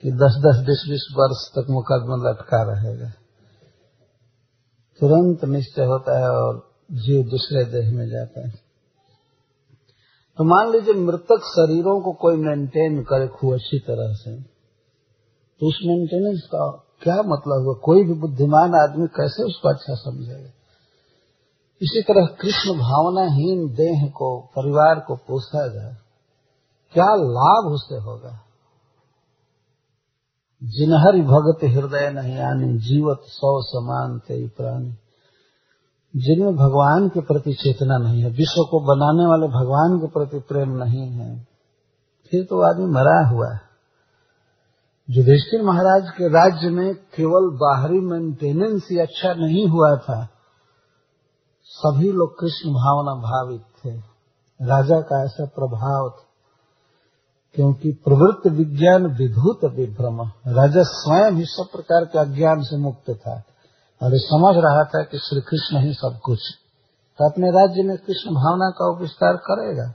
कि 0.02 0.12
दस 0.12 0.34
दस 0.46 0.64
बीस 0.66 0.84
बीस 0.90 1.06
वर्ष 1.16 1.50
तक 1.50 1.70
मुकदमा 1.70 2.30
लटका 2.30 2.62
रहेगा। 2.62 3.10
तुरंत 5.00 5.44
निश्चय 5.44 5.84
होता 5.84 6.18
है 6.18 6.30
और 6.30 6.69
जीव 6.92 7.22
दूसरे 7.22 7.64
देह 7.64 7.92
में 7.92 8.08
जाता 8.08 8.40
है। 8.40 8.54
तो 10.36 10.44
मान 10.44 10.72
लीजिए 10.72 10.94
मृतक 10.94 11.40
शरीरों 11.44 12.00
को 12.00 12.12
कोई 12.12 12.36
मेंटेन 12.36 13.02
करे 13.02 13.28
खूब 13.28 13.54
अच्छी 13.54 13.78
तरह 13.78 14.14
से 14.14 14.42
तो 15.60 15.68
उस 15.68 15.80
मेंटेनेंस 15.84 16.42
का 16.46 16.70
क्या 17.02 17.16
मतलब 17.16 17.64
हुआ? 17.64 17.74
कोई 17.74 18.04
भी 18.04 18.12
बुद्धिमान 18.12 18.74
आदमी 18.74 19.06
कैसे 19.06 19.42
उसको 19.42 19.68
अच्छा 19.68 19.94
समझेगा? 19.94 20.50
इसी 21.82 22.02
तरह 22.02 22.26
कृष्ण 22.26 22.78
भावनाहीन 22.78 23.68
देह 23.68 24.10
को, 24.10 24.40
परिवार 24.40 25.00
को 25.00 25.16
पोसा 25.16 25.66
जाए, 25.68 25.96
क्या 26.92 27.14
लाभ 27.14 27.72
उसे 27.72 27.96
होगा? 27.96 28.40
जिनहरि 30.62 31.22
भगत 31.22 31.64
हृदय 31.64 32.10
नहीं 32.10 32.36
आनी, 32.38 32.78
जीवत 32.78 33.20
सौ 33.24 33.62
समान 33.62 34.18
ते 34.18 34.48
प्राणी। 34.48 34.92
जिनमें 36.14 36.56
भगवान 36.56 37.08
के 37.08 37.20
प्रति 37.20 37.52
चेतना 37.52 37.96
नहीं 37.98 38.22
है, 38.22 38.30
विश्व 38.30 38.62
को 38.70 38.80
बनाने 38.84 39.26
वाले 39.26 39.48
भगवान 39.48 39.98
के 39.98 40.06
प्रति 40.06 40.38
प्रेम 40.48 40.70
नहीं 40.76 41.06
है, 41.10 41.28
फिर 42.32 42.44
तो 42.44 42.62
आदमी 42.68 42.86
मरा 42.86 43.18
हुआ 43.28 43.52
है। 43.52 43.60
युधिष्ठिर 45.08 45.62
महाराज 45.62 46.10
के 46.10 46.28
राज्य 46.28 46.68
में 46.68 46.94
केवल 46.94 47.48
बाहरी 47.56 48.00
मेंटेनेंस 48.00 48.88
ही 48.90 48.98
अच्छा 48.98 49.32
नहीं 49.34 49.66
हुआ 49.68 49.96
था। 49.96 50.18
सभी 51.66 52.12
लोग 52.12 52.38
कृष्ण 52.40 52.70
भावना 52.70 53.14
भावित 53.20 53.62
थे। 53.80 53.96
राजा 54.60 55.00
का 55.00 55.22
ऐसा 55.24 55.44
प्रभाव 55.46 56.08
था, 56.10 56.24
क्योंकि 57.56 57.92
प्रवृत्त 58.04 58.46
विज्ञान 58.46 59.06
विभूत 59.06 59.64
विभ्रम। 59.74 60.20
राजा 60.56 60.82
स्वयं 60.82 61.32
ही 61.32 61.44
सब 61.44 61.70
प्रकार 61.72 62.04
के 62.04 62.18
अज्ञान 62.18 62.62
से 62.62 62.78
मुक्त 62.78 63.10
था। 63.10 63.42
और 64.02 64.10
समझ 64.14 64.54
रहा 64.56 64.84
था 64.84 65.02
कि 65.02 65.18
श्री 65.18 65.40
कृष्ण 65.40 65.80
ही 65.80 65.94
सब 65.94 66.20
कुछ 66.24 66.40
तो 67.18 67.30
अपने 67.30 67.50
राज्य 67.50 67.82
में 67.82 67.96
कृष्ण 67.96 68.30
भावना 68.30 68.70
का 68.70 69.00
विस्तार 69.00 69.36
करेगा। 69.36 69.94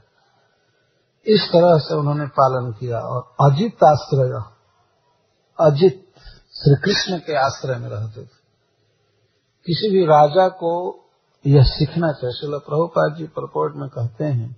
इस 1.26 1.48
तरह 1.48 1.78
से 1.78 1.94
उन्होंने 1.94 2.26
पालन 2.26 2.72
किया 2.72 2.98
और 2.98 3.50
अजित 3.50 3.84
आश्रय, 3.84 4.42
अजित 5.60 6.04
श्री 6.52 6.74
कृष्ण 6.82 7.18
के 7.18 7.36
आश्रय 7.36 7.78
में 7.78 7.88
रहते 7.88 8.22
थे। 8.22 8.36
किसी 9.66 9.90
भी 9.90 10.06
राजा 10.06 10.48
को 10.48 10.72
यह 11.46 11.64
सीखना 11.64 12.12
चाहिए। 12.12 12.32
शिल 12.32 12.50
प्रभुपाद 12.50 13.14
जी 13.18 13.24
प्रपोर्ट 13.24 13.76
में 13.76 13.88
कहते 13.88 14.24
हैं 14.24 14.56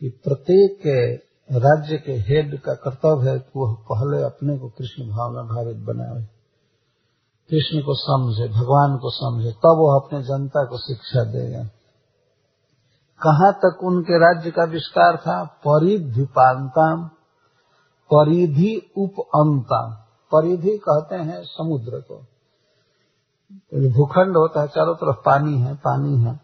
कि 0.00 0.08
प्रत्येक 0.08 0.86
राज्य 1.52 1.96
के 1.96 2.12
हेड 2.12 2.60
का 2.60 2.74
कर्तव्य 2.74 3.30
है 3.30 3.38
कि 3.38 3.52
वह 3.56 3.74
पहले 3.92 4.22
अपने 4.22 4.58
को 4.58 4.68
कृष्ण 4.68 5.10
भावना 5.10 5.42
भावित 5.42 5.76
बनाए। 5.76 6.31
कृष्ण 7.54 7.82
को 7.82 7.94
समझे, 7.94 8.48
भगवान 8.48 8.96
को 8.96 9.10
समझे, 9.10 9.50
तब 9.50 9.74
वो 9.78 10.00
अपने 10.00 10.22
जनता 10.22 10.64
को 10.64 10.78
शिक्षा 10.78 11.24
देगा 11.24 11.68
कहाँ 13.26 13.52
तक 13.52 13.84
उनके 13.84 14.18
राज्य 14.18 14.50
का 14.50 14.64
विस्तार 14.64 15.16
था? 15.16 15.44
परिधिपांताम 15.44 17.08
परिधि 18.14 18.92
उप 18.96 19.14
अंताम 19.18 19.92
परिधि 20.32 20.78
कहते 20.78 21.14
हैं 21.14 21.42
समुद्र 21.42 22.00
को। 22.00 22.16
भूखंड 23.92 24.36
होता 24.36 24.60
है, 24.60 24.68
चारों 24.68 24.94
तरफ़ 24.94 25.16
पानी 25.16 25.58
है 25.58 25.74
पानी 25.74 26.18
है। 26.22 26.34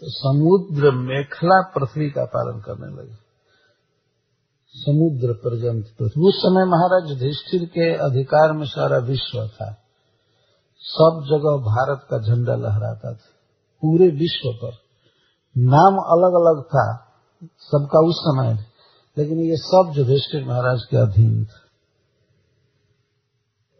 तो 0.00 0.06
समुद्र 0.10 0.90
मेखला 0.90 1.62
पृथ्वी 1.62 2.10
का 2.10 2.24
पालन 2.24 2.60
करने 2.60 3.02
लगे। 3.02 3.14
समुद्र 4.74 5.32
पर्यंत 5.32 5.84
पृथ्वी। 5.98 6.28
उस 6.28 6.34
समय 6.34 6.64
महाराज 6.64 7.10
युधिष्ठिर 7.10 7.64
के 7.64 7.94
अधिकार 7.94 8.52
में 8.52 8.66
सारा 8.66 8.98
विश्व 8.98 9.48
था। 9.48 9.79
सब 10.82 11.22
जगह 11.26 11.56
भारत 11.64 12.06
का 12.10 12.18
झंडा 12.18 12.54
लहराता 12.54 13.12
था, 13.12 13.28
पूरे 13.82 14.08
विश्व 14.08 14.52
पर। 14.52 14.72
नाम 15.58 15.96
अलग 15.96 16.34
अलग 16.34 16.64
था, 16.64 17.06
सबका 17.44 17.98
उस 17.98 18.14
समय 18.18 18.66
लेकिन 19.18 19.38
ये 19.38 19.56
सब 19.56 19.92
युधिष्ठिर 19.96 20.44
महाराज 20.44 20.80
के 20.90 20.96
अधीन 20.96 21.44
था। 21.44 21.66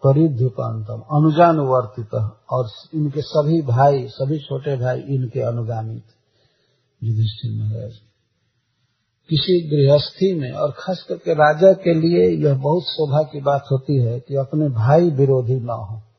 परिध्युपांतम 0.05 1.01
अनुजानुवर्तित, 1.01 2.15
और 2.51 2.69
इनके 2.95 3.21
सभी 3.21 3.63
भाई, 3.63 4.09
सभी 4.09 4.39
छोटे 4.39 4.77
भाई 4.77 5.01
इनके 5.01 5.41
अनुगामी 5.41 5.99
थे 5.99 7.09
युधिष्ठिर 7.09 7.53
महाराज। 7.61 7.93
किसी 9.31 9.61
गृहस्थी 9.69 10.35
में, 10.41 10.53
और 10.53 10.75
खास 10.79 11.07
करके 11.09 11.35
राजा 11.35 11.73
के 11.73 11.95
लिए 11.95 12.49
यह 12.49 12.55
बहुत 12.55 12.83
शोभा 12.83 13.23
की 13.23 13.41
बात 13.41 13.65
होती 13.73 13.99
है 14.03 14.21
कि 14.21 14.35
अपने 14.35 14.69
भाई 14.69 15.11
विरोधी 15.11 15.61
न 15.61 15.71
हो। 15.71 16.10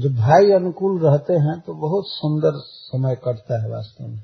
जब 0.00 0.14
भाई 0.16 0.50
अनुकूल 0.52 1.00
रहते 1.00 1.32
हैं 1.32 1.60
तो 1.60 1.74
बहुत 1.74 2.04
सुंदर 2.06 2.52
समय 2.54 3.14
कटता 3.14 3.62
है 3.62 3.70
वास्तव 3.70 4.06
में। 4.06 4.22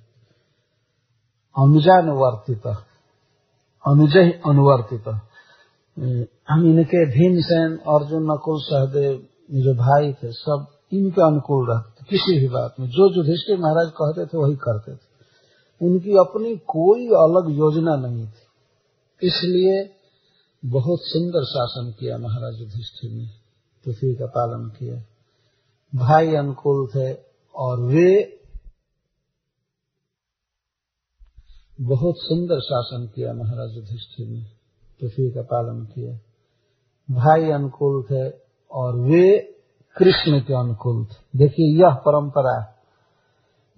अनुजानुवर्तित, 1.58 2.66
अनुजय 3.84 4.30
अनुवर्तित। 4.46 5.08
हम 6.48 6.66
इनके 6.66 7.06
भीमसेन, 7.06 7.76
अर्जुन, 7.76 8.22
नकुल, 8.22 8.60
सहदेव 8.60 9.26
जो 9.50 9.74
भाई 9.74 10.12
थे, 10.12 10.32
सब 10.32 10.66
इनके 10.92 11.26
अनुकूल 11.26 11.70
रहते 11.70 12.04
किसी 12.10 12.38
भी 12.40 12.48
बात 12.48 12.74
में। 12.80 12.86
जो 12.88 13.16
युधिष्ठिर 13.16 13.58
महाराज 13.58 13.92
कहते 13.92 14.26
थे, 14.26 14.38
वही 14.38 14.56
करते 14.56 14.94
थे। 14.94 15.06
उनकी 15.82 16.10
अपनी 16.10 16.56
कोई 16.56 17.06
अलग 17.06 17.58
योजना 17.58 17.96
नहीं 17.96 18.26
थी। 18.26 19.26
इसलिए 19.26 19.90
बहुत 20.64 20.98
सुंदर 21.02 21.44
शासन 21.44 21.94
किया 22.00 22.18
महाराज 22.18 22.60
युधिष्ठिर 22.60 23.10
ने, 23.10 23.26
पृथ्वी 23.84 24.14
का 24.14 24.26
पालन 24.26 24.68
किया। 24.68 25.02
भाई 25.94 26.34
अनुकूल 26.34 26.86
थे 26.86 27.12
और 27.54 27.80
वे 27.80 28.32
बहुत 31.80 32.14
सुंदर 32.18 32.60
शासन 32.60 33.12
किया 33.14 33.32
महाराज 33.32 33.76
युधिष्ठिर 33.76 34.26
ने, 34.28 34.44
पृथ्वी 35.00 35.30
का 35.30 35.42
पालन 35.42 35.84
किया। 35.84 36.16
भाई 37.10 37.50
अनुकूल 37.50 38.02
थे 38.02 38.30
और 38.70 38.96
वे 38.96 39.40
कृष्ण 39.96 40.40
के 40.40 40.54
अनुकूल 40.54 41.04
थे। 41.04 41.38
देखिए, 41.38 41.80
यह 41.80 41.94
परंपरा 41.94 42.82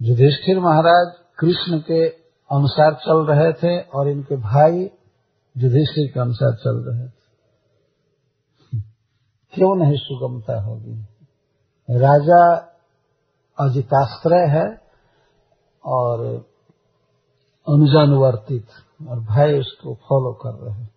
युधिष्ठिर 0.01 0.59
महाराज 0.59 1.13
कृष्ण 1.39 1.79
के 1.79 2.07
अनुसार 2.49 2.93
चल 2.93 3.25
रहे 3.25 3.53
थे 3.53 3.81
और 3.81 4.09
इनके 4.09 4.35
भाई 4.35 4.73
युधिष्ठिर 5.57 6.11
के 6.13 6.19
अनुसार 6.19 6.55
चल 6.55 6.83
रहे 6.89 7.07
थे। 7.07 7.19
क्यों 9.53 9.75
नहीं 9.75 9.97
सुगमता 9.97 10.61
होगी? 10.61 11.18
राजा 11.91 12.55
अजिताश्रय 13.59 14.47
है 14.47 14.81
और 15.85 16.25
अनुजानुवर्तित 17.69 18.67
और 19.07 19.19
भाई 19.19 19.59
उसको 19.59 19.95
फॉलो 19.95 20.33
कर 20.33 20.65
रहे 20.65 20.73
हैं। 20.73 20.89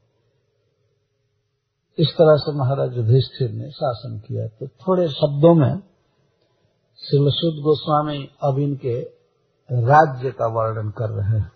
इस 1.98 2.08
तरह 2.08 2.36
से 2.36 2.58
महाराज 2.58 2.96
युधिष्ठिर 2.96 3.50
ने 3.50 3.70
शासन 3.70 4.18
किया। 4.18 4.46
तो 4.46 4.66
थोड़े 4.66 5.08
शब्दों 5.08 5.54
में 5.54 5.82
शिलसुद 6.96 7.62
गोस्वामी 7.62 8.30
अब 8.42 8.58
इनके 8.58 9.00
राज्य 9.72 10.30
का 10.30 10.46
वर्णन 10.46 10.90
कर 10.90 11.10
रहे 11.10 11.38
हैं। 11.38 11.52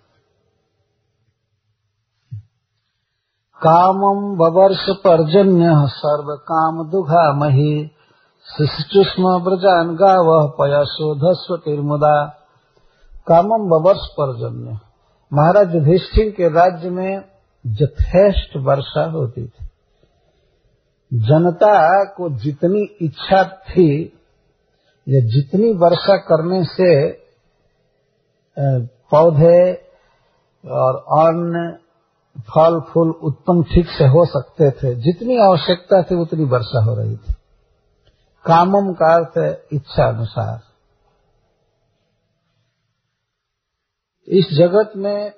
कामम 3.66 4.37
बवर्ष 4.37 4.87
पर्जन्य 4.91 5.66
सर्व 5.89 6.37
काम 6.37 6.91
दुघा 6.91 7.32
मही 7.32 7.95
शिशुष्म 8.47 9.44
ब्रजान 9.44 9.94
गाव 9.94 10.49
पयशोधस्व 10.49 11.57
तिर्मुदा 11.57 12.26
कामम 13.26 13.64
बवर्ष 13.68 14.07
पर्जन्य 14.20 14.78
महाराज 15.32 15.74
युधिष्ठिर 15.74 16.30
के 16.30 16.49
राज्य 16.49 16.90
में 16.90 17.24
यथेष्ट 17.66 18.57
वर्षा 18.57 19.11
होती 19.11 19.47
थी। 19.47 19.66
जनता 21.14 22.05
को 22.05 22.30
जितनी 22.30 22.82
इच्छा 23.03 23.42
थी, 23.44 24.12
या 25.09 25.20
जितनी 25.20 25.72
वर्षा 25.72 26.16
करने 26.16 26.64
से 26.64 27.12
पौधे 29.11 29.72
और 30.70 30.97
अन्न, 30.97 31.76
फल, 32.40 32.80
फूल 32.80 33.11
उत्पन्न 33.11 33.62
ठीक 33.62 33.86
से 33.88 34.05
हो 34.05 34.24
सकते 34.26 34.70
थे। 34.70 34.94
जितनी 34.94 35.36
आवश्यकता 35.36 36.03
थी, 36.03 36.14
उतनी 36.14 36.44
वर्षा 36.44 36.84
हो 36.84 36.94
रही 36.94 37.16
थी। 37.16 37.36
कामम 38.47 38.92
का 38.92 39.14
अर्थ 39.14 39.38
है 39.38 39.66
इच्छा 39.72 40.09
अनुसार। 40.09 40.61
इस 44.28 44.49
जगत 44.53 44.92
में 44.97 45.32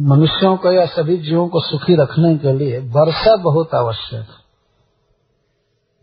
मनुष्यों 0.00 0.56
को 0.56 0.72
या 0.72 0.86
सभी 0.86 1.16
जीवों 1.16 1.48
को 1.48 1.60
सुखी 1.60 1.96
रखने 1.96 2.38
के 2.38 2.52
लिए 2.52 2.78
वर्षा 2.78 3.36
बहुत 3.36 3.74
आवश्यक 3.74 4.28
है। 4.28 4.44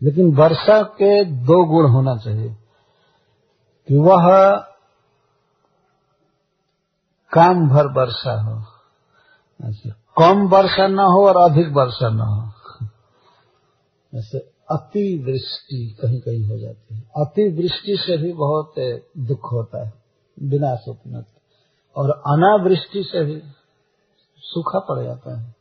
लेकिन 0.02 0.36
वर्षा 0.36 0.82
के 0.82 1.24
दो 1.24 1.64
गुण 1.64 1.90
होना 1.90 2.16
चाहिए। 2.16 2.56
कि 3.88 3.98
वह 3.98 4.50
काम 7.32 7.68
भर 7.68 7.86
वर्षा 7.86 8.40
हो। 8.42 8.64
अच्छा 9.64 9.90
कम 9.90 10.48
वर्षा 10.48 10.86
न 10.86 10.98
हो 10.98 11.28
और 11.28 11.50
अधिक 11.50 11.68
वर्षा 11.68 12.08
न 12.08 12.20
हो। 12.20 12.52
अति 14.72 15.24
वृष्टि 15.26 15.96
कहीं 16.02 16.20
कहीं 16.20 16.48
हो 16.48 16.58
जाती 16.58 16.94
है। 16.94 17.02
अतिवृष्टि 17.02 17.96
से 18.00 18.16
भी 18.16 18.32
बहुत 18.32 18.74
दुख 19.18 19.52
होता 19.52 19.86
है 19.86 19.92
विनाश 20.42 20.78
होता 20.88 21.24
और 21.96 22.10
अनावृष्टि 22.10 23.04
से 23.04 23.24
भी 23.24 23.42
सूखा 24.38 24.78
पड़ 24.78 25.04
जाता 25.04 25.40
है। 25.40 25.54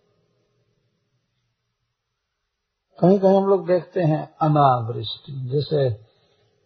कहीं 2.99 3.19
कहीं 3.19 3.37
हम 3.37 3.45
लोग 3.45 3.67
देखते 3.67 4.01
हैं 4.01 4.35
अनावृष्टि, 4.41 5.49
जैसे 5.49 5.93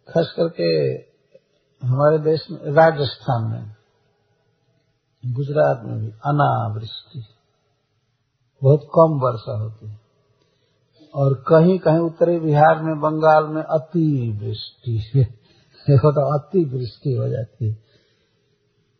खास 0.10 0.34
करके 0.40 0.92
हमारे 1.88 2.20
देश 2.20 2.48
में, 2.52 2.60
राजस्थान 2.60 3.44
में, 3.52 3.76
गुजरात 5.34 5.82
में 5.84 6.00
भी 6.00 6.08
अनावृष्टि, 6.08 7.26
बहुत 8.64 8.80
कम 8.80 9.20
वर्षा 9.20 9.58
होती 9.58 9.90
है। 9.90 10.05
और 11.16 11.34
कहीं 11.34 11.80
कहीं 11.80 11.98
उत्तरी 11.98 12.40
बिहार 12.40 12.84
में, 12.84 13.00
बंगाल 13.00 13.48
में 13.48 13.64
अति 13.64 14.40
वृष्टि 14.42 15.26
देखो 15.90 16.12
तो 16.12 16.40
अति 16.40 16.66
वृष्टि 16.66 17.14
हो 17.14 17.28
जाती 17.28 17.68
है। 17.68 17.74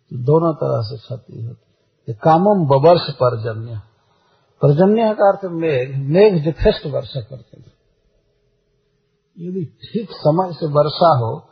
तो 0.10 0.18
दोनों 0.18 0.54
तरह 0.54 0.82
से 0.82 0.98
क्षति 0.98 1.46
होती 1.46 1.76
है। 2.10 2.20
कामम 2.24 2.68
बवर्ष 2.68 3.02
पर्जन्य। 3.02 3.82
पर्जन्य 4.62 5.14
का 5.14 5.30
अर्थ 5.30 5.46
मेघ। 5.46 5.96
मेघ 5.96 6.48
यथेष्ट 6.48 6.86
वर्षा 6.86 7.22
करते 7.22 7.60
हैं। 7.60 7.72
यदि 9.40 9.66
ठीक 9.66 10.10
समय 10.12 10.54
से 10.54 10.66
वर्षा 10.66 11.18
हो, 11.18 11.50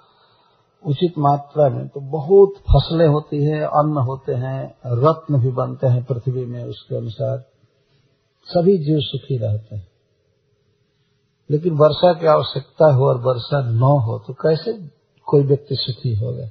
उचित 0.86 1.14
मात्रा 1.18 1.70
में 1.70 1.88
तो 1.88 2.00
बहुत 2.00 2.50
फ़सलें 2.50 3.08
होती 3.08 3.44
है, 3.44 3.60
अन्न 3.62 3.98
होते 3.98 4.34
हैं, 4.34 4.76
रत्न 4.86 5.40
भी 5.40 5.50
बनते 5.50 5.88
हैं 5.88 6.04
पृथ्वी 6.04 6.46
में 6.46 6.64
उसके 6.64 6.96
अनुसार। 6.96 7.44
सभी 8.46 8.78
जीव 8.78 9.00
सुखी 9.00 9.38
रहते 9.38 9.76
हैं। 9.76 9.93
लेकिन 11.52 11.74
वर्षा 11.74 12.14
की 12.14 12.26
आवश्यकता 12.26 12.94
हो 12.94 13.06
और 13.06 13.22
वर्षा 13.22 13.62
न 13.70 13.80
हो 13.80 14.20
तो 14.28 14.34
कैसे 14.34 14.74
कोई 15.26 15.44
व्यक्ति 15.44 15.76
सुखी 15.76 16.16
होगा? 16.16 16.50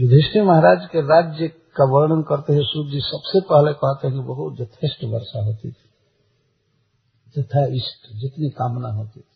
युधिष्ठिर 0.00 0.44
महाराज 0.44 0.88
के 0.92 1.00
राज्य 1.00 1.48
का 1.48 1.84
वर्णन 1.84 2.22
करते 2.22 2.52
हुए 2.52 2.62
सूर्य 2.64 2.90
जी 2.90 3.00
सबसे 3.00 3.40
पहले 3.40 3.72
कहते 3.72 4.08
हैं 4.08 4.16
कि 4.16 4.22
बहुत 4.22 4.60
यथेष्ट 4.60 5.04
वर्षा 5.04 5.44
होती 5.44 5.70
थी। 5.70 5.84
यथा 7.38 7.66
इष्ट, 7.66 8.16
जितनी 8.16 8.50
कामना 8.50 8.88
होती 8.88 9.20
थी। 9.20 9.34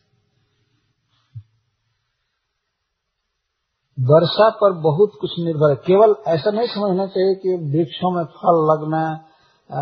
वर्षा 3.99 4.49
पर 4.49 4.71
बहुत 4.73 5.11
कुछ 5.21 5.31
निर्भर 5.39 5.69
है। 5.69 5.75
केवल 5.75 6.15
ऐसा 6.27 6.51
नहीं 6.51 6.67
समझना 6.67 7.07
चाहिए 7.07 7.35
कि 7.35 7.55
वृक्षों 7.55 8.11
में 8.11 8.23
फल 8.23 8.57
लगना 8.71 9.03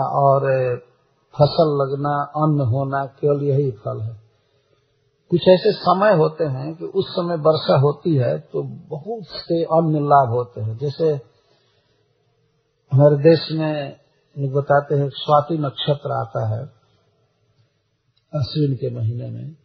और 0.10 0.42
फ़सल 1.34 1.70
लगना, 1.82 2.24
अन्न 2.24 2.62
होना 2.62 3.06
केवल 3.06 3.44
यही 3.44 3.72
फल 3.72 4.02
है। 4.02 4.31
कुछ 5.32 5.48
ऐसे 5.50 5.72
समय 5.74 6.14
होते 6.18 6.46
हैं 6.46 6.74
कि 6.76 6.86
उस 6.86 7.10
समय 7.10 7.36
वर्षा 7.36 7.76
होती 7.80 8.16
है 8.16 8.38
तो 8.54 8.64
बहुत 8.90 9.28
से 9.28 9.64
अन्न 9.76 10.04
लाभ 10.06 10.30
होते 10.30 10.62
हैं। 10.62 10.78
जैसे 10.78 11.10
हमारे 12.92 13.18
देश 13.18 13.48
में 13.52 14.52
बताते 14.54 14.96
हैं, 14.96 15.10
स्वाति 15.10 15.58
नक्षत्र 15.58 16.12
आता 16.12 16.48
है 16.48 16.62
अश्विन 18.34 18.76
के 18.76 18.90
महीने 18.96 19.30
में। 19.30 19.56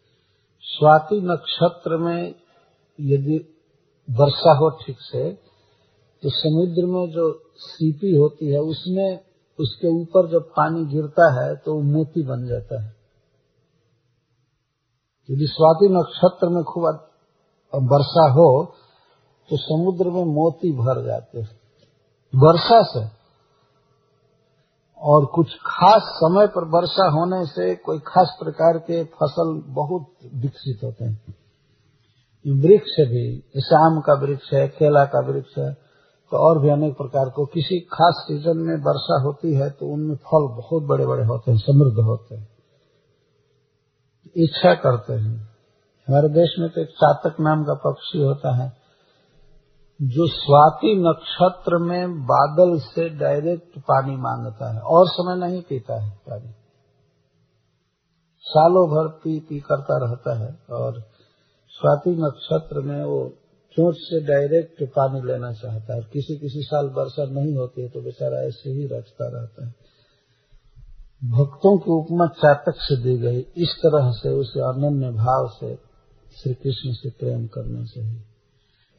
स्वाति 0.62 1.20
नक्षत्र 1.24 1.96
में 1.96 2.34
यदि 2.98 3.36
वर्षा 4.08 4.56
हो 4.58 4.70
ठीक 4.70 4.96
से 5.00 5.30
तो 6.22 6.30
समुद्र 6.32 6.86
में 6.86 7.10
जो 7.10 7.30
सीपी 7.56 8.14
होती 8.16 8.52
है, 8.52 8.60
उसमें 8.60 9.18
उसके 9.58 9.88
ऊपर 9.88 10.30
जब 10.30 10.48
पानी 10.56 10.84
गिरता 10.84 11.26
है 11.34 11.54
तो 11.56 11.74
वो 11.74 11.82
मोती 11.82 12.22
बन 12.22 12.46
जाता 12.46 12.82
है। 12.82 12.95
यदि 15.28 15.46
स्वाति 15.46 15.88
नक्षत्र 15.88 16.48
में 16.48 16.62
खूब 16.64 16.84
वर्षा 17.74 18.24
हो 18.32 18.48
तो 19.50 19.56
समुद्र 19.56 20.10
में 20.10 20.24
मोती 20.24 20.72
भर 20.72 21.04
जाते 21.06 21.40
हैं। 21.40 21.50
वर्षा 22.34 22.82
से। 22.82 23.04
और 25.00 25.24
कुछ 25.26 25.54
खास 25.66 26.02
समय 26.16 26.46
पर 26.46 26.64
वर्षा 26.68 27.08
होने 27.10 27.46
से 27.46 27.74
कोई 27.76 27.98
खास 27.98 28.36
प्रकार 28.42 28.78
के 28.78 29.04
फ़सल 29.04 29.62
बहुत 29.66 30.06
विकसित 30.34 30.84
होते 30.84 31.04
हैं। 31.04 31.34
वृक्ष 32.44 33.00
भी 33.00 33.24
जैसे 33.54 33.76
आम 33.76 34.00
का 34.00 34.14
वृक्ष 34.20 34.52
है, 34.52 34.68
केला 34.68 35.04
का 35.04 35.20
वृक्ष 35.20 35.58
है 35.58 35.72
तो 36.32 36.36
और 36.36 36.58
भी 36.58 36.68
अनेक 36.68 36.96
प्रकार 36.96 37.28
को 37.30 37.44
किसी 37.46 37.80
खास 37.80 38.14
सीज़न 38.20 38.56
में 38.56 38.76
वर्षा 38.76 39.22
होती 39.22 39.54
है 39.54 39.70
तो 39.70 39.86
उनमें 39.86 40.16
फल 40.16 40.46
बहुत 40.56 40.82
बड़े 40.82 41.06
बड़े 41.06 41.24
होते 41.24 41.50
हैं, 41.50 41.58
समृद्ध 41.58 41.98
होते 42.00 42.34
हैं। 42.34 42.55
इच्छा 44.36 44.74
करते 44.74 45.12
हैं। 45.12 45.36
हमारे 46.08 46.28
देश 46.28 46.54
में 46.58 46.70
तो 46.70 46.80
एक 46.80 46.88
चातक 46.88 47.36
नाम 47.40 47.64
का 47.64 47.74
पक्षी 47.74 48.22
होता 48.22 48.54
है। 48.56 48.68
जो 50.00 50.26
स्वाति 50.26 50.94
नक्षत्र 50.96 51.78
में 51.78 52.22
बादल 52.22 52.78
से 52.78 53.08
डायरेक्ट 53.08 53.78
पानी 53.78 54.16
माँगता 54.16 54.74
है 54.74 54.80
और 54.80 55.08
समय 55.08 55.46
नहीं 55.46 55.62
पीता 55.62 56.02
है 56.02 56.10
पानी। 56.10 56.54
सालों 58.42 58.88
भर 58.88 59.08
पी 59.08 59.40
पी 59.40 59.60
करता 59.60 59.98
रहता 60.06 60.38
है 60.38 60.58
और 60.70 61.00
स्वाति 61.70 62.10
नक्षत्र 62.10 62.80
में 62.80 63.04
वो 63.04 63.32
चोट 63.76 63.94
से 63.94 64.20
डायरेक्ट 64.20 64.82
पानी 64.82 65.20
लेना 65.20 65.52
चाहता 65.52 65.94
है। 65.94 66.02
किसी 66.02 66.38
किसी 66.38 66.62
साल 66.62 66.86
वर्षा 66.86 67.24
नहीं 67.24 67.56
होती 67.56 67.82
है 67.82 67.88
तो 67.88 68.00
बेचारा 68.00 68.38
ऐसे 68.38 68.70
ही 68.70 68.86
रचता 68.86 69.28
रहता 69.28 69.66
है। 69.66 69.74
भक्तों 71.24 71.78
की 71.78 71.90
उपमा 71.90 72.26
चातक 72.26 72.74
से 72.76 73.02
दी 73.02 73.18
गई। 73.18 73.38
इस 73.38 73.76
तरह 73.78 74.10
से 74.10 74.28
उसे 74.28 74.60
अनन्य 74.60 75.10
भाव 75.10 75.48
से 75.48 75.76
श्री 76.36 76.54
कृष्ण 76.54 76.92
से 76.92 77.10
प्रेम 77.10 77.46
करना 77.46 77.84
चाहिए। 77.84 78.24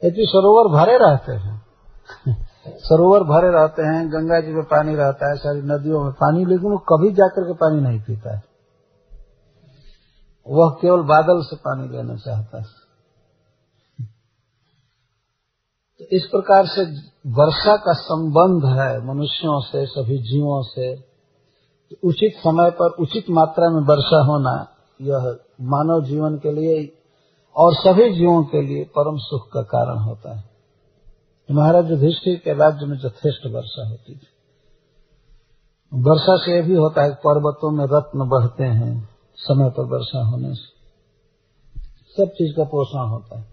यदि 0.04 0.26
सरोवर 0.26 0.80
भरे 0.80 0.98
रहते 0.98 1.32
हैं, 1.32 1.68
सरोवर 2.68 3.20
भरे 3.20 3.48
रहते 3.48 3.82
हैं, 3.82 4.08
गंगा 4.08 4.40
जी 4.40 4.52
में 4.52 4.64
पानी 4.64 4.94
रहता 4.94 5.30
है, 5.30 5.36
सारी 5.36 5.60
नदियों 5.60 6.04
में 6.04 6.12
पानी, 6.12 6.44
लेकिन 6.44 6.70
वो 6.70 6.78
कभी 6.78 7.10
जाकर 7.10 7.44
के 7.44 7.52
पानी 7.52 7.80
नहीं 7.80 8.00
पीता 8.00 8.36
है। 8.36 8.42
वह 10.48 10.70
केवल 10.70 11.02
बादल 11.02 11.42
से 11.42 11.56
पानी 11.56 11.88
लेना 11.88 12.16
चाहता 12.16 12.58
है। 12.58 12.64
तो 15.98 16.04
इस 16.12 16.24
प्रकार 16.24 16.66
से 16.66 16.82
वर्षा 17.26 17.76
का 17.76 17.92
संबंध 17.92 18.78
है 18.78 19.14
मनुष्यों 19.14 19.60
से, 19.60 19.86
सभी 19.86 20.18
जीवों 20.18 20.62
से। 20.62 21.07
उचित 22.04 22.32
समय 22.40 22.70
पर, 22.70 22.90
उचित 22.90 23.24
मात्रा 23.30 23.70
में 23.70 23.80
वर्षा 23.80 24.24
होना, 24.24 24.68
यह 25.02 25.36
मानव 25.60 26.04
जीवन 26.04 26.38
के 26.38 26.52
लिए 26.52 26.92
और 27.56 27.74
सभी 27.74 28.14
जीवों 28.14 28.44
के 28.44 28.62
लिए 28.62 28.84
परम 28.84 29.16
सुख 29.16 29.52
का 29.52 29.62
कारण 29.62 29.98
होता 29.98 30.36
है। 30.36 30.50
महाराज 31.50 31.90
युधिष्ठिर 31.90 32.36
के 32.44 32.52
राज्य 32.54 32.86
में 32.86 32.96
यथेष्ट 32.96 33.46
वर्षा 33.46 33.88
होती 33.88 34.14
थी। 34.14 34.26
वर्षा 35.94 36.36
से 36.36 36.56
यह 36.56 36.62
भी 36.62 36.74
होता 36.74 37.02
है 37.02 37.10
पर्वतों 37.10 37.70
में 37.70 37.84
रत्न 37.84 38.28
बढ़ते 38.28 38.64
हैं, 38.64 39.08
समय 39.36 39.70
पर 39.70 39.84
वर्षा 39.84 40.24
होने 40.24 40.54
से। 40.54 40.78
सब 42.16 42.30
चीज़ 42.30 42.56
का 42.56 42.64
पोषण 42.64 43.08
होता 43.08 43.38
है। 43.38 43.46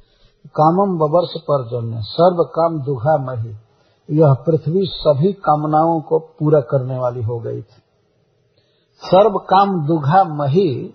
कामम 0.46 0.98
बवर्ष 0.98 1.42
पर 1.42 1.68
जन्य, 1.68 2.02
सर्व 2.02 2.44
काम 2.44 2.80
दुघा 2.80 3.18
मही, 3.18 3.56
यह 4.12 4.34
पृथ्वी 4.34 4.86
सभी 4.86 5.34
कामनाओं 5.34 6.02
को 6.02 6.20
पूरा 6.20 6.60
करने 6.60 7.00
वाली 7.00 7.24
हो 7.24 7.40
गई 7.40 7.62
थी। 7.62 7.82
सर्व 9.02 9.38
काम 9.38 9.88
दुघा 9.88 10.24
मही, 10.24 10.94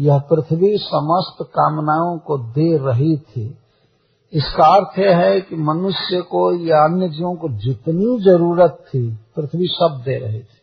यह 0.00 0.18
पृथ्वी 0.18 0.78
समस्त 0.78 1.36
कामनाओं 1.42 2.18
को 2.18 2.38
दे 2.38 2.78
रही 2.78 3.16
थी। 3.16 3.58
इसका 4.32 4.64
अर्थ 4.64 4.98
यह 4.98 5.16
है 5.16 5.40
कि 5.40 5.56
मनुष्य 5.56 6.20
को 6.20 6.66
या 6.66 6.84
अन्य 6.84 7.08
जीवों 7.08 7.34
को 7.34 7.48
जितनी 7.48 8.20
ज़रूरत 8.20 8.84
थी, 8.88 9.18
पृथ्वी 9.36 9.66
सब 9.66 10.02
दे 10.04 10.18
रही 10.18 10.40
थी। 10.40 10.58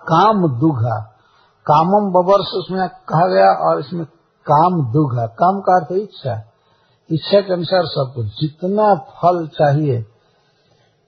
काम 0.00 0.58
दुघा, 0.60 1.00
कामम 1.66 2.10
बवर्ष 2.12 2.46
उसमें 2.54 2.88
कहा 2.88 3.26
गया 3.26 3.70
और 3.70 3.80
इसमें 3.80 4.04
काम 4.46 4.82
है 5.20 5.26
काम 5.26 5.60
का 5.60 5.76
अर्थ 5.76 5.92
इच्छा। 5.92 6.44
इच्छा 7.10 7.40
के 7.40 7.52
अनुसार 7.52 7.82
सब 7.84 8.12
कुछ, 8.14 8.26
जितना 8.26 8.94
फल 8.94 9.46
चाहिए 9.46 10.06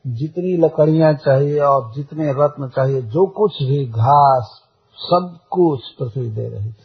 जितनी 0.07 0.57
लकड़ियाँ 0.57 1.15
चाहिए 1.15 1.61
और 1.61 1.93
जितने 1.95 2.33
रत्न 2.33 2.69
चाहिए, 2.69 3.03
जो 3.03 3.27
कुछ 3.27 3.63
भी 3.63 3.87
घास, 3.87 4.63
सब 4.99 5.39
कुछ 5.51 5.81
पृथ्वी 5.91 6.31
दे 6.31 6.49
रही 6.49 6.73
थी। 6.73 6.85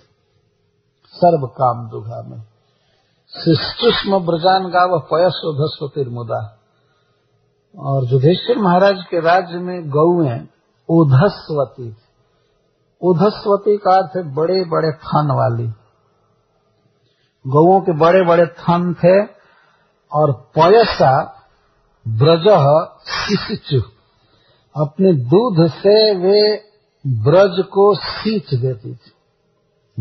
सर्व 1.08 1.48
काम 1.48 1.90
दुघा 1.90 2.24
में। 2.28 2.44
शिष्टुष्म 3.30 4.20
ब्रजान 4.20 4.70
गाव 4.70 5.00
पयस 5.00 5.42
धस्वतिर 5.46 6.10
मुदा। 6.10 6.58
और 7.80 8.06
युधिष्ठिर 8.06 8.58
महाराज 8.58 9.06
के 9.12 9.20
राज्य 9.20 9.58
में 9.58 9.90
गौएँ 9.90 10.48
उधस्वती 10.90 11.92
थी। 11.92 11.98
उधस्वती 13.02 13.78
का 13.78 13.98
अर्थ 13.98 14.26
बड़े 14.26 14.66
बड़े 14.66 14.92
थन 14.92 15.32
वाली। 15.32 15.68
गौओं 17.48 17.82
के 17.82 17.92
बड़े 17.92 18.26
बड़े 18.26 18.46
थन 18.46 18.94
थे 18.94 19.24
और 20.14 20.32
पयसा 20.32 21.37
ब्रज 22.08 22.48
शिशु 23.10 23.82
अपने 24.76 25.14
दूध 25.14 25.72
से 25.72 26.16
वे 26.16 26.56
ब्रज 27.08 27.66
को 27.66 27.96
सींच 27.96 28.54
देती 28.54 28.96
थी। 28.96 29.12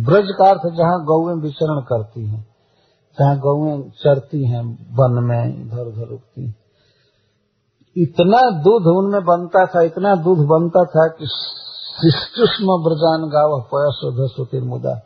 ब्रज 0.03 0.27
का 0.39 0.51
अर्थ 0.51 0.77
जहाँ 0.77 1.05
गौएँ 1.05 1.37
विचरण 1.37 1.81
करती 1.81 2.27
हैं, 2.27 2.47
जहाँ 3.19 3.39
गौएँ 3.39 3.91
चरती 3.91 4.49
हैं, 4.49 4.63
वन 4.91 5.25
में 5.25 5.67
इधर 5.67 5.87
उधर 5.87 6.09
रुकती 6.09 6.55
इतना 7.97 8.51
दूध 8.51 8.87
उनमें 8.87 9.25
बनता 9.25 9.67
था, 9.67 9.83
इतना 9.83 10.15
दूध 10.15 10.39
बनता 10.39 10.85
था 10.85 11.09
कि 11.09 11.27
शिष्टुष्म 11.27 12.67
ब्रजान 12.67 13.29
गाव 13.29 13.61
धसुतिर 14.17 14.63
मुदा। 14.63 15.03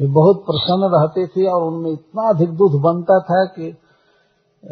वे 0.00 0.06
बहुत 0.06 0.36
प्रसन्न 0.36 0.90
रहती 0.94 1.26
थी 1.26 1.46
और 1.46 1.62
उनमें 1.62 1.90
इतना 1.90 2.28
अधिक 2.28 2.50
दूध 2.50 2.80
बनता 2.80 3.18
था 3.20 3.44
कि 3.44 3.76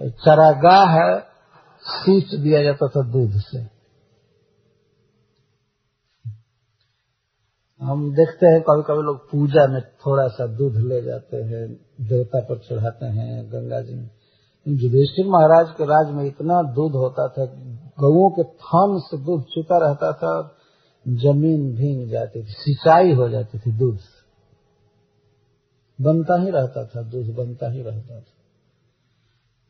चरागाह 0.09 1.32
सींच 1.85 2.35
दिया 2.35 2.63
जाता 2.63 2.89
था 2.89 3.03
दूध 3.03 3.31
से। 3.31 3.83
हम 7.81 8.15
देखते 8.15 8.47
हैं 8.47 8.61
कभी 8.61 8.83
कभी 8.83 9.03
लोग 9.03 9.31
पूजा 9.31 9.67
में 9.67 9.83
थोड़ा 9.83 10.29
सा 10.29 10.47
दूध 10.47 10.77
ले 10.77 11.03
जाते 11.03 11.37
हैं, 11.37 11.75
देवता 12.01 12.41
पर 12.41 12.59
चढ़ाते 12.59 13.07
हैं, 13.07 13.53
गंगा 13.53 13.81
जी 13.81 13.95
में। 13.95 14.11
युधिष्ठिर 14.67 15.27
महाराज 15.27 15.71
के 15.71 15.85
राज 15.85 16.15
में 16.15 16.25
इतना 16.25 16.63
दूध 16.63 16.93
होता 16.93 17.29
था, 17.29 17.45
गऊ 18.01 18.31
के 18.31 18.43
थन 18.43 18.99
से 18.99 19.19
दूध 19.25 19.45
छूता 19.45 19.79
रहता 19.79 20.13
था, 20.13 20.57
ज़मीन 21.09 21.75
भींग 21.75 22.11
जाती 22.11 22.43
थी, 22.43 22.53
सिंचाई 22.53 23.13
हो 23.13 23.29
जाती 23.29 23.59
थी 23.59 23.73
दूध 23.73 23.99
बनता 26.01 26.43
ही 26.43 26.51
रहता 26.51 26.85
था, 26.85 27.03
दूध 27.03 27.35
बनता 27.37 27.71
ही 27.71 27.83
रहता 27.83 28.15
था। 28.15 28.35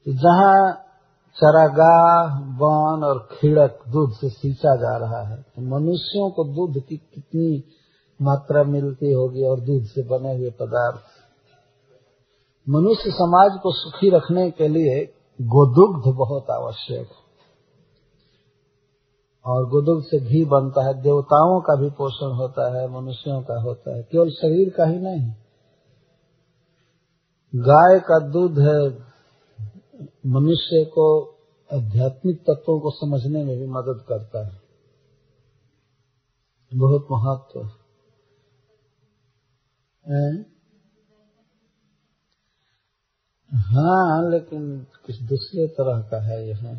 तो 0.06 0.12
जहाँ 0.12 0.88
चरागाह 1.36 2.38
वन 2.38 3.04
और 3.04 3.28
खिड़क 3.32 3.78
दूध 3.88 4.12
से 4.12 4.28
सींचा 4.28 4.76
जा 4.76 4.96
रहा 4.96 5.28
है। 5.28 5.36
तो 5.36 5.62
मनुष्यों 5.62 6.30
को 6.30 6.44
दूध 6.44 6.82
की 6.86 6.96
कितनी 6.96 7.64
मात्रा 8.22 8.62
मिलती 8.62 9.12
होगी 9.12 9.44
और 9.44 9.60
दूध 9.60 9.82
से 9.82 10.02
बने 10.02 10.36
हुए 10.36 10.50
पदार्थ? 10.50 11.00
मनुष्य 12.68 13.10
समाज 13.10 13.60
को 13.62 13.72
सुखी 13.72 14.10
रखने 14.10 14.50
के 14.50 14.68
लिए 14.68 15.04
गोदुग्ध 15.42 16.16
बहुत 16.16 16.50
आवश्यक 16.50 17.06
है। 17.06 17.22
और 19.46 19.68
गोदुग्ध 19.68 20.04
से 20.04 20.20
घी 20.20 20.44
बनता 20.44 20.86
है, 20.86 20.94
देवताओं 20.94 21.60
का 21.60 21.76
भी 21.76 21.90
पोषण 21.90 22.36
होता 22.36 22.78
है, 22.78 23.00
मनुष्यों 23.00 23.42
का 23.42 23.62
होता 23.62 23.96
है, 23.96 24.02
केवल 24.02 24.30
शरीर 24.30 24.74
का 24.76 24.84
ही 24.84 24.98
नहीं। 24.98 25.34
गाय 27.54 28.00
का 28.00 28.18
दूध 28.18 28.58
है 28.58 29.11
मनुष्य 30.26 30.84
को 30.84 31.24
आध्यात्मिक 31.72 32.40
तत्वों 32.40 32.80
को 32.80 32.90
समझने 32.90 33.44
में 33.44 33.58
भी 33.58 33.66
मदद 33.66 34.04
करता 34.08 34.46
है। 34.46 34.62
बहुत 36.74 37.06
महत्व। 37.12 37.70
है? 40.12 40.42
हाँ 43.54 44.30
लेकिन 44.30 44.86
कुछ 45.06 45.22
दूसरे 45.22 45.68
तरह 45.68 46.02
का 46.02 46.22
है 46.22 46.48
यहाँ। 46.48 46.74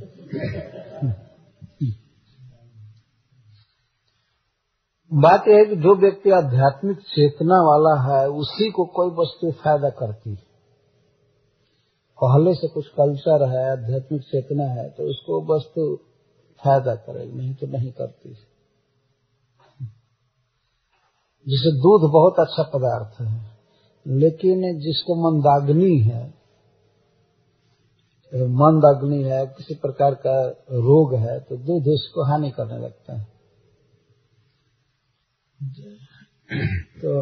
बात 5.14 5.48
यह 5.48 5.56
है 5.56 5.66
कि 5.66 5.76
जो 5.76 5.96
व्यक्ति 5.96 6.30
आध्यात्मिक 6.30 6.98
चेतना 6.98 7.56
वाला 7.56 8.02
है, 8.02 8.30
उसी 8.30 8.72
को 8.72 8.86
कोई 8.86 9.10
वस्तु 9.10 9.52
फ़ायदा 9.52 9.90
करती 9.90 10.30
है। 10.30 10.53
पहले 12.24 12.54
से 12.56 12.68
कुछ 12.70 12.88
कल्चर 12.92 13.44
है, 13.50 13.64
आध्यात्मिक 13.72 14.22
चेतना 14.24 14.66
है 14.72 14.90
तो 14.90 15.10
उसको 15.10 15.42
वस्तु 15.48 15.86
फ़ायदा 16.62 16.96
करेगी 16.98 17.38
नहीं 17.38 17.54
तो 17.56 17.68
नहीं 17.68 17.92
करती। 17.92 18.34
जैसे 21.48 21.72
दूध 21.78 22.10
बहुत 22.12 22.40
अच्छा 22.40 22.64
पदार्थ 22.74 23.20
है, 23.22 23.34
लेकिन 24.06 24.62
जिसको 24.80 25.16
मंदाग्नि 25.22 25.98
है 26.02 26.22
मंद 28.32 28.86
अग्नि 28.86 29.22
है, 29.24 29.46
किसी 29.48 29.76
प्रकार 29.76 30.14
का 30.22 30.36
रोग 30.84 31.14
है 31.16 31.40
तो 31.40 31.58
दूध 31.58 31.88
उसको 31.90 32.24
हानि 32.24 32.50
करने 32.52 32.78
लगता 32.78 33.18
है। 33.18 33.26
तो 36.96 37.22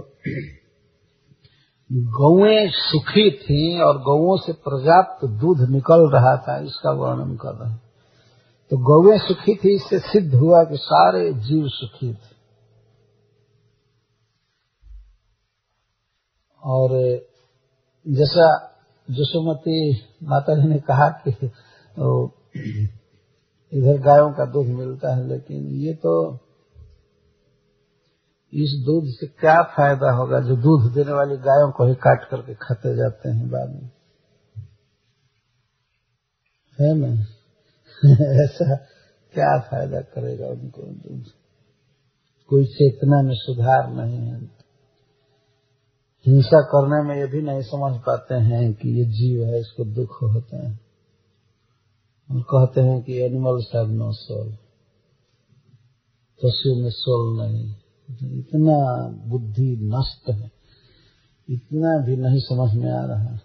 गौएँ 2.12 2.70
सुखी 2.70 3.30
थी 3.32 3.82
और 3.82 3.98
गौओं 4.02 4.38
से 4.38 4.54
पर्याप्त 4.54 5.26
दूध 5.26 5.70
निकल 5.70 6.10
रहा 6.12 6.36
था, 6.38 6.58
इसका 6.60 6.92
वर्णन 6.92 7.36
कर 7.36 7.54
रहे 7.54 7.70
हैं। 7.70 7.82
तो 8.72 8.78
गौएँ 8.78 9.18
सुखी 9.20 9.56
थी, 9.56 9.76
इससे 9.76 10.00
सिद्ध 10.00 10.34
हुआ 10.36 10.64
कि 10.64 10.78
सारे 10.78 11.34
जीव 11.34 11.68
सुखी 11.68 12.14
थे। 12.14 12.40
और 16.64 16.90
जैसा 18.08 18.68
जसोमती 19.08 19.92
माता 20.24 20.56
जी 20.56 20.68
ने 20.68 20.80
कहा 20.80 21.10
कि 21.10 21.32
इधर 23.72 23.98
गायों 23.98 24.32
का 24.32 24.46
दूध 24.46 24.68
मिलता 24.68 25.16
है, 25.16 25.28
लेकिन 25.28 25.68
ये 25.82 25.94
तो 25.94 26.41
इस 28.54 28.84
दूध 28.86 29.04
से 29.06 29.28
क्या 29.28 29.64
फ़ायदा 29.64 30.12
होगा 30.12 30.40
जो 30.40 30.56
दूध 30.56 30.94
देने 30.94 31.12
वाली 31.12 31.38
गायों 31.38 31.72
को 31.72 31.88
ही 31.88 31.96
काट 31.96 32.30
करके 32.30 32.54
खाते 32.54 32.96
जाते 32.96 33.30
हैं 33.30 33.50
बाद 33.50 33.70
में? 33.70 33.92
है 36.82 36.94
ना? 36.96 37.22
ऐसा 38.44 38.76
क्या 39.34 39.60
फ़ायदा 39.60 40.02
करेगा 40.02 40.48
उनको? 40.48 40.82
दूध 40.82 41.24
कोई 42.50 42.66
चेतना 42.66 43.22
में 43.22 43.36
सुधार 43.36 43.94
नहीं 43.94 44.18
है। 44.18 44.42
हिंसा 46.28 46.62
करने 46.62 47.10
में 47.10 47.16
ये 47.16 47.28
भी 47.28 47.42
नहीं 47.42 47.62
समझ 47.62 48.02
पाते 48.02 48.36
हैं 48.36 48.74
कि 48.74 48.90
ये 48.90 49.06
जीव 49.06 49.44
है, 49.44 49.60
इसको 49.60 49.86
दुख 49.86 50.22
होता 50.22 50.70
है। 50.70 50.80
हम 52.30 52.42
कहते 52.42 52.82
हैं 52.82 53.04
कि 53.04 53.18
एनिमल्स 53.18 53.72
हैव 53.76 53.88
नो 53.88 54.12
सोल 54.12 54.52
पशु 56.44 56.76
में 56.76 56.90
सोल 56.90 57.48
नहीं। 57.48 57.81
इतना 58.14 59.08
बुद्धि 59.30 59.78
नष्ट 59.82 60.30
है। 60.30 60.52
इतना 61.50 62.06
भी 62.06 62.16
नहीं 62.16 62.40
समझ 62.40 62.74
में 62.74 62.92
आ 62.92 63.06
रहा 63.06 63.40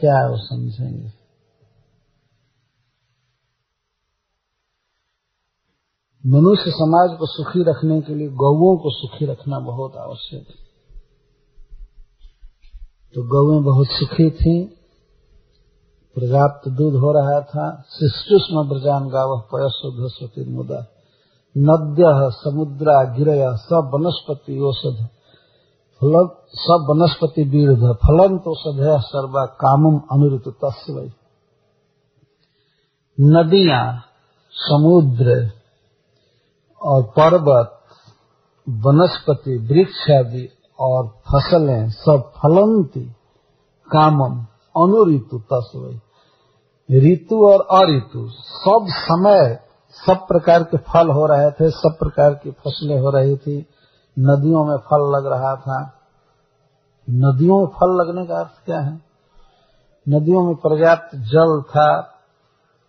क्या 0.00 0.28
वो 0.28 0.36
समझेंगे? 0.36 1.12
मनुष्य 6.26 6.70
समाज 6.70 7.18
को 7.18 7.26
सुखी 7.26 7.62
रखने 7.62 8.00
के 8.00 8.14
लिए 8.14 8.28
गौओं 8.28 8.78
को 8.78 8.90
सुखी 8.90 9.26
रखना 9.26 9.58
बहुत 9.58 9.96
आवश्यक 9.96 10.48
है। 10.48 10.54
तो 13.14 13.22
गौएँ 13.22 13.64
बहुत 13.64 13.86
सुखी 13.90 14.30
थी। 14.30 14.64
पर्याप्त 16.16 16.68
दूध 16.68 16.94
हो 16.94 17.12
रहा 17.12 17.40
था। 17.40 17.82
शिष्टुष्म 17.82 18.68
ब्रजान 18.68 19.08
गाव 19.08 19.48
पयस्वती 19.54 20.44
मुदा। 20.44 20.99
नद्य, 21.56 22.04
समुद्रा, 22.32 23.02
गिरय, 23.04 23.44
सब 23.56 23.90
वनस्पति 23.94 24.58
औषध। 24.60 25.06
फल 26.00 26.28
सब 26.54 26.86
वनस्पति 26.90 27.42
वीरध 27.44 27.82
फलन 27.96 28.38
तो 28.38 28.54
सदय 28.54 28.98
सर्वा 29.00 29.44
कामम 29.60 29.98
अनुरुत 30.12 30.48
तस्व 30.64 31.00
नदियाँ, 33.18 33.86
समुद्र 34.54 35.50
और 36.82 37.02
पर्वत, 37.02 37.78
वनस्पति, 38.68 39.56
वृक्ष 39.58 40.10
आदि 40.10 40.48
और 40.80 41.06
फ़सलें, 41.28 41.90
सब 41.90 42.30
फलंती 42.36 43.04
कामम 43.88 44.38
अनुऋतु 44.76 45.38
तस्व 45.52 45.88
ऋतु 46.88 47.46
और 47.46 47.66
अऋतु 47.78 48.28
सब 48.30 48.86
समय 48.90 49.69
सब 50.06 50.14
प्रकार 50.14 50.62
के 50.62 50.76
फल 50.76 51.10
हो 51.10 51.26
रहे 51.26 51.50
थे, 51.50 51.70
सब 51.70 51.96
प्रकार 51.98 52.34
की 52.34 52.50
फ़सलें 52.50 53.00
हो 53.00 53.10
रही 53.10 53.36
थी। 53.36 53.66
नदियों 54.18 54.64
में 54.64 54.76
फल 54.76 55.16
लग 55.16 55.26
रहा 55.26 55.56
था। 55.56 55.94
नदियों 57.10 57.58
में 57.58 57.66
फल 57.66 57.86
लगने 57.86 58.26
का 58.26 58.38
अर्थ 58.38 58.64
क्या 58.64 58.80
है? 58.80 59.02
नदियों 60.08 60.46
में 60.46 60.54
पर्याप्त 60.54 61.16
जल 61.16 61.62
था 61.62 62.14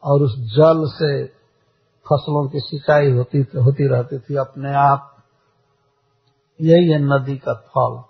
और 0.04 0.22
उस 0.22 0.36
जल 0.36 0.86
से 0.86 1.26
फ़सलों 2.10 2.50
की 2.50 2.60
सिंचाई 2.60 3.12
होती 3.12 3.38
होती 3.40 3.88
रहती 3.88 4.20
थी 4.20 4.36
अपने 4.36 4.74
आप। 4.74 5.18
यही 6.62 6.92
है 6.92 7.00
नदी 7.00 7.38
का 7.38 7.54
फल। 7.54 8.04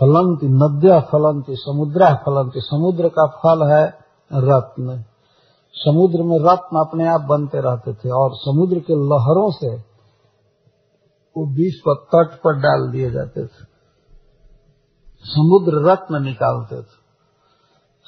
फलंती, 0.00 0.46
नद्या 0.46 1.00
फलंती, 1.00 1.54
समुद्रा 1.56 2.14
फलंती, 2.14 2.60
समुद्र 2.60 3.08
का 3.08 3.26
फल 3.26 3.72
है 3.72 3.98
रत्न। 4.32 5.04
समुद्र 5.74 6.22
में 6.22 6.38
रत्न 6.38 6.76
अपने 6.76 7.08
आप 7.08 7.20
बनते 7.20 7.58
रहते 7.60 7.92
थे 7.94 8.10
और 8.10 8.30
समुद्र 8.34 8.80
के 8.80 8.92
लहरों 8.92 9.50
से 9.50 9.76
वो 11.36 11.46
पर 11.86 11.94
तट 11.94 12.36
पर 12.36 12.60
डाल 12.60 12.92
दिए 12.92 13.10
जाते 13.10 13.46
थे। 13.46 13.64
समुद्र 15.24 15.92
रत्न 15.92 16.22
निकालते 16.22 16.76
थे 16.76 17.04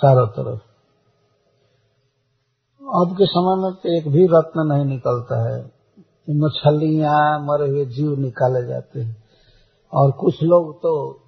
चारों 0.03 0.27
तरफ़। 0.27 0.61
अब 2.83 3.15
के 3.19 3.27
समय 3.27 3.63
में 3.63 3.73
तो 3.75 3.99
एक 3.99 4.09
भी 4.09 4.27
रत्न 4.27 4.61
नहीं 4.61 4.85
निकलता 4.85 5.55
है। 5.55 5.77
मछलियाँ 6.31 7.39
मरे 7.41 7.71
हुए 7.71 7.85
जीव 7.85 8.19
निकाले 8.19 8.67
जाते 8.67 9.01
हैं। 9.01 9.25
और 9.93 10.11
कुछ 10.11 10.43
लोग 10.43 10.79
तो 10.79 11.23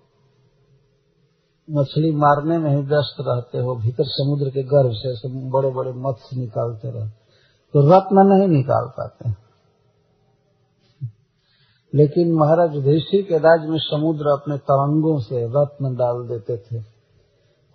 मछली 1.69 2.11
मारने 2.11 2.59
में 2.59 2.71
ही 2.71 2.83
व्यस्त 2.83 3.17
रहते 3.21 3.59
हो, 3.59 3.75
भीतर 3.77 4.05
समुद्र 4.05 4.51
के 4.51 4.63
गर्भ 4.63 4.93
से 4.93 5.29
बड़े 5.51 5.71
बड़े 5.71 5.93
मत्स्य 5.93 6.41
निकालते 6.41 6.91
रहते 6.91 7.17
तो 7.75 7.81
रत्न 7.89 8.27
नहीं 8.27 8.49
निकाल 8.49 8.89
पाते 8.89 9.31
लेकिन 11.95 12.33
महाराज 12.33 12.75
युधिष्ठिर 12.75 13.23
के 13.23 13.39
राज्य 13.39 13.69
में 13.69 13.79
समुद्र 13.79 14.29
अपने 14.29 14.57
तरंगों 14.59 15.19
से 15.21 15.45
रत्न 15.47 15.95
डाल 15.97 16.27
देते 16.29 16.57
थे 16.57 16.83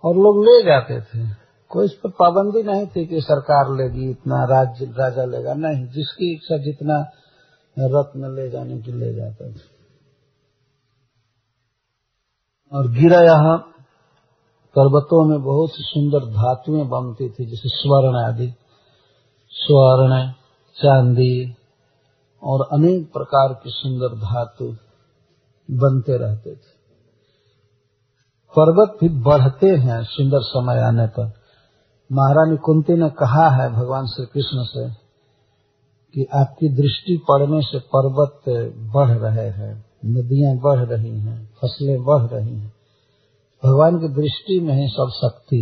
और 0.04 0.16
लोग 0.16 0.44
ले 0.44 0.62
जाते 0.62 1.00
थे। 1.00 1.26
कोई 1.70 1.84
इस 1.84 1.92
पर 1.92 2.10
पाबंदी 2.10 2.62
नहीं 2.62 2.86
थी 2.86 3.06
कि 3.06 3.20
सरकार 3.20 3.74
लेगी, 3.76 4.10
इतना 4.10 4.44
राज्य, 4.44 4.86
राजा 4.86 5.24
लेगा। 5.24 5.54
नहीं, 5.54 5.86
जिसकी 5.86 6.34
इच्छा 6.34 6.56
जितना 6.56 6.98
रत्न 7.78 8.34
ले 8.34 8.50
जाने 8.50 8.78
की 8.78 8.92
ले 8.92 9.14
जाता 9.14 9.50
था। 9.52 9.60
और 12.72 12.88
गिरा 12.88 13.20
यहाँ 13.20 13.73
पर्वतों 14.76 15.28
में 15.28 15.42
बहुत 15.42 15.70
सी 15.70 15.82
सुंदर 15.82 16.18
धातुएँ 16.18 16.84
बनती 16.84 17.28
थी, 17.28 17.46
जैसे 17.46 17.68
स्वर्ण 17.68 18.16
आदि, 18.16 18.54
स्वर्ण, 19.50 20.32
चांदी 20.76 21.54
और 22.42 22.68
अनेक 22.72 23.12
प्रकार 23.12 23.54
की 23.54 23.70
सुंदर 23.70 24.16
धातु 24.16 24.64
बनते 25.70 26.18
रहते 26.18 26.50
थे। 26.50 26.74
पर्वत 28.58 28.98
भी 29.00 29.08
बढ़ते 29.08 29.66
हैं 29.66 30.04
सुंदर 30.04 30.40
समय 30.40 30.80
आने 30.80 31.06
पर। 31.06 31.32
महारानी 32.12 32.56
कुंती 32.56 32.92
ने 32.92 33.10
कहा 33.10 33.48
है 33.48 33.72
भगवान 33.72 34.06
श्री 34.06 34.26
कृष्ण 34.26 34.64
से 34.64 34.90
कि 36.14 36.26
आपकी 36.34 36.68
दृष्टि 36.68 37.24
पड़ने 37.28 37.60
से 37.60 37.78
पर्वत 37.78 38.40
बढ़ 38.94 39.10
रहे 39.10 39.48
हैं, 39.50 39.84
नदियाँ 40.04 40.56
बढ़ 40.56 40.78
रही 40.78 41.20
हैं, 41.20 41.46
फ़सलें 41.62 42.04
बढ़ 42.04 42.22
रही 42.22 42.58
हैं। 42.58 42.73
भगवान 43.64 43.98
की 43.98 44.08
दृष्टि 44.14 44.58
में 44.60 44.74
ही 44.74 44.88
सब 44.88 45.10
शक्ति। 45.14 45.58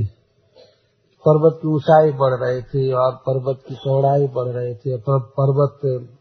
पर्वत 1.24 1.58
की 1.62 1.68
ऊंचाई 1.68 2.10
बढ़ 2.12 2.34
रही 2.40 2.62
थी 2.62 2.92
और 2.92 3.14
पर्वत 3.26 3.62
की 3.68 3.74
चौड़ाई 3.74 4.26
बढ़ 4.28 4.48
रही 4.48 4.74
थी। 4.74 4.96
पर्वत 5.38 5.78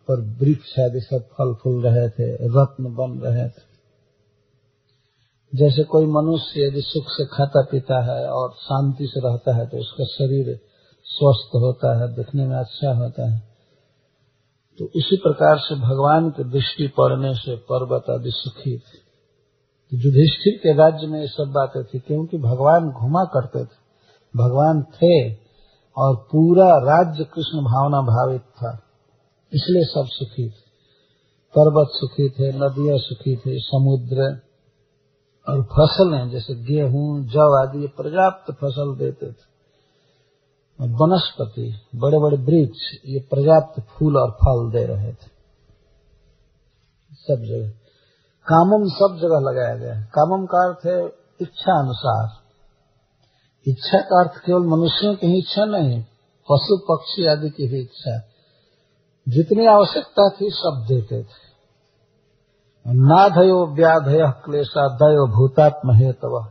पर 0.08 0.22
वृक्ष 0.40 0.78
आदि 0.80 1.02
सब 1.02 1.28
फल 1.32 1.54
फूल 1.54 1.82
रहे 1.86 2.08
थे, 2.10 2.28
रत्न 2.56 2.94
बन 2.96 3.20
रहे 3.20 3.48
थे। 3.50 3.70
जैसे 5.54 5.84
कोई 5.84 6.06
मनुष्य 6.08 6.66
यदि 6.66 6.82
सुख 6.82 7.10
से 7.10 7.26
खाता 7.28 7.62
पीता 7.72 7.98
है 8.04 8.22
और 8.32 8.52
शांति 8.60 9.08
से 9.08 9.20
रहता 9.20 9.56
है 9.56 9.66
तो 9.68 9.78
उसका 9.78 10.06
शरीर 10.08 10.56
स्वस्थ 11.06 11.56
होता 11.56 11.98
है, 12.00 12.08
दिखने 12.16 12.46
में 12.48 12.56
अच्छा 12.58 12.94
होता 12.94 13.32
है। 13.32 13.40
तो 14.80 14.86
उसी 14.96 15.18
प्रकार 15.18 15.58
से 15.60 15.76
भगवान 15.82 16.30
की 16.30 16.44
दृष्टि 16.52 16.88
पड़ने 16.98 17.34
से 17.36 17.56
पर्वत 17.72 18.10
आदि 18.10 18.32
सुखी 18.34 18.78
थे। 18.78 19.01
युधिष्ठिर 19.94 20.58
के 20.58 20.74
राज्य 20.74 21.08
में 21.08 21.22
ये 21.22 21.28
सब 21.28 21.52
बातें 21.52 21.84
थी, 21.84 22.00
क्योंकि 22.00 22.38
भगवान 22.38 22.90
घुमा 22.90 23.24
करते 23.24 23.66
थे। 23.66 23.82
भगवान 24.38 24.84
थे 24.84 25.34
और 25.98 26.16
पूरा 26.16 26.78
राज्य 26.78 27.24
कृष्ण 27.24 27.60
भावना 27.60 28.02
भावित 28.02 28.42
था। 28.42 28.84
इसलिए 29.54 29.84
सब 29.84 30.06
सुखी 30.08 30.50
थे। 30.50 30.72
पर्वत 31.58 31.88
सुखी 31.92 32.30
थे, 32.30 32.52
नदियाँ 32.52 32.98
सुखी 32.98 33.36
थे, 33.36 33.60
समुद्र 33.60 34.42
और 35.50 35.64
फ़सलें, 35.64 36.30
जैसे 36.30 36.56
गेहूँ 36.56 37.26
जव 37.26 37.62
आदि 37.62 37.88
पर्याप्त 37.88 38.52
फ़सल 38.52 38.96
देते 38.96 39.26
थे। 39.26 39.52
वनस्पति 40.82 41.74
बड़े 41.96 42.20
बड़े 42.20 42.38
वृक्ष, 42.38 43.06
ये 43.06 43.20
पर्याप्त 43.20 43.82
फूल 43.82 44.18
और 44.18 44.32
फल 44.32 44.80
दे 44.80 44.86
रहे 44.86 45.12
थे। 45.12 45.42
सब 47.14 47.44
जगह। 47.44 47.81
कामम 48.54 48.86
सब 48.88 49.16
जगह 49.18 49.40
लगाया 49.40 49.76
गया 49.76 49.94
है। 49.94 50.04
कामम 50.04 50.46
का 50.46 50.68
अर्थ 50.68 50.86
है 50.86 51.06
इच्छा 51.42 51.80
अनुसार। 51.80 52.30
इच्छा 53.68 53.98
का 53.98 54.20
अर्थ 54.22 54.32
केवल 54.46 54.62
मनुष्यों 54.62 55.16
की 55.16 55.28
ही 55.28 55.40
इच्छा 55.40 55.66
नहीं, 55.66 56.04
पशु, 56.52 56.78
पक्षी 56.78 57.32
आदि 57.32 57.50
की 57.50 57.68
भी 57.68 57.82
इच्छा। 57.82 58.20
जितनी 59.30 59.66
आवश्यकता 59.66 60.30
थी 60.30 60.50
सब 60.50 60.86
देते 60.88 61.24
थे। 61.24 61.52
नाधयो 62.88 63.68
व्याधय 63.68 64.34
क्लेशा 64.46 64.88
दयो 64.88 65.28
भूतात्म 65.28 65.92
हेतव 65.92 66.48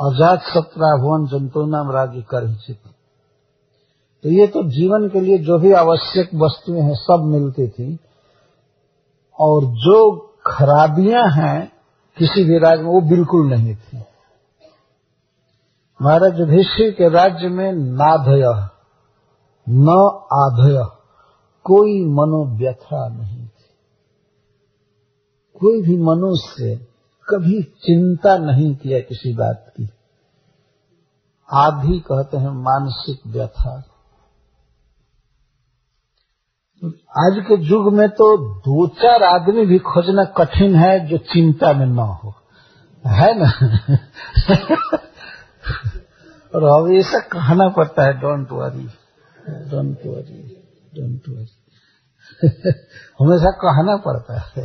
अजात 0.00 0.40
सत्रा 0.40 0.96
भुवन 0.96 1.26
जंतु 1.26 1.66
नाम 1.66 1.90
रागी 1.90 2.22
कर 2.22 2.46
तो 4.22 4.30
ये 4.30 4.46
तो 4.46 4.62
जीवन 4.62 5.08
के 5.08 5.20
लिए 5.20 5.38
जो 5.38 5.58
भी 5.58 5.72
आवश्यक 5.72 6.30
वस्तुएँ 6.34 6.80
हैं, 6.80 6.94
सब 6.94 7.22
मिलती 7.24 7.68
थी। 7.68 7.98
और 9.40 9.64
जो 9.64 10.30
खराबियाँ 10.46 11.30
हैं 11.30 11.72
किसी 12.18 12.44
भी 12.44 12.58
राज्य 12.58 12.82
में, 12.82 12.90
वो 12.90 13.00
बिल्कुल 13.00 13.50
नहीं 13.50 13.76
थी। 13.76 14.04
महाराज 16.02 16.40
युधिष्ठिर 16.40 16.90
के 16.90 17.08
राज्य 17.08 17.48
में 17.48 17.72
नाधय 17.72 18.70
न 19.68 19.88
आधय 20.32 20.84
कोई 21.64 22.04
मनोव्यथा 22.04 23.08
नहीं 23.08 23.46
थी। 23.46 23.74
कोई 25.60 25.82
भी 25.82 25.98
मनुष्य 25.98 26.86
कभी 27.28 27.62
चिंता 27.62 28.38
नहीं 28.38 28.76
किया 28.76 29.00
किसी 29.00 29.34
बात 29.34 29.66
की। 29.68 29.90
आधी 31.52 32.00
कहते 32.00 32.36
हैं 32.36 32.50
मानसिक 32.50 33.20
व्यथा 33.26 33.80
आज 37.18 37.36
के 37.48 37.56
युग 37.64 37.92
में 37.92 38.08
तो 38.08 38.26
दो 38.58 38.86
चार 38.86 39.22
आदमी 39.22 39.66
भी 39.66 39.78
खोजना 39.78 40.24
कठिन 40.24 40.74
है 40.74 41.06
जो 41.06 41.16
चिंता 41.16 41.72
में 41.72 41.86
न 41.86 41.98
हो। 41.98 42.34
है 43.04 43.30
ना? 43.38 43.48
और 46.54 46.64
हमेशा 46.64 47.18
कहना 47.32 47.68
पड़ता 47.68 48.06
है 48.06 48.12
don't 48.12 48.52
worry 48.52 48.84
don't 49.70 50.06
worry 50.06 50.40
don't 50.94 51.28
worry 51.28 51.48
हमेशा 53.20 53.50
कहना 53.50 53.96
पड़ता 53.96 54.38
है। 54.40 54.64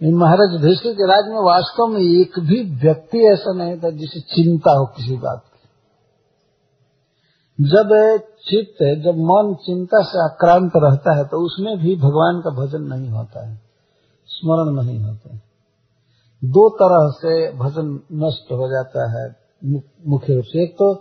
महाराज 0.00 0.52
युधिष्ठिर 0.52 0.92
के 0.92 1.06
राज 1.06 1.24
में 1.28 1.40
वास्तव 1.44 1.86
में 1.86 2.00
एक 2.00 2.38
भी 2.40 2.58
व्यक्ति 2.76 3.18
ऐसा 3.32 3.52
नहीं 3.54 3.76
था 3.80 3.90
जिसे 3.90 4.20
चिंता 4.20 4.72
हो 4.72 4.86
किसी 4.86 5.16
बात 5.16 5.42
की। 5.44 5.68
जब 7.64 7.88
चित्त 8.46 8.82
जब 9.04 9.18
मन 9.24 9.54
चिंता 9.62 10.02
से 10.02 10.22
आक्रांत 10.22 10.72
रहता 10.76 11.16
है 11.16 11.24
तो 11.24 11.44
उसमें 11.46 11.76
भी 11.78 11.94
भगवान 11.98 12.40
का 12.40 12.50
भजन 12.54 12.82
नहीं 12.84 13.10
होता 13.10 13.46
है, 13.48 13.54
स्मरण 14.30 14.72
नहीं 14.76 14.98
होता 15.00 15.34
है। 15.34 15.40
दो 16.42 16.68
तरह 16.76 17.08
से 17.16 17.34
भजन 17.58 17.92
नष्ट 18.18 18.52
हो 18.52 18.68
जाता 18.68 19.06
है 19.10 19.24
मुख्य 20.08 20.34
रूप 20.34 20.44
से। 20.44 20.62
एक 20.62 20.74
तो 20.74 20.92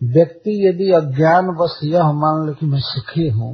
व्यक्ति 0.00 0.56
यदि 0.66 0.90
अज्ञान 0.94 1.48
बस 1.56 1.78
यह 1.84 2.12
मान 2.14 2.46
ले 2.46 2.54
कि 2.54 2.66
मैं 2.66 2.80
सुखी 2.82 3.28
हूँ, 3.30 3.52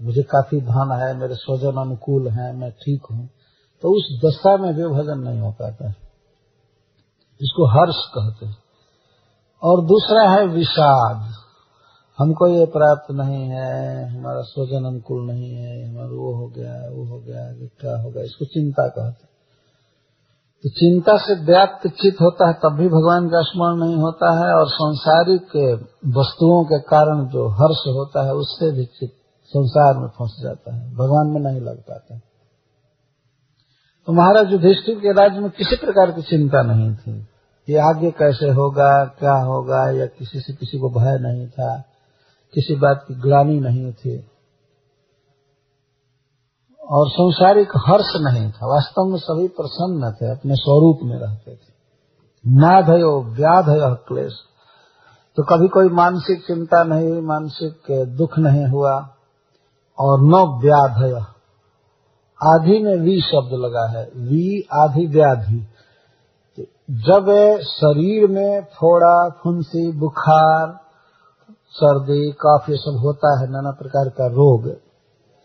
मुझे 0.00 0.22
काफ़ी 0.24 0.60
धन 0.62 0.96
है, 1.00 1.12
मेरे 1.18 1.34
स्वजन 1.36 1.80
अनुकूल 1.80 2.28
है, 2.30 2.52
मैं 2.56 2.70
ठीक 2.72 3.06
हूँ 3.10 3.28
तो 3.82 3.96
उस 3.96 4.08
दशा 4.20 4.56
में 4.56 4.74
भी 4.74 4.84
भजन 4.90 5.18
नहीं 5.20 5.40
हो 5.40 5.50
पाता 5.52 5.88
है। 5.88 5.96
इसको 7.40 7.66
हर्ष 7.70 7.96
कहते 8.08 8.46
हैं। 8.46 8.56
और 9.62 9.84
दूसरा 9.84 10.28
है 10.30 10.46
विषाद। 10.48 11.32
हमको 12.18 12.46
ये 12.48 12.64
प्राप्त 12.72 13.06
नहीं 13.12 13.44
है, 13.50 13.70
हमारा 14.08 14.42
स्वजन 14.44 14.84
अनुकूल 14.86 15.22
नहीं 15.26 15.50
है, 15.52 15.70
हमारा 15.84 16.16
वो 16.16 16.32
हो 16.34 16.46
गया, 16.48 16.74
वो 16.90 17.04
हो 17.06 17.18
गया 17.20 17.46
क्या 17.80 17.94
होगा, 18.02 18.22
इसको 18.22 18.44
चिंता 18.46 18.86
कहते 18.88 19.32
तो 20.64 20.70
चिंता 20.72 21.16
से 21.18 21.34
व्याप्त 21.44 21.86
चित 21.94 22.20
होता 22.20 22.46
है, 22.48 22.54
तब 22.54 22.76
भी 22.76 22.86
भगवान 22.88 23.26
का 23.28 23.40
स्मरण 23.42 23.80
नहीं 23.80 23.96
होता 23.96 24.28
है, 24.34 24.52
और 24.54 24.68
सांसारिक 24.70 25.56
वस्तुओं 26.16 26.62
के 26.64 26.78
कारण 26.86 27.24
जो 27.28 27.48
हर्ष 27.56 27.82
होता 27.96 28.24
है, 28.26 28.34
उससे 28.34 28.70
भी 28.72 28.84
चित 28.92 29.12
संसार 29.52 29.98
में 29.98 30.06
फंस 30.10 30.36
जाता 30.42 30.74
है, 30.74 30.84
भगवान 30.96 31.32
में 31.32 31.40
नहीं 31.40 31.60
लग 31.60 31.80
पाता 31.80 32.18
तो 34.08 34.12
महाराज 34.12 34.52
युधिष्ठिर 34.52 34.94
के 35.00 35.12
राज्य 35.12 35.40
में 35.40 35.50
किसी 35.50 35.76
प्रकार 35.76 36.10
की 36.12 36.22
चिंता 36.22 36.62
नहीं 36.62 36.94
थी 36.94 37.12
ये 37.68 37.78
आगे 37.80 38.10
कैसे 38.12 38.48
होगा, 38.52 38.88
क्या 39.18 39.34
होगा, 39.44 39.82
या 39.90 40.06
किसी 40.08 40.40
से 40.40 40.52
किसी 40.54 40.78
को 40.78 40.90
भय 40.90 41.18
नहीं 41.20 41.46
था। 41.48 41.72
किसी 42.54 42.74
बात 42.74 43.04
की 43.08 43.14
ग्लानी 43.14 43.60
नहीं 43.60 43.92
थी। 43.92 44.30
और 46.90 47.08
संसारिक 47.08 47.68
हर्ष 47.86 48.12
नहीं 48.16 48.52
था। 48.52 48.66
वास्तव 48.66 49.02
में 49.04 49.18
सभी 49.18 49.48
प्रसन्न 49.48 50.12
थे, 50.12 50.30
अपने 50.30 50.54
स्वरूप 50.54 50.98
में 51.02 51.16
रहते 51.16 51.54
थे। 51.54 51.74
नाधयो, 52.46 53.22
व्याधय 53.22 53.96
क्लेश। 54.08 54.32
तो 55.36 55.42
कभी 55.42 55.68
कोई 55.68 55.88
मानसिक 55.88 56.46
चिंता 56.46 56.84
नहीं 56.84 57.10
हुई 57.10 57.20
मानसिक 57.20 58.06
दुख 58.16 58.38
नहीं 58.38 58.66
हुआ। 58.66 59.10
और 59.98 60.20
न 60.20 60.60
व्याधय। 60.62 61.14
आधि 62.42 62.82
में 62.82 62.96
वी 62.96 63.20
शब्द 63.20 63.50
लगा 63.52 63.98
है। 63.98 64.04
वी 64.04 64.68
आधि 64.72 65.06
व्याधि। 65.06 65.66
जब 66.90 67.58
शरीर 67.62 68.30
में 68.30 68.60
फोड़ा 68.60 69.28
फुंसी, 69.28 69.92
बुखार 69.92 70.83
सर्दी, 71.76 72.32
काफ, 72.32 72.70
ये 72.70 72.76
सब 72.76 72.98
होता 73.00 73.40
है, 73.40 73.50
नाना 73.50 73.70
प्रकार 73.70 74.08
का 74.08 74.26
रोग, 74.26 74.68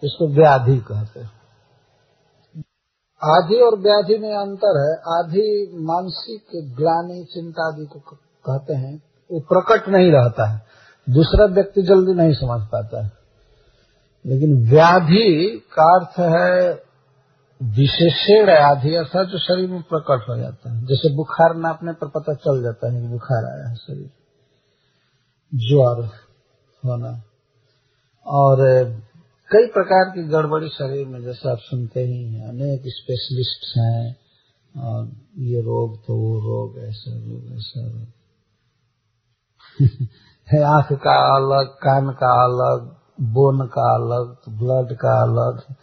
इसको 0.03 0.27
व्याधि 0.27 0.77
कहते 0.77 1.19
हैं। 1.19 1.31
आधि 3.23 3.55
और 3.55 3.79
व्याधि 3.79 4.17
में 4.17 4.35
अंतर 4.35 4.81
है। 4.81 4.93
आधि 4.93 5.71
मानसिक 5.73 6.75
ग्लानी, 6.77 7.23
चिंता 7.23 7.67
आदि 7.67 7.85
को 7.85 7.99
कहते 8.45 8.73
हैं, 8.73 9.03
वो 9.31 9.39
प्रकट 9.39 9.89
नहीं 9.89 10.11
रहता 10.11 10.45
है। 10.45 10.61
दूसरा 11.09 11.45
व्यक्ति 11.45 11.81
जल्दी 11.81 12.13
नहीं 12.13 12.33
समझ 12.33 12.67
पाता 12.67 13.03
है। 13.03 13.11
लेकिन 14.25 14.69
व्याधि 14.69 15.61
का 15.79 15.95
अर्थ 15.95 16.19
है 16.19 16.83
विशेषण 17.63 18.49
आधि, 18.49 18.95
अर्थात 18.95 19.27
जो 19.27 19.37
शरीर 19.37 19.69
में 19.69 19.81
प्रकट 19.81 20.29
हो 20.29 20.37
जाता 20.37 20.71
है। 20.71 20.85
जैसे 20.85 21.15
बुखार 21.15 21.55
नापने 21.55 21.91
पर 21.93 22.07
पता 22.07 22.33
चल 22.33 22.63
जाता 22.63 22.93
है 22.93 23.01
कि 23.01 23.07
बुखार 23.07 23.45
आया 23.45 23.69
है 23.69 23.75
शरीर। 23.75 24.18
ज्वर 25.53 26.05
होना। 26.85 27.23
और 28.25 28.57
कई 29.51 29.65
प्रकार 29.65 30.05
की 30.05 30.27
गड़बड़ी 30.27 30.69
शरीर 30.69 31.07
में, 31.07 31.23
जैसे 31.23 31.49
आप 31.49 31.57
सुनते 31.57 31.99
ही 31.99 32.33
हैं, 32.33 32.49
अनेक 32.49 32.81
स्पेशलिस्ट 32.85 33.77
हैं, 33.77 34.17
और 34.77 35.11
ये 35.37 35.61
रोग 35.61 36.05
तो 36.05 36.15
वो 36.15 36.39
रोग, 36.39 36.79
ऐसा 36.79 37.11
रोग 37.11 37.55
ऐसा 37.55 37.87
रोग। 37.87 38.07
है, 40.51 40.63
आँख 40.63 40.87
का 40.93 41.35
अलग, 41.35 41.67
कान 41.67 42.09
का 42.09 42.43
अलग, 42.43 42.95
बोन 43.21 43.67
का 43.67 43.95
अलग 43.95 44.37
ब्लड 44.49 44.97
का 44.97 45.21
अलग, 45.21 45.75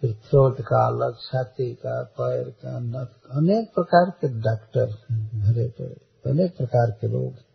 फिर 0.00 0.14
थ्रोट 0.14 0.60
का 0.60 0.86
अलग, 0.86 1.16
छाती 1.16 1.74
का, 1.74 2.02
पैर 2.02 2.44
का 2.44 2.78
नथ 2.78 3.30
अनेक 3.30 3.74
प्रकार 3.74 4.10
के 4.10 4.28
डॉक्टर 4.28 4.86
भरे 5.12 5.68
पड़े, 5.68 6.30
अनेक 6.30 6.56
प्रकार 6.56 6.90
के 6.90 7.06
रोग। 7.06 7.53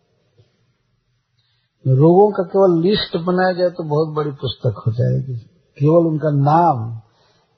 रोगों 1.87 2.31
का 2.31 2.43
केवल 2.43 2.87
लिस्ट 2.87 3.17
बनाया 3.17 3.53
जाए 3.53 3.69
तो 3.69 3.83
बहुत 3.83 4.15
बड़ी 4.15 4.31
पुस्तक 4.31 4.83
हो 4.87 4.91
जाएगी। 4.91 5.37
केवल 5.79 6.07
उनका 6.07 6.29
नाम, 6.31 7.01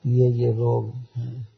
ये 0.05 0.29
ये 0.29 0.51
रोग 0.51 0.93
है। 1.17 1.51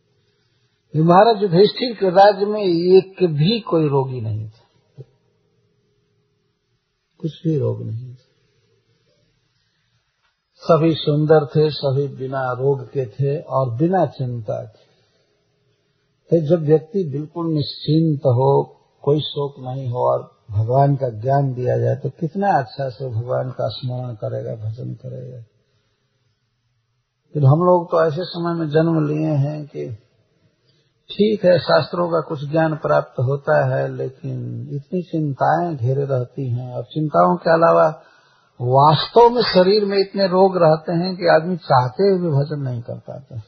महाराज 0.95 1.43
युधिष्ठिर 1.43 1.93
के 1.93 2.09
राज्य 2.09 2.45
में 2.45 2.61
एक 2.61 3.23
भी 3.23 3.59
कोई 3.59 3.87
रोगी 3.87 4.21
नहीं 4.21 4.49
था। 4.49 5.03
कुछ 7.21 7.31
भी 7.43 7.57
रोग 7.57 7.83
नहीं 7.83 8.13
था। 8.13 8.29
सभी 10.55 10.93
सुंदर 10.93 11.45
थे, 11.45 11.69
सभी 11.69 12.07
बिना 12.07 12.51
रोग 12.51 12.85
के 12.85 13.05
थे 13.05 13.41
और 13.41 13.77
बिना 13.77 14.05
चिंता 14.05 14.63
के। 14.63 14.93
तो 16.29 16.47
जब 16.47 16.63
व्यक्ति 16.63 17.03
बिल्कुल 17.03 17.53
निश्चिंत 17.53 18.19
हो, 18.19 18.79
कोई 19.01 19.19
शोक 19.19 19.55
नहीं 19.59 19.89
हो 19.89 20.11
और 20.11 20.42
भगवान 20.51 20.95
का 20.95 21.09
ज्ञान 21.09 21.53
दिया 21.53 21.77
जाए 21.77 21.95
तो 21.95 22.09
कितना 22.09 22.51
अच्छा 22.51 22.89
से 22.89 23.09
भगवान 23.09 23.49
का 23.49 23.67
स्मरण 23.67 24.13
करेगा, 24.13 24.55
भजन 24.55 24.93
करेगा। 24.93 25.43
फिर 27.33 27.43
हम 27.43 27.59
लोग 27.59 27.87
तो 27.87 28.05
ऐसे 28.05 28.23
समय 28.23 28.59
में 28.59 28.69
जन्म 28.69 29.07
लिए 29.07 29.31
हैं 29.31 29.65
कि 29.65 29.97
ठीक 31.11 31.45
है, 31.45 31.59
शास्त्रों 31.59 32.09
का 32.09 32.21
कुछ 32.21 32.51
ज्ञान 32.51 32.75
प्राप्त 32.75 33.19
होता 33.19 33.75
है, 33.75 33.95
लेकिन 33.95 34.67
इतनी 34.71 35.01
चिंताएँ 35.01 35.75
घेरे 35.75 36.05
रहती 36.05 36.49
हैं। 36.49 36.73
और 36.73 36.83
चिंताओं 36.83 37.37
के 37.37 37.53
अलावा 37.53 38.03
वास्तव 38.61 39.29
में 39.29 39.41
शरीर 39.41 39.85
में 39.85 39.97
इतने 39.97 40.27
रोग 40.27 40.57
रहते 40.57 40.91
हैं 40.91 41.15
कि 41.15 41.27
आदमी 41.27 41.57
चाहते 41.57 42.03
हुए 42.03 42.19
भी 42.19 42.27
भजन 42.27 42.61
नहीं 42.61 42.81
कर 42.81 42.99
पाता। 42.99 43.41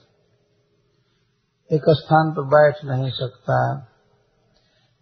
एक 1.72 1.82
स्थान 1.90 2.32
पर 2.32 2.42
बैठ 2.42 2.76
नहीं 2.86 3.12
सकता। 3.12 3.88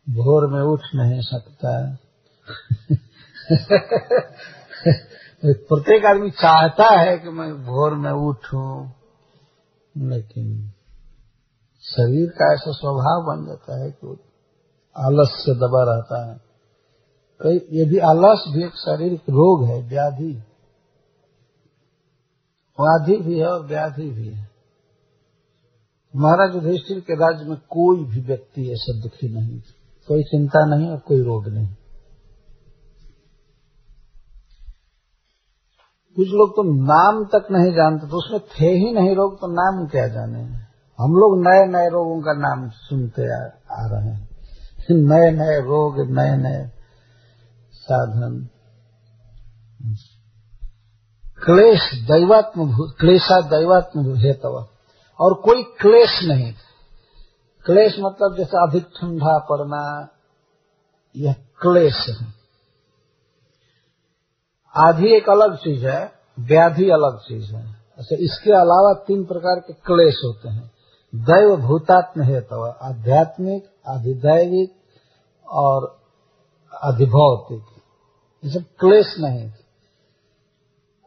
भोर 0.09 0.51
में 0.51 0.61
उठ 0.61 0.79
नहीं 0.95 1.21
सकता। 1.21 1.95
प्रत्येक 5.45 6.05
आदमी 6.05 6.29
चाहता 6.29 6.99
है 6.99 7.17
कि 7.17 7.29
मैं 7.29 7.63
भोर 7.63 7.93
में 7.93 8.11
उठूं, 8.11 8.89
लेकिन 9.97 10.71
शरीर 11.81 12.29
का 12.29 12.53
ऐसा 12.53 12.71
स्वभाव 12.71 13.23
बन 13.23 13.45
जाता 13.45 13.83
है 13.83 13.91
कि 13.91 14.07
आलस्य 14.97 15.53
दबा 15.53 15.93
रहता 15.93 16.31
है। 16.31 16.41
कई 17.41 17.79
ये 17.79 17.85
भी 17.85 17.97
आलस 17.97 18.45
भी 18.55 18.65
एक 18.65 18.71
शारीरिक 18.71 19.21
रोग 19.21 19.65
है, 19.67 19.81
व्याधि। 19.81 20.33
व्याधि 22.81 23.17
भी 23.17 23.39
है 23.39 23.47
और 23.47 23.65
व्याधि 23.65 24.09
भी 24.09 24.27
है। 24.27 24.49
महाराज 26.15 26.55
युधिष्ठिर 26.55 26.99
के 26.99 27.13
राज्य 27.13 27.45
में 27.45 27.57
कोई 27.57 28.05
भी 28.05 28.21
व्यक्ति 28.21 28.71
ऐसा 28.71 29.01
दुखी 29.01 29.29
नहीं 29.29 29.61
कोई 30.07 30.23
चिंता 30.23 30.65
नहीं 30.65 30.89
और 30.89 30.97
कोई 30.97 31.23
रोग 31.23 31.47
नहीं। 31.47 31.75
कुछ 36.15 36.27
लोग 36.27 36.51
तो 36.51 36.63
नाम 36.63 37.25
तक 37.25 37.47
नहीं 37.51 37.73
जानते 37.73 38.07
तो 38.07 38.17
उसमें 38.17 38.39
थे 38.39 38.65
ही 38.65 38.93
नहीं 38.93 39.15
रोग 39.15 39.41
तो 39.41 39.47
नाम 39.47 39.87
क्या 39.87 40.07
जाने? 40.07 40.43
हम 40.99 41.11
लोग 41.11 41.47
नए 41.47 41.65
नए 41.67 41.89
रोगों 41.89 42.21
का 42.21 42.33
नाम 42.33 42.69
सुनते 42.69 43.23
आ, 43.33 43.45
आ 43.71 43.87
रहे 43.87 44.09
हैं। 44.09 44.29
नए 44.91 45.31
नए 45.31 45.59
रोग 45.59 45.99
नए 46.11 46.37
नए 46.37 46.71
साधन। 47.73 48.49
क्लेश 51.45 51.79
दैवात्म 52.03 52.75
क्लेशा 52.99 53.41
दैवात्म 53.41 54.15
हेतव 54.15 54.67
और 55.19 55.33
कोई 55.33 55.63
क्लेश 55.63 56.19
नहीं 56.23 56.53
क्लेश 57.65 57.95
मतलब 57.99 58.37
जैसे 58.37 58.57
अधिक 58.67 58.83
ठंडा 58.83 59.39
पड़ना, 59.39 60.09
यह 61.15 61.33
क्लेश 61.33 62.05
है। 62.09 62.33
आधी 64.75 65.13
एक 65.15 65.29
अलग 65.29 65.57
चीज़ 65.57 65.85
है, 65.85 66.11
व्याधि 66.39 66.89
अलग 66.89 67.19
चीज़ 67.19 67.55
है। 67.55 67.65
अच्छा 67.97 68.15
इसके 68.19 68.51
अलावा 68.51 68.93
तीन 68.93 69.25
प्रकार 69.25 69.59
के 69.59 69.73
क्लेश 69.73 70.15
होते 70.25 70.49
हैं। 70.49 70.71
दैव 71.15 71.55
भूतात्म 71.55 72.23
हेतव 72.23 72.75
आध्यात्मिक, 72.81 73.65
अधिदैविक 73.87 74.75
और 75.47 75.99
अधिभौतिक। 76.83 77.63
ये 78.43 78.51
सब 78.51 78.63
क्लेश 78.79 79.15
नहीं। 79.19 79.49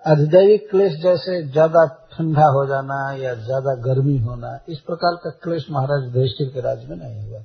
अधिदैविक 0.06 0.70
क्लेश 0.70 0.92
जैसे 1.02 1.42
ज़्यादा 1.42 2.05
ठंडा 2.16 2.46
हो 2.46 2.64
जाना 2.66 2.96
या 3.14 3.34
ज़्यादा 3.34 3.74
गर्मी 3.82 4.16
होना, 4.18 4.50
इस 4.68 4.78
प्रकार 4.80 5.16
का 5.24 5.30
क्लेश 5.42 5.66
महाराज 5.70 6.04
युधिष्ठिर 6.04 6.48
के 6.48 6.60
राज्य 6.60 6.86
में 6.86 6.96
नहीं 6.96 7.28
हुआ। 7.28 7.40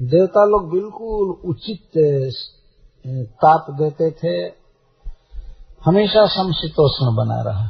देवता 0.00 0.44
लोग 0.44 0.70
बिल्कुल 0.70 1.30
उचित 1.50 1.98
ताप 3.42 3.66
देते 3.70 4.10
थे। 4.10 4.36
हमेशा 5.84 6.26
समशीतोष्ण 6.26 7.14
बना 7.16 7.40
रहा। 7.42 7.68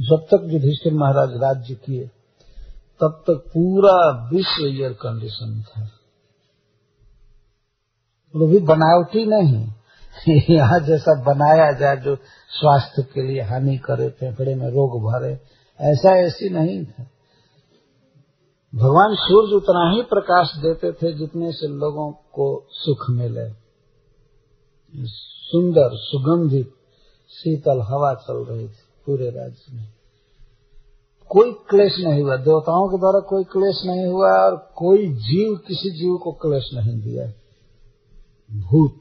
जब 0.00 0.26
तक 0.26 0.46
युधिष्ठिर 0.52 0.94
महाराज 0.94 1.36
राज्य 1.42 1.74
किए, 1.74 2.06
तब 3.00 3.22
तक 3.26 3.44
पूरा 3.48 3.94
विश्व 4.32 4.64
एयर 4.66 4.92
कंडीशन 4.92 5.62
था। 5.62 5.88
वो 8.34 8.46
भी 8.46 8.58
बनावटी 8.58 9.24
नहीं। 9.26 9.64
यहाँ 10.50 10.80
जैसा 10.80 11.22
बनाया 11.22 11.72
जाए, 11.72 11.96
जो 11.96 12.16
स्वास्थ्य 12.48 13.02
के 13.02 13.22
लिए 13.22 13.40
हानि 13.40 13.78
करे, 13.78 14.08
फेफड़े 14.08 14.54
में 14.54 14.66
रोग 14.66 15.02
भरे, 15.02 15.40
ऐसा 15.80 16.16
ऐसी 16.16 16.48
नहीं 16.48 16.84
था। 16.84 17.02
भगवान 18.74 19.14
सूर्य 19.14 19.54
उतना 19.54 19.92
ही 19.96 20.02
प्रकाश 20.02 20.56
देते 20.56 20.92
थे 20.92 21.12
जितने 21.12 21.52
से 21.52 21.68
लोगों 21.68 22.12
को 22.12 22.66
सुख 22.70 23.10
मिले। 23.10 23.50
सुंदर, 25.06 25.90
सुगंधित, 25.92 26.72
शीतल 27.28 27.80
हवा 27.80 28.14
चल 28.14 28.44
रही 28.44 28.68
थी 28.68 28.82
पूरे 29.06 29.30
राज्य 29.30 29.76
में। 29.76 29.88
कोई 31.28 31.52
क्लेश 31.52 31.98
नहीं 31.98 32.22
हुआ। 32.22 32.36
देवताओं 32.36 32.88
के 32.88 32.98
द्वारा 32.98 33.20
कोई 33.20 33.44
क्लेश 33.44 33.82
नहीं 33.86 34.06
हुआ 34.06 34.30
और 34.30 34.56
कोई 34.76 35.08
जीव 35.08 35.56
किसी 35.56 35.90
जीव 35.90 36.16
को 36.16 36.32
क्लेश 36.32 36.70
नहीं 36.74 37.00
दिया। 37.00 37.26
भूत 38.62 39.00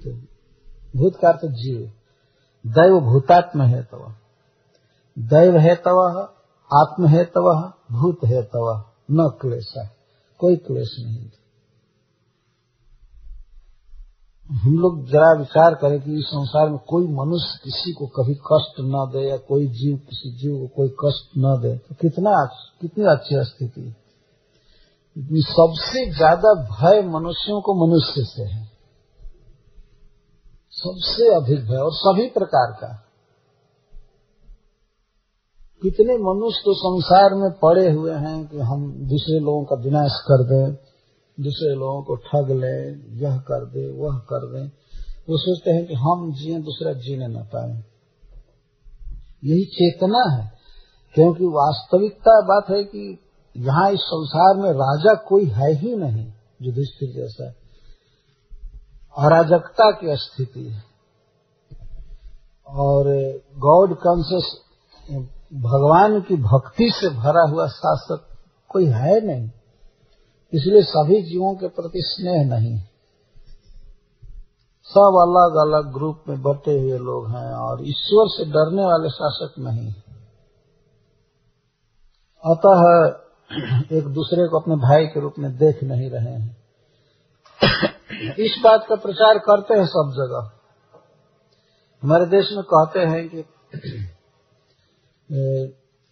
भूत 0.97 1.15
का 1.15 1.29
अर्थ 1.29 1.45
जीव 1.55 1.79
दैव 2.65 2.99
भूतात्म 3.01 3.61
है 3.63 3.81
तव। 3.83 4.13
दैव 5.17 5.57
है 5.57 5.75
तव, 5.75 5.99
आत्म 6.71 7.07
है 7.07 7.23
तव, 7.25 7.51
भूत 7.91 8.25
है 8.25 8.41
तव। 8.43 8.71
न 9.11 9.29
क्लेश 9.41 9.73
कोई 10.39 10.55
क्लेश 10.57 10.95
नहीं 10.99 11.29
हम 14.49 14.77
लोग 14.79 15.05
जरा 15.07 15.31
विचार 15.39 15.75
करें 15.75 15.99
कि 16.01 16.13
इस 16.13 16.25
संसार 16.25 16.69
में 16.69 16.77
कोई 16.87 17.07
मनुष्य 17.07 17.59
किसी 17.63 17.93
को 17.93 18.07
कभी 18.07 18.33
कष्ट 18.47 18.79
न 18.81 19.05
दे 19.13 19.27
या 19.29 19.37
कोई 19.37 19.67
जीव, 19.67 19.97
किसी 19.97 20.31
जीव 20.31 20.57
को 20.59 20.67
कोई 20.67 20.89
कष्ट 20.99 21.37
न 21.37 21.57
दे 21.61 21.75
तो 21.77 21.95
कितना 21.95 22.33
कितनी 22.81 23.05
अच्छी 23.05 23.43
स्थिति 23.45 23.93
सबसे 25.43 26.05
ज़्यादा 26.11 26.53
भय 26.63 27.01
मनुष्यों 27.09 27.61
को 27.61 27.73
मनुष्य 27.77 28.23
से 28.25 28.43
है। 28.43 28.70
सबसे 30.87 31.35
अधिक 31.35 31.69
भय 31.69 31.75
और 31.75 31.91
सभी 31.93 32.27
प्रकार 32.27 32.71
का 32.71 33.07
कितने 35.83 36.13
मनुष्य 36.13 36.61
तो 36.65 36.73
संसार 36.73 37.33
में 37.33 37.51
पड़े 37.51 37.91
हुए 37.91 38.11
हैं 38.11 38.47
कि 38.47 38.57
हम 38.57 38.91
दूसरे 38.91 39.39
लोगों 39.39 39.63
का 39.63 39.75
विनाश 39.75 40.11
कर 40.13 40.43
दें, 40.43 40.73
दूसरे 41.39 41.75
लोगों 41.75 42.03
को 42.03 42.15
ठग 42.15 42.51
लें, 42.51 43.09
यह 43.21 43.37
कर 43.37 43.65
दे, 43.65 43.89
वह 43.89 44.17
कर 44.17 44.47
दे। 44.51 44.67
वो 45.29 45.37
सोचते 45.37 45.71
हैं 45.71 45.87
कि 45.87 45.93
हम 45.93 46.33
जिए, 46.33 46.59
दूसरा 46.59 46.93
जीने 46.93 47.27
न 47.27 47.43
पाए। 47.43 47.83
यही 49.43 49.65
चेतना 49.65 50.35
है, 50.35 50.51
क्योंकि 51.13 51.45
वास्तविकता 51.45 52.41
बात 52.41 52.65
है 52.69 52.83
कि 52.83 53.19
यहाँ 53.57 53.91
इस 53.91 53.99
संसार 53.99 54.63
में 54.63 54.71
राजा 54.71 55.13
कोई 55.13 55.45
है 55.45 55.73
ही 55.73 55.95
नहीं, 55.95 56.33
युधिष्ठिर 56.61 57.13
जैसा। 57.15 57.60
अराजकता 59.15 59.91
की 59.91 60.15
स्थिति 60.17 60.63
है। 60.65 60.83
और 62.67 63.07
गॉड 63.57 63.95
कॉन्सियस 63.99 64.45
भगवान 65.61 66.21
की 66.21 66.35
भक्ति 66.43 66.89
से 66.91 67.09
भरा 67.09 67.41
हुआ 67.49 67.67
शासक 67.67 68.27
कोई 68.69 68.85
है 68.85 69.19
नहीं। 69.27 69.49
इसलिए 70.53 70.83
सभी 70.83 71.21
जीवों 71.21 71.55
के 71.55 71.67
प्रति 71.67 72.01
स्नेह 72.03 72.45
नहीं 72.45 72.77
सब 74.85 75.17
अलग 75.21 75.57
अलग 75.61 75.93
ग्रुप 75.93 76.23
में 76.27 76.41
बटे 76.41 76.79
हुए 76.79 76.97
लोग 76.97 77.27
हैं 77.29 77.51
और 77.53 77.81
ईश्वर 77.81 78.27
से 78.27 78.45
डरने 78.45 78.85
वाले 78.85 79.09
शासक 79.09 79.53
नहीं 79.59 79.91
अतः 82.43 82.81
एक 83.97 84.07
दूसरे 84.07 84.47
को 84.47 84.59
अपने 84.59 84.75
भाई 84.75 85.05
के 85.05 85.19
रूप 85.19 85.33
में 85.39 85.51
देख 85.57 85.83
नहीं 85.83 86.09
रहे 86.09 86.33
हैं। 86.33 86.57
इस 88.11 88.55
बात 88.63 88.85
का 88.89 88.95
प्रचार 88.95 89.37
करते 89.39 89.73
हैं 89.73 89.85
सब 89.85 90.11
जगह। 90.15 90.49
हमारे 92.03 92.25
देश 92.25 92.51
में 92.51 92.63
कहते 92.63 92.99
हैं 92.99 93.21
कि 93.29 93.43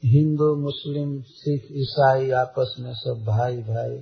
हिंदू, 0.03 0.55
मुस्लिम, 0.55 1.21
सिख, 1.21 1.67
ईसाई 1.73 2.29
आपस 2.31 2.75
में 2.79 2.93
सब 2.93 3.23
भाई 3.27 3.57
भाई 3.63 3.95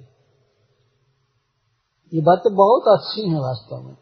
ये 2.12 2.22
बातें 2.22 2.54
बहुत 2.56 2.84
अच्छी 2.90 3.30
हैं 3.30 3.40
वास्तव 3.40 3.78
में। 3.78 3.96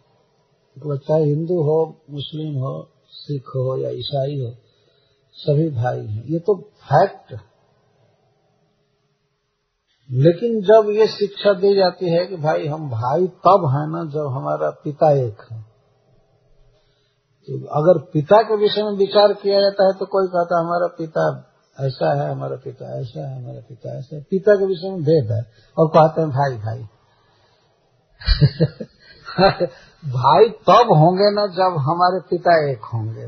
तो 0.77 0.97
चाहे 0.97 1.23
हिंदू 1.23 1.61
हो, 1.61 1.77
मुस्लिम 2.09 2.55
हो, 2.55 2.73
सिख 3.09 3.47
हो 3.47 3.77
या 3.77 3.89
ईसाई 3.89 4.35
हो, 4.41 4.51
सभी 5.35 5.69
भाई 5.69 6.05
हैं। 6.05 6.23
ये 6.25 6.39
तो 6.39 6.55
फैक्ट 6.83 7.33
लेकिन 10.11 10.61
जब 10.61 10.89
ये 10.89 11.07
शिक्षा 11.07 11.53
दी 11.53 11.75
जाती 11.75 12.09
है 12.09 12.25
कि 12.25 12.35
भाई 12.35 12.67
हम 12.67 12.89
भाई 12.89 13.27
तब 13.27 13.71
है 13.73 13.91
ना 13.91 14.11
जब 14.11 14.27
हमारा 14.27 14.69
पिता 14.69 15.11
एक 15.11 15.37
है। 15.51 15.61
तो 17.47 17.67
अगर 17.67 17.99
पिता 18.13 18.41
के 18.41 18.55
विषय 18.55 18.83
में 18.83 18.91
विचार 18.91 19.33
किया 19.33 19.61
जाता 19.61 19.85
है 19.85 19.93
तो 19.93 20.05
कोई 20.05 20.27
कहता 20.27 20.59
हमारा 20.59 20.87
पिता 20.87 21.51
ऐसा 21.79 22.23
है, 22.23 22.31
हमारा 22.31 22.55
पिता 22.55 22.99
ऐसा 22.99 23.29
है, 23.29 23.43
हमारा 23.43 23.59
पिता 23.59 23.97
ऐसा 23.97 24.15
है। 24.15 24.21
पिता 24.21 24.55
के 24.55 24.65
विषय 24.65 24.89
में 24.89 25.01
भेद 25.01 25.31
है 25.31 25.51
और 25.77 25.87
कहते 25.87 26.21
हैं, 26.21 26.29
भाई 26.29 26.57
भाई। 26.57 26.87
भाई 30.11 30.49
तब 30.49 30.91
होंगे 30.91 31.31
ना 31.31 31.47
जब 31.47 31.77
हमारे 31.77 32.19
पिता 32.19 32.71
एक 32.71 32.81
होंगे। 32.83 33.25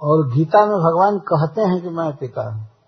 और 0.00 0.32
गीता 0.32 0.66
में 0.66 0.76
भगवान 0.76 1.18
कहते 1.18 1.60
हैं 1.60 1.82
कि 1.82 1.88
मैं 1.88 2.16
पिता 2.16 2.54
हूँ। 2.54 2.79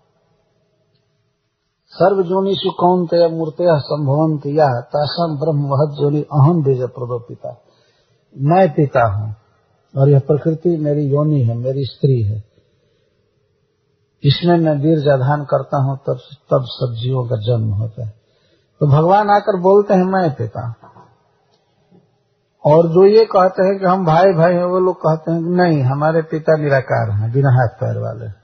सर्वजोनिषु 1.95 2.71
कौन 2.71 3.05
तय 3.05 3.27
मूर्त 3.27 3.57
संभवंत 3.61 4.45
या 4.45 4.81
तासम 4.81 5.37
ब्रह्म 5.37 5.65
वह 5.65 5.95
जोनि 5.95 6.21
अहम 6.21 6.63
बीज 6.63 6.81
प्रदो 6.81 7.19
पिता 7.19 7.63
मैं 8.37 8.73
पिता 8.73 9.05
हूँ 9.05 9.35
और 9.97 10.09
यह 10.09 10.19
प्रकृति 10.19 10.77
मेरी 10.77 11.03
योनि 11.03 11.41
है, 11.41 11.57
मेरी 11.57 11.85
स्त्री 11.85 12.21
है। 12.21 12.43
इसमें 14.23 14.57
मैं 14.57 14.75
वीर 14.75 14.99
जाधान 14.99 15.43
करता 15.43 15.77
हूँ, 15.77 15.97
तब 15.97 16.17
तब 16.51 16.63
सब्जियों 16.65 17.23
का 17.23 17.35
जन्म 17.35 17.73
होता 17.73 18.05
है। 18.05 18.13
तो 18.79 18.87
भगवान 18.87 19.29
आकर 19.29 19.59
बोलते 19.59 19.93
हैं, 19.93 20.03
मैं 20.03 20.35
पिता। 20.35 20.75
और 22.65 22.87
जो 22.87 23.05
ये 23.05 23.25
कहते 23.25 23.63
हैं 23.63 23.79
कि 23.79 23.85
हम 23.85 24.05
भाई 24.05 24.33
भाई 24.33 24.53
हैं, 24.53 24.65
वो 24.65 24.79
लोग 24.79 24.95
कहते 24.95 25.31
हैं 25.31 25.43
कि 25.43 25.49
नहीं, 25.49 25.83
हमारे 25.83 26.21
पिता 26.21 26.57
निराकार 26.57 27.11
हैं, 27.11 27.31
बिना 27.31 27.49
हाथ 27.49 27.67
पैर 27.67 27.99
वाले। 28.01 28.42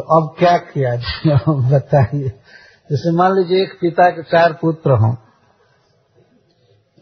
तो 0.00 0.20
अब 0.20 0.34
क्या 0.38 0.56
किया 0.56 0.96
बताइए। 1.48 2.28
जैसे 2.90 3.12
मान 3.12 3.32
लीजिए 3.32 3.62
एक 3.62 3.72
पिता 3.80 4.10
के 4.10 4.22
चार 4.22 4.52
पुत्र 4.52 4.90
हों, 4.90 5.14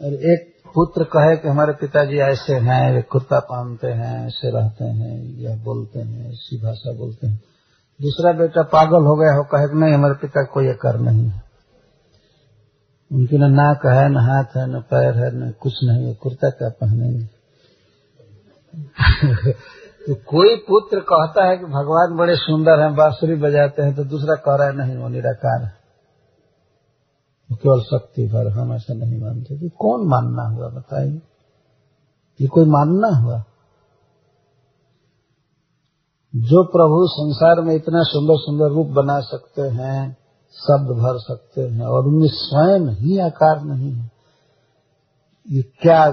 और 0.01 0.13
एक 0.13 0.63
पुत्र 0.75 1.03
कहे 1.03 1.37
कि 1.37 1.47
हमारे 1.47 1.73
पिताजी 1.73 2.17
ऐसे 2.17 2.53
हैं, 2.53 2.95
वे 2.95 3.01
कुत्ता 3.01 3.39
पानते 3.39 3.87
हैं, 3.87 4.27
ऐसे 4.27 4.51
रहते 4.51 4.85
हैं 4.85 5.39
या 5.39 5.55
बोलते 5.55 5.99
हैं, 5.99 6.29
ऐसी 6.29 6.61
भाषा 6.61 6.93
बोलते 6.93 7.27
हैं। 7.27 7.37
दूसरा 8.01 8.31
बेटा 8.31 8.63
पागल 8.63 9.05
हो 9.05 9.15
गया 9.15 9.33
हो, 9.33 9.43
कहे 9.43 9.67
कि 9.67 9.79
नहीं, 9.79 9.93
हमारे 9.93 10.13
पिता 10.13 10.43
कोई 10.43 10.73
कर 10.73 10.99
नहीं 10.99 11.29
है। 11.29 11.43
उनकी 13.11 13.37
न 13.37 13.43
नाक 13.43 13.85
है, 13.85 14.09
न 14.09 14.17
हाथ 14.17 14.57
है, 14.57 14.77
न 14.77 14.81
पैर 14.81 15.13
है, 15.17 15.35
न 15.35 15.51
कुछ 15.51 15.73
नहीं 15.83 16.07
है, 16.07 16.13
कुर्ता 16.13 16.49
क्या 16.49 16.69
पहनेंगे? 16.69 17.29
तो 20.09 20.15
कोई 20.15 20.55
पुत्र 20.55 20.99
कहता 20.99 21.45
है 21.45 21.57
कि 21.57 21.65
भगवान 21.65 22.17
बड़े 22.17 22.35
सुंदर 22.35 22.79
हैं, 22.79 22.95
बांसुरी 22.95 23.35
बजाते 23.35 23.81
हैं 23.81 23.95
तो 23.95 24.03
दूसरा 24.03 24.35
कह 24.35 24.55
रहा 24.55 24.67
है, 24.67 24.75
नहीं, 24.75 24.97
वो 24.97 25.09
निराकार 25.09 25.63
है। 25.63 25.79
केवल 27.51 27.81
शक्ति 27.81 28.27
भर, 28.27 28.47
हम 28.47 28.73
ऐसा 28.73 28.93
नहीं 28.93 29.21
मानते। 29.21 29.59
कि 29.59 29.69
कौन 29.69 30.07
मानना 30.07 30.43
हुआ, 30.43 30.69
बताइए। 30.69 31.21
ये 32.41 32.47
कोई 32.47 32.65
मानना 32.65 33.07
हुआ? 33.07 33.43
जो 36.35 36.63
प्रभु 36.63 37.07
संसार 37.07 37.61
में 37.61 37.75
इतना 37.75 38.03
सुंदर 38.03 38.33
सुंदर 38.37 38.65
रूप 38.65 38.87
बना 38.87 39.19
सकते 39.19 39.61
हैं, 39.61 40.17
शब्द 40.53 40.87
भर 40.91 41.17
सकते 41.17 41.61
हैं, 41.61 41.85
और 41.85 42.07
उनमें 42.07 42.29
स्वयं 42.31 42.95
ही 42.95 43.19
आकार 43.19 43.63
नहीं 43.63 43.93
है, 43.93 44.11
ये 45.49 45.61
क्या 45.61 46.05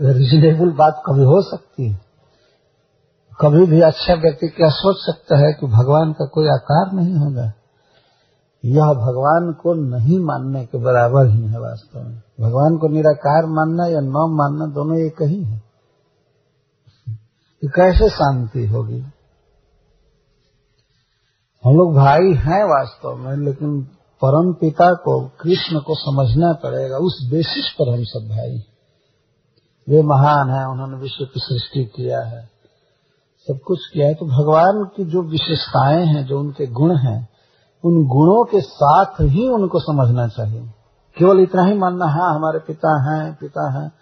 रिजनेबल 0.00 0.70
बात 0.70 1.02
कभी 1.06 1.22
हो 1.22 1.42
सकती 1.42 1.88
है? 1.88 2.07
कभी 3.40 3.66
भी 3.66 3.80
अच्छा 3.80 4.14
व्यक्ति 4.14 4.48
क्या 4.48 4.68
सोच 4.68 4.96
सकता 4.98 5.36
है 5.36 5.52
कि 5.52 5.66
भगवान 5.66 6.12
का 6.12 6.26
कोई 6.26 6.48
आकार 6.48 6.92
नहीं 6.92 7.14
होगा? 7.14 7.52
यह 8.64 8.84
भगवान 8.84 9.52
को 9.52 9.74
नहीं 9.74 10.18
मानने 10.18 10.66
के 10.66 10.78
बराबर 10.78 11.26
ही 11.26 11.46
है 11.46 11.60
वास्तव 11.60 12.00
में। 12.00 12.22
भगवान 12.40 12.76
को 12.76 12.88
निराकार 12.88 13.46
मानना 13.46 13.86
या 13.86 14.00
न 14.00 14.10
मानना 14.10 14.74
दोनों 14.74 14.98
एक 14.98 15.22
ही 15.22 15.44
है। 15.44 15.58
तो 17.62 17.68
कैसे 17.68 18.08
शांति 18.08 18.66
होगी? 18.66 19.00
हम 21.64 21.74
लोग 21.74 21.94
भाई 21.94 22.34
हैं 22.34 22.64
वास्तव 22.64 23.16
में, 23.16 23.36
लेकिन 23.36 23.82
परम 24.24 24.52
पिता 24.52 24.94
को, 24.94 25.28
कृष्ण 25.28 25.80
को 25.80 25.94
समझना 25.94 26.52
पड़ेगा। 26.52 26.96
उस 26.96 27.28
बेसिस 27.30 27.74
पर 27.78 27.96
हम 27.96 28.04
सब 28.04 28.28
भाई 28.28 28.62
वे 29.88 30.02
महान 30.02 30.50
हैं, 30.50 30.64
उन्होंने 30.64 30.96
विश्व 30.96 31.24
की 31.24 31.40
सृष्टि 31.40 31.84
किया 31.84 32.20
है। 32.20 32.57
सब 33.48 33.58
कुछ 33.66 33.78
किया 33.92 34.06
है 34.06 34.14
तो 34.14 34.26
भगवान 34.26 34.84
की 34.96 35.04
जो 35.04 35.22
विशेषताएँ 35.22 36.06
हैं, 36.06 36.26
जो 36.26 36.40
उनके 36.40 36.66
गुण 36.66 36.96
हैं, 36.96 37.28
उन 37.84 38.06
गुणों 38.06 38.44
के 38.44 38.60
साथ 38.60 39.20
ही 39.20 39.48
उनको 39.48 39.78
समझना 39.80 40.28
चाहिए। 40.28 40.70
केवल 41.18 41.40
इतना 41.40 41.62
ही 41.62 41.74
मानना 41.74 42.06
हाँ 42.06 42.34
हमारे 42.34 42.58
पिता 42.58 42.90
हैं 43.02 43.34
पिता 43.34 43.70
हैं। 43.70 43.92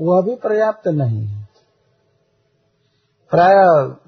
वह 0.00 0.22
भी 0.22 0.34
पर्याप्त 0.34 0.88
नहीं 0.88 1.26
है। 1.26 1.48
प्राय 3.30 3.54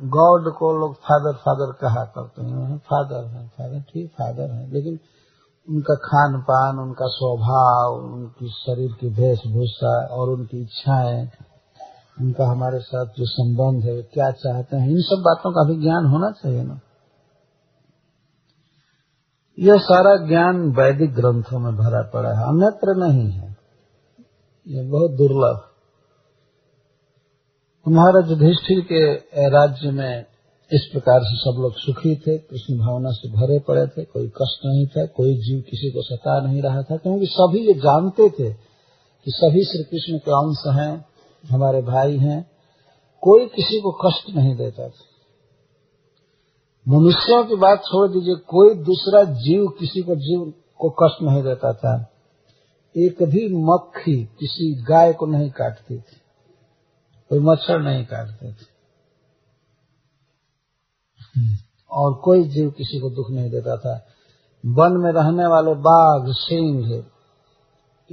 गॉड 0.08 0.52
को 0.54 0.78
लोग 0.78 0.94
फादर 0.94 1.32
फादर 1.32 1.72
कहा 1.72 2.04
करते 2.04 2.42
हैं। 2.42 2.78
फादर 2.78 3.24
है, 3.24 3.48
फादर, 3.48 3.80
ठीक, 3.80 4.10
फादर 4.10 4.54
है, 4.54 4.72
लेकिन 4.72 4.98
उनका 5.68 5.94
खान 5.94 6.40
पान 6.40 6.78
उनका 6.78 7.06
स्वभाव, 7.06 7.94
उनकी 7.94 8.48
शरीर 8.48 8.92
की 8.92 9.08
वेशभूषा 9.08 10.06
और 10.06 10.28
उनकी 10.28 10.62
इच्छाएँ 10.62 11.30
उनका 12.20 12.46
हमारे 12.46 12.78
साथ 12.78 13.06
जो 13.06 13.26
संबंध 13.26 13.84
है, 13.84 14.02
क्या 14.02 14.30
चाहते 14.30 14.76
हैं, 14.76 14.90
इन 14.90 15.00
सब 15.00 15.16
बातों 15.20 15.52
का 15.52 15.72
भी 15.72 15.82
ज्ञान 15.82 16.06
होना 16.06 16.30
चाहिए 16.30 16.62
ना। 16.62 16.80
यह 19.58 19.76
सारा 19.76 20.26
ज्ञान 20.26 20.70
वैदिक 20.70 21.14
ग्रंथों 21.14 21.58
में 21.58 21.76
भरा 21.76 22.10
पड़ा 22.14 22.28
है, 22.28 22.44
अन्यत्र 22.44 23.06
नहीं 23.06 23.30
है। 23.30 23.56
यह 24.68 24.90
बहुत 24.90 25.10
दुर्लभ। 25.10 25.68
महाराज 27.88 28.30
युधिष्ठिर 28.30 28.80
के 28.80 29.14
राज्य 29.48 29.90
में 29.90 30.24
इस 30.72 30.88
प्रकार 30.92 31.20
से 31.20 31.36
सब 31.36 31.60
लोग 31.60 31.72
सुखी 31.76 32.16
थे, 32.16 32.38
कृष्ण 32.38 32.78
भावना 32.78 33.10
से 33.10 33.28
भरे 33.28 33.58
पड़े 33.58 33.86
थे, 33.86 34.04
कोई 34.04 34.28
कष्ट 34.28 34.66
नहीं 34.66 34.86
था, 34.86 35.06
कोई 35.06 35.34
जीव 35.34 35.60
किसी 35.60 35.90
को 35.90 36.02
सता 36.02 36.40
नहीं 36.40 36.62
रहा 36.62 36.82
था, 36.82 36.96
क्योंकि 36.96 37.26
सभी 37.26 37.58
ये 37.58 37.74
जानते 37.74 38.28
थे 38.28 38.52
कि 39.24 39.30
सभी 39.30 39.64
श्री 39.64 39.84
कृष्ण 39.84 40.18
के 40.18 40.30
अंश 40.30 40.80
हैं 40.80 41.11
हमारे 41.44 41.82
भाई 41.82 42.16
हैं, 42.16 42.40
कोई 43.22 43.46
किसी 43.46 43.80
को 43.80 43.90
कष्ट 44.04 44.30
नहीं 44.36 44.56
देता 44.56 44.88
था। 44.88 45.04
मनुष्यों 46.88 47.44
की 47.44 47.56
बात 47.56 47.78
छोड़ 47.78 48.08
दीजिए, 48.10 48.34
कोई 48.34 48.74
दूसरा 48.74 49.22
जीव 49.24 49.66
किसी 49.68 50.02
को 50.02 50.14
जीव 50.16 50.52
को 50.78 50.90
कष्ट 50.90 51.22
नहीं 51.22 51.42
देता 51.42 51.72
था। 51.72 51.94
एक 52.96 53.22
भी 53.22 53.48
मक्खी 53.64 54.24
किसी 54.24 54.74
गाय 54.82 55.12
को 55.12 55.26
नहीं 55.26 55.50
काटती 55.50 55.96
थी, 55.96 56.16
कोई 57.30 57.38
मच्छर 57.38 57.80
नहीं 57.80 58.04
काटते 58.04 58.52
थे। 58.52 58.70
और 61.90 62.14
कोई 62.14 62.44
जीव 62.44 62.70
किसी 62.70 63.00
को 63.00 63.10
दुख 63.10 63.30
नहीं 63.30 63.50
देता 63.50 63.76
था। 63.76 63.94
वन 64.64 64.96
में 64.96 65.12
रहने 65.12 65.46
वाले 65.46 65.74
बाघ, 65.74 66.22
सिंह 66.28 67.04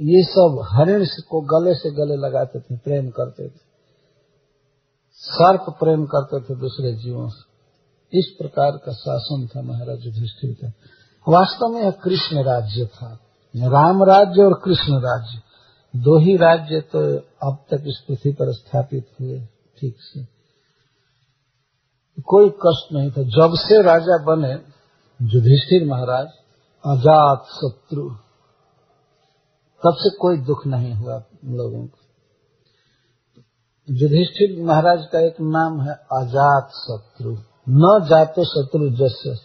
ये 0.02 0.22
सब 0.22 0.66
हरिण 0.72 1.04
को 1.04 1.40
गले 1.40 1.74
से 1.74 1.90
गले 1.90 2.16
लगाते 2.16 2.60
थे, 2.60 2.76
प्रेम 2.76 3.10
करते 3.10 3.48
थे। 3.48 3.70
सर्प 5.14 5.76
प्रेम 5.80 6.06
करते 6.06 6.40
थे 6.40 6.60
दूसरे 6.60 6.92
जीवों 6.92 7.28
से। 7.28 7.50
इस 8.18 8.26
प्रकार 8.38 8.70
का 8.70 8.92
शासन 8.92 9.48
था 9.56 9.62
महाराज 9.62 9.98
युधिष्ठिर 10.00 10.52
का। 10.52 10.72
वास्तव 11.28 11.68
में 11.68 11.82
यह 11.82 11.90
कृष्ण 11.90 12.44
राज्य 12.44 12.86
था। 12.86 13.18
राम 13.56 14.02
राज्य 14.02 14.42
और 14.42 14.60
कृष्ण 14.64 14.98
राज्य। 14.98 15.42
दो 15.96 16.18
ही 16.18 16.36
राज्य 16.36 16.80
तो 16.80 17.18
अब 17.18 17.64
तक 17.70 17.84
इस 17.86 18.04
पृथ्वी 18.08 18.32
पर 18.32 18.52
स्थापित 18.52 19.08
हुए, 19.20 19.40
ठीक 19.80 19.96
से। 20.00 20.24
कोई 22.22 22.48
कष्ट 22.50 22.92
नहीं 22.92 23.10
था। 23.10 23.22
जब 23.22 23.54
से 23.54 23.82
राजा 23.82 24.24
बने, 24.24 24.52
युधिष्ठिर 25.22 25.88
महाराज, 25.88 26.26
अजात 26.86 27.44
शत्रु। 27.46 28.10
तब 29.84 29.94
से 29.94 30.16
कोई 30.16 30.38
दुख 30.38 30.66
नहीं 30.66 30.94
हुआ 30.94 31.22
लोगों 31.44 31.86
को। 31.86 31.98
युधिष्ठिर 33.90 34.64
महाराज 34.64 35.06
का 35.12 35.20
एक 35.20 35.34
नाम 35.40 35.80
है 35.80 35.92
अजात 35.92 36.70
शत्रु। 36.70 37.36
न 37.68 38.06
जातो 38.08 38.44
शत्रु 38.44 38.90
जस्य 38.90 39.36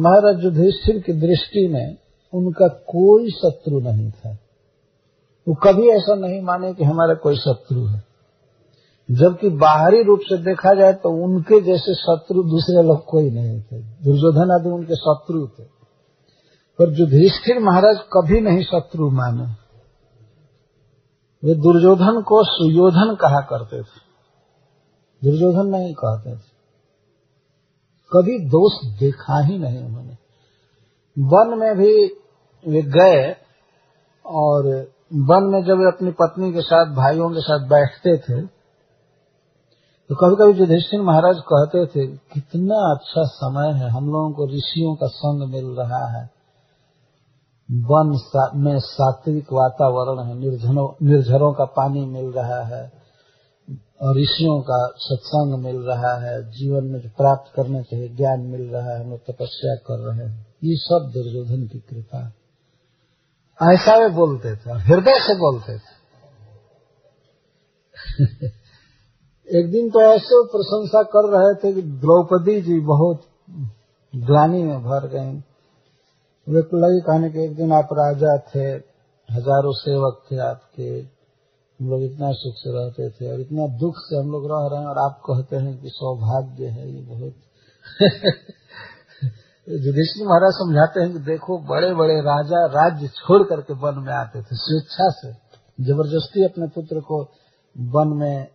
महाराज 0.00 0.44
युधिष्ठिर 0.44 1.02
की 1.02 1.12
दृष्टि 1.12 1.68
में 1.68 1.96
उनका 2.34 2.68
कोई 2.68 3.30
शत्रु 3.30 3.80
नहीं 3.80 4.10
था। 4.10 4.38
वो 5.48 5.54
कभी 5.54 5.88
ऐसा 5.88 6.14
नहीं 6.14 6.42
माने 6.42 6.74
कि 6.74 6.84
हमारा 6.84 7.14
कोई 7.14 7.36
शत्रु 7.36 7.86
है। 7.86 8.04
जबकि 9.10 9.48
बाहरी 9.48 10.02
रूप 10.02 10.20
से 10.22 10.38
देखा 10.38 10.74
जाए 10.74 10.92
तो 10.92 11.24
उनके 11.24 11.60
जैसे 11.60 11.94
शत्रु 11.94 12.42
दूसरे 12.42 12.82
लोग 12.82 13.04
कोई 13.04 13.30
नहीं 13.30 13.62
थे। 13.62 13.80
दुर्योधन 13.80 14.50
आदि 14.50 14.68
उनके 14.68 14.96
शत्रु 14.96 15.46
थे। 15.46 15.62
पर 16.78 17.00
युधिष्ठिर 17.00 17.58
महाराज 17.58 17.96
कभी 17.98 18.40
नहीं 18.40 18.62
शत्रु 18.62 19.10
माने। 19.10 19.59
वे 21.42 21.54
दुर्योधन 21.56 22.20
को 22.22 22.42
सुयोधन 22.44 23.14
कहा 23.14 23.40
करते 23.40 23.80
थे। 23.80 24.08
दुर्योधन 25.22 25.68
नहीं 25.68 25.92
कहते 25.94 26.34
थे। 26.36 26.48
कभी 28.12 28.38
दोष 28.46 28.72
देखा 29.00 29.40
ही 29.40 29.58
नहीं 29.58 29.82
उन्होंने। 29.84 30.16
वन 31.16 31.58
में 31.58 31.74
भी 31.78 31.92
वे 32.64 32.82
गए 32.92 33.22
और 34.26 34.66
वन 35.28 35.44
में 35.44 35.62
जब 35.64 35.78
वे 35.78 35.86
अपनी 35.86 36.10
पत्नी 36.10 36.52
के 36.52 36.60
साथ, 36.60 36.94
भाइयों 36.94 37.30
के 37.30 37.40
साथ 37.40 37.68
बैठते 37.68 38.16
थे 38.18 38.46
तो 40.10 40.16
कभी 40.16 40.36
कभी 40.36 40.58
युधिष्ठिर 40.60 41.00
महाराज 41.00 41.36
कहते 41.48 41.80
थे, 41.86 42.06
कितना 42.06 42.78
अच्छा 42.94 43.22
समय 43.24 43.72
है, 43.72 43.90
हम 43.90 44.06
लोगों 44.06 44.30
को 44.32 44.46
ऋषियों 44.46 44.94
का 44.94 45.06
संग 45.06 45.42
मिल 45.48 45.66
रहा 45.78 46.00
है। 46.16 46.39
वन 47.72 48.18
में 48.54 48.78
सात्विक 48.78 49.52
वातावरण 49.52 50.28
है, 50.28 50.38
निर्जनों 50.38 51.06
निर्झरों 51.06 51.52
का 51.52 51.64
पानी 51.64 52.06
मिल 52.06 52.24
रहा 52.24 52.64
है 52.64 53.00
ऋषियों 54.04 54.60
का 54.60 54.86
सत्संग 54.96 55.64
मिल 55.64 55.76
रहा 55.76 56.14
है, 56.14 56.50
जीवन 56.50 56.84
में 56.84 57.00
जो 57.00 57.08
प्राप्त 57.08 57.52
करने 57.56 57.82
चाहिए 57.82 58.08
ज्ञान 58.08 58.40
मिल 58.40 58.62
रहा 58.62 58.90
है, 58.90 59.04
हम 59.04 59.10
लोग 59.10 59.20
तपस्या 59.20 59.74
कर 59.74 59.98
रहे 59.98 60.28
हैं। 60.28 60.46
ये 60.64 60.76
सब 60.76 61.10
दुर्योधन 61.14 61.66
की 61.66 61.78
कृपा 61.78 62.32
ऐसा 63.72 63.96
वे 63.96 64.08
बोलते 64.08 64.56
थे, 64.56 64.70
हृदय 64.70 65.18
से 65.20 65.34
बोलते 65.34 65.78
थे। 65.78 66.00
एक 69.58 69.70
दिन 69.70 69.90
तो 69.90 70.00
ऐसे 70.00 70.44
प्रशंसा 70.44 71.02
कर 71.02 71.28
रहे 71.28 71.54
थे 71.54 71.74
कि 71.74 71.82
द्रौपदी 71.82 72.60
जी 72.60 72.80
बहुत 72.80 73.22
ग्लानी 74.16 74.62
में 74.62 74.82
भर 74.82 75.08
गई। 75.08 75.49
वे 76.48 76.60
लगे 76.60 77.00
कहने 77.00 77.30
के 77.30 77.44
एक 77.44 77.56
दिन 77.56 77.72
आप 77.72 77.88
राजा 77.92 78.38
थे, 78.38 78.70
हज़ारों 79.32 79.72
सेवक 79.72 80.22
थे 80.32 80.38
आपके, 80.38 80.98
हम 81.80 81.90
लोग 81.90 82.02
इतना 82.02 82.32
सुख 82.32 82.54
से 82.56 82.72
रहते 82.72 83.10
थे 83.10 83.32
और 83.32 83.40
इतना 83.40 83.66
दुख 83.66 83.94
से 83.96 84.16
हम 84.16 84.32
लोग 84.32 84.46
रह 84.46 84.68
रहे 84.72 84.80
हैं 84.80 84.86
और 84.86 84.98
आप 84.98 85.22
कहते 85.30 85.56
हैं 85.56 85.82
कि 85.82 85.88
सौभाग्य 85.88 86.66
है 86.66 86.94
ये 86.94 87.02
बहुत। 87.02 87.34
युधिष्ठिर 89.68 90.26
महाराज 90.26 90.52
समझाते 90.52 91.00
हैं 91.00 91.12
कि 91.12 91.18
देखो 91.18 91.58
बड़े 91.58 91.94
बड़े 91.94 92.20
राजा 92.20 92.66
राज्य 92.66 93.08
छोड़ 93.08 93.42
करके 93.42 93.74
वन 93.74 93.98
में 93.98 94.12
आते 94.12 94.42
थे, 94.42 94.56
स्वेच्छा 94.56 95.10
से, 95.10 95.32
ज़बरदस्ती 95.84 96.44
अपने 96.44 96.66
पुत्र 96.66 97.00
को 97.00 97.22
वन 97.78 98.08
में 98.08 98.48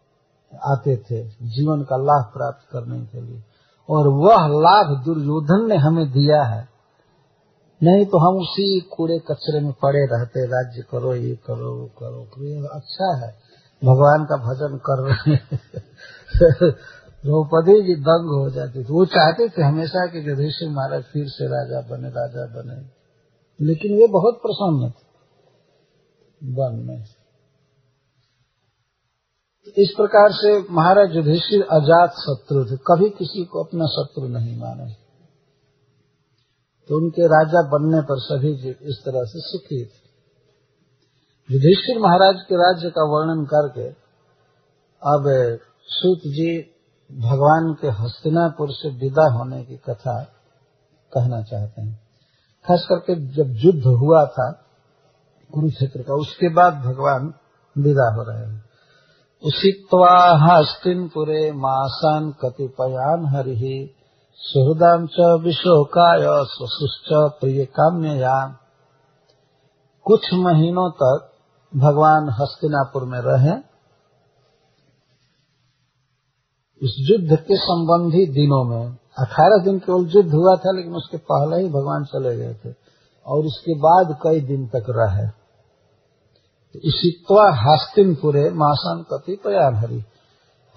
आते 0.63 0.97
थे, 0.97 1.23
जीवन 1.27 1.81
का 1.81 1.97
लाभ 1.97 2.31
प्राप्त 2.33 2.67
करने 2.71 3.05
के 3.05 3.21
लिए। 3.21 3.43
और 3.89 4.07
वह 4.07 4.47
लाभ 4.47 5.03
दुर्योधन 5.05 5.67
ने 5.69 5.75
हमें 5.75 6.11
दिया 6.11 6.43
है। 6.43 6.74
नहीं 7.83 8.05
तो 8.05 8.17
हम 8.17 8.41
उसी 8.41 8.79
कूड़े 8.79 9.19
कचरे 9.19 9.59
में 9.59 9.73
पड़े 9.73 10.07
रहते 10.11 10.45
राज्य 10.45 10.81
करो 10.91 11.15
ये 11.15 11.35
करो 11.35 11.79
वो 11.79 11.85
करो, 11.85 12.23
करो 12.23 12.67
अच्छा 12.67 13.25
है। 13.25 13.33
भगवान 13.83 14.25
का 14.25 14.37
भजन 14.37 14.77
कर 14.77 15.03
रहे 15.03 15.35
द्रौपदी 17.25 17.81
जी 17.81 17.95
दंग 17.95 18.43
हो 18.43 18.49
जाती 18.49 18.79
थी। 18.79 18.93
वो 18.93 19.05
चाहते 19.05 19.49
थे 19.49 19.63
हमेशा 19.63 20.05
कि 20.05 20.29
युधिष्ठिर 20.29 20.69
महाराज 20.69 21.03
फिर 21.03 21.27
से 21.27 21.45
राजा 21.47 21.81
बने 21.81 22.09
राजा 22.09 22.45
बने। 22.45 22.85
लेकिन 23.65 23.97
वे 23.97 24.07
बहुत 24.07 24.33
प्रसन्न 24.33 24.89
थे। 24.89 25.05
वन 26.53 26.85
में। 26.87 27.05
इस 29.77 29.93
प्रकार 29.97 30.31
से 30.31 30.73
महाराज 30.73 31.15
युधिष्ठिर 31.15 31.61
अजात 31.61 32.09
शत्रु 32.09 32.65
थे। 32.65 32.77
कभी 32.77 33.09
किसी 33.09 33.45
को 33.45 33.63
अपना 33.63 33.85
शत्रु 33.85 34.27
नहीं 34.27 34.59
माने। 34.59 35.04
तो 36.89 36.97
उनके 36.97 37.25
राजा 37.25 37.61
बनने 37.69 38.01
पर 38.01 38.19
सभी 38.19 38.55
जीव 38.55 38.75
इस 38.81 39.01
तरह 39.05 39.23
से 39.23 39.39
सुखी 39.39 39.85
थे। 39.85 40.05
युधिष्ठिर 41.51 41.99
महाराज 41.99 42.35
के 42.41 42.55
राज्य 42.55 42.89
का 42.89 43.03
वर्णन 43.03 43.45
करके 43.45 43.89
अब 45.01 45.25
सूत 45.83 46.19
जी 46.19 46.71
भगवान 47.11 47.73
के 47.81 47.87
हस्तिनापुर 47.87 48.67
से 48.71 48.89
विदा 48.89 49.33
होने 49.33 49.63
की 49.63 49.77
कथा 49.77 50.23
कहना 51.13 51.41
चाहते 51.41 51.81
हैं। 51.81 51.99
खास 52.67 52.85
करके 52.89 53.15
जब 53.15 53.65
युद्ध 53.65 53.83
हुआ 53.85 54.25
था 54.25 54.51
कुरुक्षेत्र 55.53 56.01
का, 56.01 56.13
उसके 56.13 56.49
बाद 56.49 56.73
भगवान 56.73 57.33
विदा 57.77 58.15
हो 58.15 58.23
रहे 58.23 58.45
हैं। 58.45 58.65
उषित्वा 59.43 60.15
हस्तिनपुरे 60.43 61.51
मासान 61.51 62.31
कतिपयान 62.31 63.35
हरि 63.35 63.94
सुहृदाम 64.37 65.07
च 65.07 65.43
विशोकाय 65.43 66.23
स्वसुश्च 66.25 67.39
प्रिय 67.39 67.65
काम्ययान 67.65 68.55
कुछ 70.03 70.33
महीनों 70.33 70.91
तक 70.91 71.31
भगवान 71.75 72.29
हस्तिनापुर 72.29 73.03
में 73.03 73.19
रहे। 73.19 73.57
इस 76.81 76.95
युद्ध 76.99 77.35
के 77.35 77.55
संबंधी 77.57 78.25
दिनों 78.25 78.63
में, 78.63 78.97
अठारह 79.19 79.63
दिन 79.63 79.79
केवल 79.79 80.07
युद्ध 80.15 80.33
हुआ 80.33 80.55
था, 80.55 80.71
लेकिन 80.75 80.93
उसके 80.93 81.17
पहले 81.17 81.63
ही 81.63 81.69
भगवान 81.69 82.03
चले 82.03 82.37
गए 82.37 82.53
थे, 82.53 82.75
और 83.25 83.45
उसके 83.45 83.79
बाद 83.79 84.17
कई 84.23 84.41
दिन 84.41 84.67
तक 84.67 84.83
रहे। 84.89 85.27
इसी 86.75 87.25
हस्तिनपुरे 87.53 88.49
मासान 88.49 89.05
कति 89.13 89.39
प्रयाण 89.43 89.75
हरी 89.75 90.03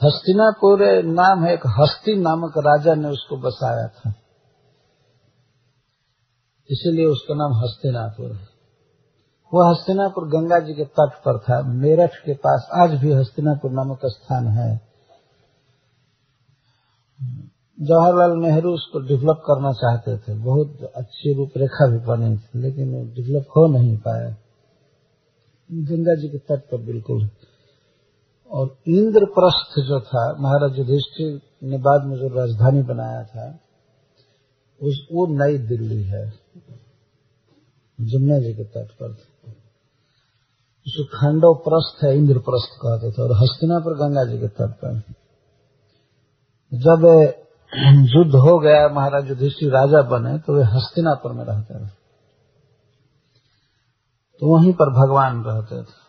हस्तिनापुर 0.05 1.03
नाम 1.05 1.45
है 1.45 1.55
एक 1.55 1.67
हस्ती 1.67 2.15
नामक 2.15 2.53
राजा 2.59 2.95
ने 2.95 3.09
उसको 3.09 3.37
बसाया 3.37 3.89
था। 3.89 4.15
इसीलिए 6.71 7.05
उसका 7.05 7.35
नाम 7.35 7.53
हस्तिनापुर 7.53 8.33
है। 8.33 8.49
वह 9.55 9.71
हस्तिनापुर 9.71 10.29
गंगा 10.29 10.59
जी 10.59 10.75
के 10.75 10.85
तट 10.85 11.13
पर 11.15 11.39
था। 11.39 11.63
मेरठ 11.63 12.11
के 12.15 12.35
पास 12.35 12.69
आज 12.73 12.91
भी 12.91 13.13
हस्तिनापुर 13.13 13.71
नामक 13.71 14.01
स्थान 14.05 14.47
है। 14.47 14.81
जवाहरलाल 17.81 18.31
नेहरू 18.31 18.75
उसको 18.75 18.99
डेवलप 18.99 19.43
करना 19.47 19.73
चाहते 19.73 20.19
थे। 20.19 20.39
बहुत 20.39 20.93
अच्छी 20.97 21.35
रूपरेखा 21.35 21.91
भी 21.91 21.99
बनी 21.99 22.37
थी, 22.37 22.59
लेकिन 22.59 22.93
डेवलप 22.93 23.47
हो 23.49 23.67
नहीं 23.67 23.97
पाया। 23.97 24.31
गंगा 25.73 26.15
जी 26.15 26.29
के 26.29 26.39
तट 26.39 26.61
पर 26.61 26.77
बिल्कुल 26.77 27.31
और 28.51 28.77
इंद्रप्रस्थ 28.89 29.81
जो 29.87 30.01
था, 30.01 30.37
महाराज 30.41 30.79
युधिष्ठिर 30.79 31.41
ने 31.63 31.79
बाद 31.79 32.05
में 32.05 32.17
जो 32.17 32.29
राजधानी 32.29 32.83
बनाया 32.83 33.25
था, 33.25 33.59
उस, 34.83 35.09
वो 35.13 35.27
नई 35.27 35.59
दिल्ली 35.59 36.03
है, 36.03 36.33
जमुना 38.01 38.39
जी 38.39 38.55
के 38.55 38.65
तट 38.65 38.93
पर 38.93 39.11
उसको 40.87 41.05
खंडो 41.05 41.55
प्रस्थ 41.55 42.05
है 42.05 42.17
इंद्रप्रस्थ 42.17 42.69
कहते 42.83 43.11
थे 43.13 43.23
और 43.23 43.33
हस्तिना 43.33 43.79
पर 43.79 43.95
गंगा 43.95 44.25
जी 44.25 44.39
के 44.39 44.49
तट 44.49 44.71
पर। 44.85 44.99
जब 46.75 47.05
युद्ध 48.17 48.35
हो 48.35 48.59
गया, 48.59 48.89
महाराज 48.89 49.29
युधिष्ठिर 49.29 49.71
राजा 49.71 50.03
बने 50.03 50.39
तो 50.39 50.57
वे 50.57 50.63
हस्तिनापुर 50.65 51.33
में 51.33 51.45
रहते 51.45 51.75
थे। 51.75 51.89
तो 54.41 54.57
वहीं 54.57 54.73
पर 54.73 54.91
भगवान 54.91 55.45
रहते 55.45 55.83
थे। 55.83 56.08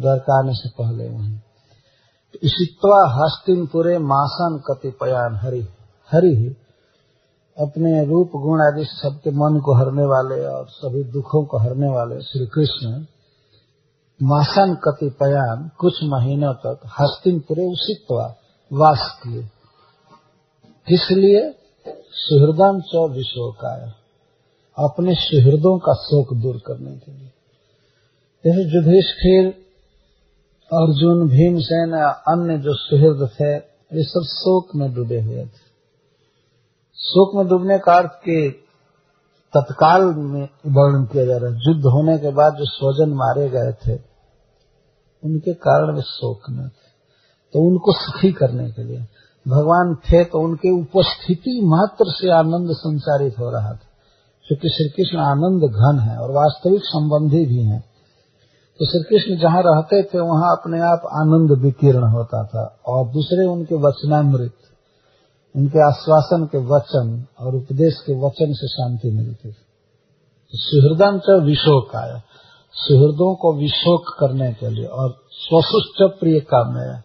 द्वारका 0.00 0.38
आने 0.38 0.54
से 0.54 0.68
पहले 0.68 1.08
वहीं 1.08 1.38
तो 2.32 2.38
इसित्वा 2.42 3.14
हस्तिनपुरे 3.14 3.98
मासन 3.98 4.62
कतिपयान 4.66 5.36
हरि 5.36 5.68
हरि 6.12 6.56
अपने 7.58 8.04
रूप 8.04 8.30
गुण 8.34 8.60
आदि 8.60 8.84
सबके 8.84 9.30
मन 9.30 9.60
को 9.60 9.74
हरने 9.74 10.04
वाले 10.04 10.44
और 10.44 10.66
सभी 10.68 11.04
दुखों 11.04 11.44
को 11.44 11.58
हरने 11.58 11.88
वाले 11.88 12.20
श्री 12.20 12.46
कृष्ण 12.46 13.06
मासन 14.22 14.74
कतिपयान 14.74 15.70
कुछ 15.78 15.94
महीनों 16.02 16.54
तक 16.54 16.80
हस्तिनपुरे 17.00 17.64
उसित्वा 17.64 18.36
वास 18.72 19.20
किए। 19.22 19.42
किस 20.88 21.10
लिए 21.10 21.54
सुहृदम 22.12 22.80
च 22.80 23.10
विशोकाय, 23.16 23.92
अपने 24.78 25.14
सुहृदों 25.14 25.78
का 25.78 25.94
शोक 25.94 26.34
दूर 26.34 26.56
करने 26.56 26.96
के 26.96 27.12
लिए। 27.12 27.30
जैसे 28.44 28.62
युधिष्ठिर 28.62 29.61
अर्जुन, 30.72 31.28
भीमसेन, 31.28 31.92
अन्य 32.28 32.58
जो 32.58 32.74
सुहृद 32.74 33.30
थे 33.40 33.56
ये 33.96 34.04
सब 34.04 34.20
शोक 34.20 34.68
में 34.76 34.94
डूबे 34.94 35.20
हुए 35.20 35.44
थे। 35.44 35.72
शोक 36.94 37.36
में 37.36 37.48
डूबने 37.48 37.78
का 37.78 37.98
अर्थ 37.98 38.10
के 38.10 38.50
तत्काल 39.54 40.04
में 40.04 40.48
वर्णन 40.66 41.04
किया 41.04 41.24
जा 41.24 41.36
रहा 41.36 41.50
है। 41.50 41.56
युद्ध 41.56 41.84
होने 41.84 42.18
के 42.18 42.30
बाद 42.30 42.54
जो 42.54 42.64
स्वजन 42.64 43.12
मारे 43.12 43.48
गए 43.48 43.72
थे, 43.72 44.00
उनके 45.24 45.54
कारण 45.54 45.94
वे 45.94 46.02
शोक 46.02 46.40
में 46.50 46.68
थे। 46.68 46.90
तो 47.52 47.70
उनको 47.70 47.92
सुखी 47.92 48.32
करने 48.32 48.70
के 48.70 48.84
लिए, 48.84 48.98
भगवान 49.48 49.94
थे 49.94 50.24
तो 50.24 50.38
उनके 50.38 50.80
उपस्थिति 50.80 51.60
मात्र 51.64 52.04
से 52.08 52.30
आनंद 52.30 52.68
संचारित 52.70 53.38
हो 53.38 53.50
रहा 53.50 53.72
था। 53.72 53.88
क्योंकि 54.48 54.68
श्री 54.68 54.88
कृष्ण 54.88 55.18
आनंद 55.18 55.62
घन 55.70 56.08
है 56.08 56.18
और 56.18 56.30
वास्तविक 56.30 56.80
संबंधी 56.84 57.46
भी 57.46 57.62
हैं। 57.62 57.91
तो 58.82 58.86
श्री 58.86 59.02
कृष्ण 59.02 59.36
जहाँ 59.40 59.62
रहते 59.66 60.02
थे, 60.02 60.20
वहाँ 60.20 60.56
अपने 60.56 60.80
आप 60.80 61.00
आनंद 61.06 61.58
विकीर्ण 61.62 62.04
होता 62.04 62.44
था 62.44 62.80
और 62.86 63.08
दूसरे 63.08 63.46
उनके 63.46 63.74
वचनामृत, 63.74 64.54
उनके 65.56 65.88
आश्वासन 65.88 66.46
के 66.46 66.58
वचन 66.58 67.26
और 67.40 67.54
उपदेश 67.54 67.94
के 67.94 68.12
वचन 68.12 68.52
से 68.52 68.68
शांति 68.68 69.10
मिलती 69.10 69.48
थी। 69.48 69.52
तो 69.52 70.50
सुहृदम 70.54 71.18
च 71.18 71.42
विशोक 71.42 71.96
आया 71.96 72.22
सुहृदों 72.72 73.34
को 73.34 73.56
विशोक 73.56 74.04
करने 74.20 74.52
के 74.52 74.68
लिए 74.68 74.84
और 74.84 75.10
स्वसुष्ट 75.30 76.20
प्रिय 76.20 76.40
काम 76.40 76.74
में 76.74 77.02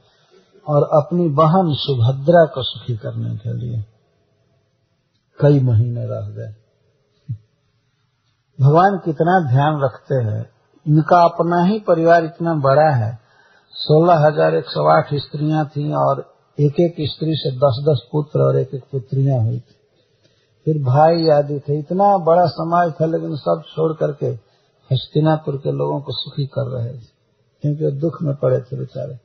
और 0.68 0.84
अपनी 0.84 1.30
बहन 1.30 1.74
सुभद्रा 1.74 2.46
को 2.46 2.64
सुखी 2.64 2.98
करने 2.98 3.36
के 3.36 3.54
लिए 3.54 3.86
कई 5.42 5.60
महीने 5.60 6.02
रह 6.02 6.30
गए। 6.30 6.56
भगवान 8.66 9.02
कितना 9.06 9.52
ध्यान 9.52 9.82
रखते 9.84 10.16
हैं। 10.16 10.57
इनका 10.88 11.24
अपना 11.24 11.64
ही 11.64 11.80
परिवार 11.88 12.26
इतना 12.26 12.54
बड़ा 12.62 12.90
है। 12.96 13.14
सोलह 13.76 14.26
हज़ार 14.26 14.56
एक 14.56 14.66
सौ 14.68 14.86
आठ 14.90 15.14
स्त्रियाँ 15.16 15.66
थी 15.68 15.92
और 15.96 16.22
एक 16.58 16.80
एक 16.82 16.96
स्त्री 17.10 17.36
से 17.36 17.52
दस 17.58 17.84
दस 17.88 18.08
पुत्र 18.12 18.42
और 18.42 18.60
एक 18.60 18.74
एक 18.74 18.84
पुत्रियाँ 18.92 19.40
हुई 19.40 19.60
थी। 19.60 19.76
फिर 20.66 20.82
भाई 20.84 21.28
आदि 21.30 21.60
थे। 21.60 21.78
इतना 21.80 22.06
बड़ा 22.26 22.46
समाज 22.48 22.92
था, 22.92 23.06
लेकिन 23.06 23.36
सब 23.38 23.62
छोड़ 23.68 23.92
करके 23.94 24.26
हस्तिनापुर 24.90 25.58
के 25.58 25.72
लोगों 25.74 26.00
को 26.02 26.12
सुखी 26.14 26.46
कर 26.48 26.68
रहे 26.70 26.94
थे, 26.94 27.06
क्योंकि 27.64 27.86
वो 27.86 27.92
दुख 28.00 28.22
में 28.22 28.36
पड़े 28.36 28.60
थे 28.62 28.78
बेचारे। 28.78 29.16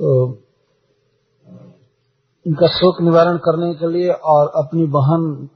तो 0.00 0.08
इनका 2.46 2.66
शोक 2.70 3.00
निवारण 3.02 3.36
करने 3.38 3.72
के 3.74 3.92
लिए 3.92 4.10
और 4.28 4.52
अपनी 4.56 4.86
बहन 4.90 5.48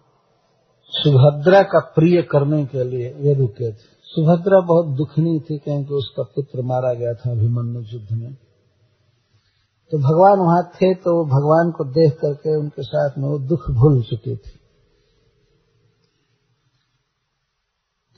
सुभद्रा 0.92 1.62
का 1.64 1.78
प्रिय 1.94 2.22
करने 2.22 2.64
के 2.66 2.84
लिए 2.84 3.12
वे 3.14 3.34
रुके 3.34 3.70
थे। 3.72 3.93
सुभद्रा 4.16 4.60
बहुत 4.60 4.86
दुखनी 4.96 5.40
थी 5.40 5.58
क्योंकि 5.58 5.94
उसका 5.94 6.22
पुत्र 6.22 6.62
मारा 6.62 6.94
गया 6.94 7.14
था 7.14 7.30
अभिमन्यु 7.30 7.82
युद्ध 7.82 8.12
में। 8.12 8.34
तो 9.90 9.98
भगवान 9.98 10.38
वहाँ 10.38 10.70
थे 10.74 10.94
तो 10.94 11.16
वो 11.16 11.24
भगवान 11.24 11.70
को 11.70 11.84
देख 11.84 12.12
करके 12.12 12.60
उनके 12.60 12.82
साथ 12.82 13.10
में 13.18 13.28
वो 13.28 13.38
दुख 13.38 13.70
भूल 13.70 14.02
चुकी 14.02 14.36
थी। 14.36 14.60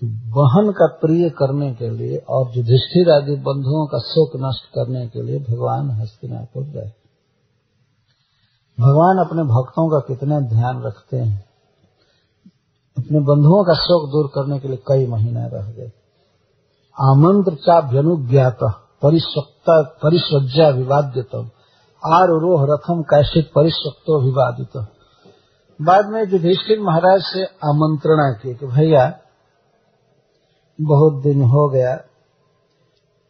तो 0.03 0.07
बहन 0.07 0.73
का 0.73 0.87
प्रिय 0.87 1.31
करने 1.31 1.75
के 1.75 1.91
लिए 1.91 2.17
और 2.17 2.47
युधिष्ठिर 2.57 3.11
आदि 3.11 3.37
बंधुओं 3.37 3.87
का 3.87 3.99
शोक 3.99 4.33
नष्ट 4.37 4.65
करने 4.75 5.09
के 5.09 5.23
लिए 5.23 5.39
भगवान 5.39 5.91
हस्तिनापुर 5.91 6.63
गए। 6.63 6.93
भगवान 8.81 9.27
अपने 9.27 9.43
भक्तों 9.43 9.89
का 9.89 10.15
कितना 10.15 10.41
ध्यान 10.41 10.83
रखते 10.83 11.17
हैं। 11.17 11.56
अपने 12.97 13.21
बंधुओं 13.21 13.65
का 13.65 13.75
शोक 13.75 14.11
दूर 14.11 14.27
करने 14.27 14.59
के 14.59 14.69
लिए 14.69 14.77
कई 14.77 15.07
महीने 15.07 15.41
रह 15.41 15.71
गए। 15.73 15.93
आमंत्र 16.97 17.55
चाभ्यनुज्ञात 17.55 18.59
परिस्वक्ता 19.03 19.83
परिस्वज्जा 19.83 20.69
विवाद्यतम 20.69 21.51
आरोह 22.03 22.65
रथम 22.65 23.03
कैशित 23.03 23.51
परिस्वक्तो 23.55 24.21
विवादित। 24.25 24.77
बाद 25.83 26.07
में 26.07 26.21
युधिष्ठिर 26.21 26.81
महाराज 26.81 27.21
से 27.21 27.45
आमंत्रणा 27.45 28.33
की 28.33 28.55
कि 28.55 28.67
भैया, 28.67 29.19
बहुत 30.81 31.23
दिन 31.23 31.43
हो 31.43 31.69
गया 31.69 31.93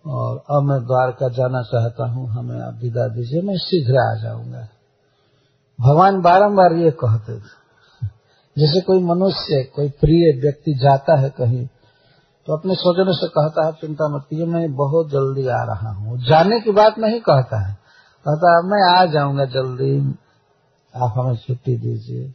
और 0.06 0.36
अब 0.50 0.62
मैं 0.62 0.80
द्वारका 0.80 1.28
जाना 1.28 1.62
चाहता 1.62 2.10
हूँ, 2.10 2.28
हमें 2.28 2.60
आप 2.60 2.74
विदा 2.82 3.08
दीजिए, 3.08 3.42
मैं 3.42 3.56
शीघ्र 3.56 3.98
आ 3.98 4.22
जाऊँगा। 4.22 4.68
भगवान 5.80 6.20
बारंबार 6.20 6.72
ये 6.72 6.90
कहते 6.90 7.38
थे। 7.38 7.65
जैसे 8.58 8.80
कोई 8.80 8.98
मनुष्य, 8.98 9.64
कोई 9.74 9.88
प्रिय 9.88 10.40
व्यक्ति 10.40 10.74
जाता 10.74 11.20
है 11.20 11.30
कहीं 11.30 11.68
तो 12.46 12.56
अपने 12.56 12.74
स्वजनों 12.74 13.12
से 13.12 13.28
कहता 13.28 13.66
है, 13.66 13.72
चिंता 13.72 14.16
मत 14.16 14.26
कीजिए 14.30 14.46
मैं 14.46 14.74
बहुत 14.74 15.10
जल्दी 15.10 15.48
आ 15.48 15.64
रहा 15.64 15.90
हूँ। 15.90 16.18
जाने 16.18 16.60
की 16.60 16.70
बात 16.70 16.98
नहीं 16.98 17.20
कहता 17.20 17.66
है। 17.66 17.74
कहता 18.26 18.56
है, 18.56 18.70
मैं 18.70 18.98
आ 18.98 19.04
जाऊँगा 19.06 19.44
जल्दी, 19.44 20.14
आप 21.02 21.14
हमें 21.16 21.36
छुट्टी 21.36 21.76
दीजिए। 21.76 22.34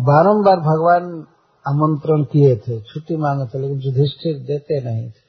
बारंबार 0.00 0.56
भगवान 0.56 1.26
आमंत्रण 1.68 2.22
किए 2.22 2.56
थे, 2.56 2.80
छुट्टी 2.80 3.16
मांगे 3.16 3.46
थे, 3.46 3.62
लेकिन 3.62 3.78
युधिष्ठिर 3.78 4.38
देते 4.38 4.84
नहीं 4.84 5.10
थे। 5.10 5.24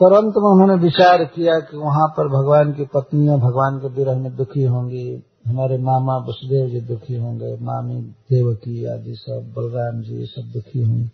तुरंत 0.00 0.34
में 0.36 0.50
उन्होंने 0.50 0.82
विचार 0.82 1.24
किया 1.24 1.60
कि 1.60 1.76
वहाँ 1.76 2.08
पर 2.08 2.28
भगवान 2.28 2.72
की 2.72 2.84
पत्नियाँ, 2.84 3.38
भगवान 3.38 3.78
के 3.78 3.88
विरह 3.88 4.18
में 4.18 4.36
दुखी 4.36 4.62
होंगी। 4.62 5.29
हमारे 5.50 5.78
मामा 5.78 6.16
वसुदेव 6.16 6.68
जी 6.68 6.80
दुखी 6.80 7.14
होंगे, 7.14 7.56
मामी 7.60 8.00
देवकी, 8.30 8.84
आदि 8.84 9.14
सब, 9.14 9.52
बलराम 9.56 10.02
जी 10.02 10.26
सब 10.26 10.50
दुखी 10.52 10.82
होंगे। 10.82 11.08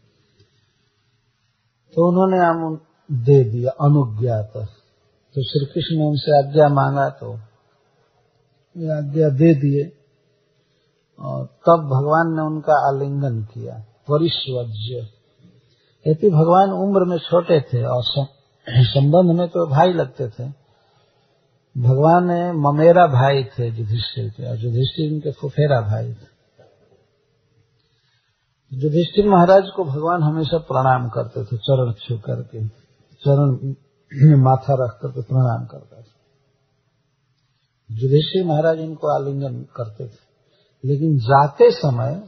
तो 1.97 2.09
उन्होंने 2.09 2.39
हम 2.47 2.77
दे 3.13 3.39
दिया 3.45 3.71
अनुज्ञात 3.81 4.53
तो 5.35 5.43
श्री 5.43 5.67
कृष्ण 5.67 5.97
ने 5.97 6.05
उनसे 6.05 6.33
आज्ञा 6.39 6.69
मांगा 6.69 7.09
तो 7.11 7.33
ये 8.77 8.91
आज्ञा 8.93 9.29
दे 9.29 9.55
दिए 9.55 9.85
और 11.21 11.45
तब 11.67 11.87
भगवान 11.93 12.35
ने 12.35 12.47
उनका 12.47 12.77
आलिंगन 12.89 13.41
किया 13.45 13.75
परिस्वज्य 14.09 15.07
यदि 16.07 16.31
भगवान 16.31 16.71
उम्र 16.79 17.05
में 17.05 17.19
छोटे 17.19 17.61
थे 17.61 17.85
और 17.87 18.03
संबंध 18.87 19.39
में 19.39 19.49
तो 19.49 19.67
भाई 19.67 19.93
लगते 19.93 20.29
थे 20.29 20.49
भगवान 21.77 22.24
ममेरा 22.57 23.07
भाई 23.07 23.44
थे, 23.44 23.66
युधिष्ठिर 23.69 24.31
के, 24.31 24.51
और 24.51 24.57
युधिष्ठिर 24.57 25.12
उनके 25.12 25.31
फुफेरा 25.31 25.81
भाई 25.81 26.12
थे। 26.12 26.36
युधिष्ठिर 28.73 29.28
महाराज 29.28 29.62
को 29.77 29.85
भगवान 29.85 30.23
हमेशा 30.23 30.59
प्रणाम 30.59 31.09
करते 31.09 31.44
थे, 31.44 31.57
चरण 31.57 31.93
छू 31.93 32.19
करके, 32.19 32.69
चरण 33.23 33.74
में 34.12 34.36
माथा 34.36 34.74
रख 34.85 34.98
करके 35.03 35.23
प्रणाम 35.23 35.66
करता 35.66 36.01
था। 36.01 36.12
युधिष्ठिर 37.90 38.44
महाराज 38.44 38.81
इनको 38.81 39.09
आलिंगन 39.09 39.62
करते 39.77 40.07
थे, 40.07 40.19
लेकिन 40.85 41.19
जाते 41.19 41.70
समय 41.70 42.23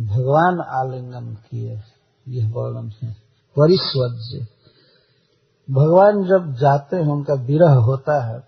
भगवान 0.00 0.60
आलिंगन 0.60 1.34
किए, 1.34 1.80
यह 2.28 2.50
वर्णन 2.50 2.92
है, 3.02 3.12
परिस्वज्य। 3.56 4.46
भगवान 5.68 6.22
जब 6.24 6.52
जाते 6.54 6.96
हैं, 6.96 7.06
उनका 7.08 7.34
विरह 7.44 7.74
होता 7.86 8.14
है 8.24 8.38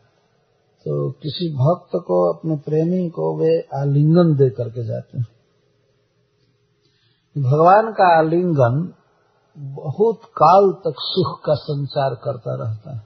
तो 0.87 1.11
किसी 1.13 1.49
भक्त 1.55 1.97
को, 1.97 2.19
अपने 2.33 2.57
प्रेमी 2.59 3.09
को 3.09 3.25
वे 3.39 3.51
आलिंगन 3.79 4.35
दे 4.37 4.49
करके 4.51 4.85
जाते 4.87 5.19
हैं। 5.19 5.27
भगवान 7.37 7.91
का 7.93 8.07
आलिंगन 8.19 8.79
बहुत 9.57 10.25
काल 10.37 10.71
तक 10.85 11.01
सुख 11.01 11.39
का 11.45 11.55
संचार 11.57 12.15
करता 12.15 12.55
रहता 12.55 12.95
है। 12.95 13.03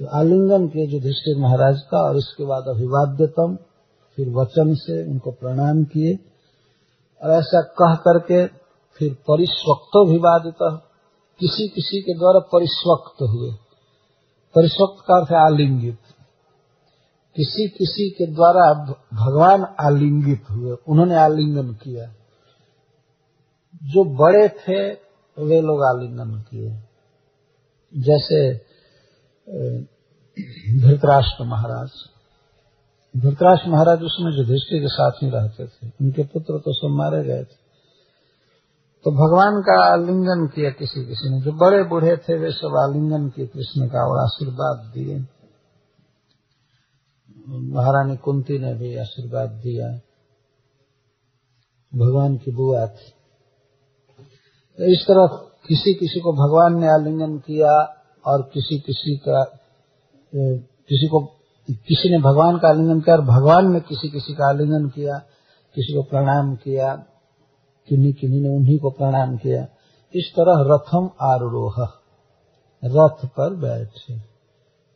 तो 0.00 0.06
आलिंगन 0.18 0.66
के 0.68 0.86
युधिष्ठिर 0.86 1.40
महाराज 1.42 1.80
का 1.90 2.02
और 2.08 2.16
इसके 2.16 2.44
बाद 2.44 2.68
अभिवाद्यतम, 2.68 3.56
फिर 4.18 4.28
वचन 4.32 4.74
से 4.74 5.02
उनको 5.06 5.30
प्रणाम 5.32 5.82
किए, 5.84 6.14
और 7.20 7.30
ऐसा 7.30 7.60
कह 7.78 7.94
करके 8.00 8.46
फिर 9.00 9.12
परिस्वक्तो 9.28 10.06
विवादित 10.08 10.62
किसी 11.40 11.68
किसी 11.68 12.00
के 12.00 12.18
द्वारा 12.18 12.38
परिस्वक्त 12.38 13.22
हुए। 13.22 13.50
परिस्वक्त 14.54 15.04
का 15.08 15.18
अर्थ 15.18 15.32
आलिंगित। 15.32 15.98
किसी 17.36 17.68
किसी 17.68 18.10
के 18.10 18.26
द्वारा 18.26 18.74
भगवान 19.14 19.62
आलिंगित 19.80 20.44
हुए, 20.50 20.76
उन्होंने 20.88 21.14
आलिंगन 21.14 21.72
किया। 21.72 22.14
जो 23.82 24.04
बड़े 24.04 24.48
थे, 24.48 24.92
वे 25.44 25.60
लोग 25.60 25.82
आलिंगन 25.82 26.44
किए। 26.50 26.70
जैसे 27.96 28.54
धृतराष्ट्र 30.80 31.44
महाराज। 31.44 31.90
धृतराष्ट्र 33.16 33.70
महाराज 33.70 34.02
उसमें 34.02 34.32
युधिष्ठिर 34.32 34.80
के 34.80 34.88
साथ 34.88 35.10
ही 35.10 35.30
रहते 35.30 35.66
थे। 35.66 35.92
उनके 36.00 36.22
पुत्र 36.22 36.58
तो 36.58 36.72
सब 36.72 36.88
मारे 36.90 37.24
गए 37.24 37.44
थे। 37.44 37.69
तो 39.04 39.10
भगवान 39.10 39.62
का 39.62 39.92
आलिंगन 39.92 40.46
किया 40.46 40.70
किसी 40.70 41.06
किसी 41.06 41.30
ने। 41.30 41.40
जो 41.40 41.52
बड़े 41.52 41.82
बूढ़े 41.82 42.16
थे, 42.16 42.38
वे 42.38 42.50
सब 42.50 42.76
आलिंगन 42.76 43.28
किए 43.28 43.46
कृष्ण 43.46 43.86
का 43.86 44.00
और 44.10 44.18
आशीर्वाद 44.22 44.92
दिए। 44.94 45.26
महारानी 47.48 48.16
कुंती 48.16 48.58
ने 48.58 48.74
भी 48.74 48.96
आशीर्वाद 48.96 49.48
दिया। 49.48 49.88
भगवान 51.92 52.36
की 52.36 52.52
बुआ 52.52 52.86
थी। 52.86 53.10
तो 54.78 54.92
इस 54.92 55.02
तरह 55.02 55.26
किसी 55.68 55.94
किसी 55.94 56.20
को 56.20 56.32
भगवान 56.32 56.80
ने 56.80 56.88
आलिंगन 56.88 57.38
किया 57.38 57.72
और 58.26 58.50
किसी 58.54 58.78
किसी 58.78 59.16
का 59.16 59.44
किसी 60.34 61.08
को, 61.08 61.20
किसी 61.70 62.10
ने 62.10 62.18
भगवान 62.18 62.58
का 62.58 62.68
आलिंगन 62.68 63.00
किया 63.00 63.16
और 63.16 63.22
भगवान 63.22 63.72
ने 63.72 63.80
किसी 63.80 64.08
किसी 64.08 64.34
का 64.34 64.48
आलिंगन 64.48 64.88
किया, 64.88 65.18
किसी 65.74 65.94
को 65.94 66.02
प्रणाम 66.02 66.54
किया। 66.56 67.06
किन्हीं 67.90 68.12
किन्हीं 68.12 68.40
ने 68.40 68.48
उन्हीं 68.48 68.78
को 68.78 68.90
प्रणाम 68.90 69.36
किया। 69.36 69.62
इस 70.14 70.32
तरह 70.38 70.74
रथम 70.74 71.10
आरोह 71.22 71.74
रथ 72.84 73.28
पर 73.28 73.56
बैठे 73.56 74.16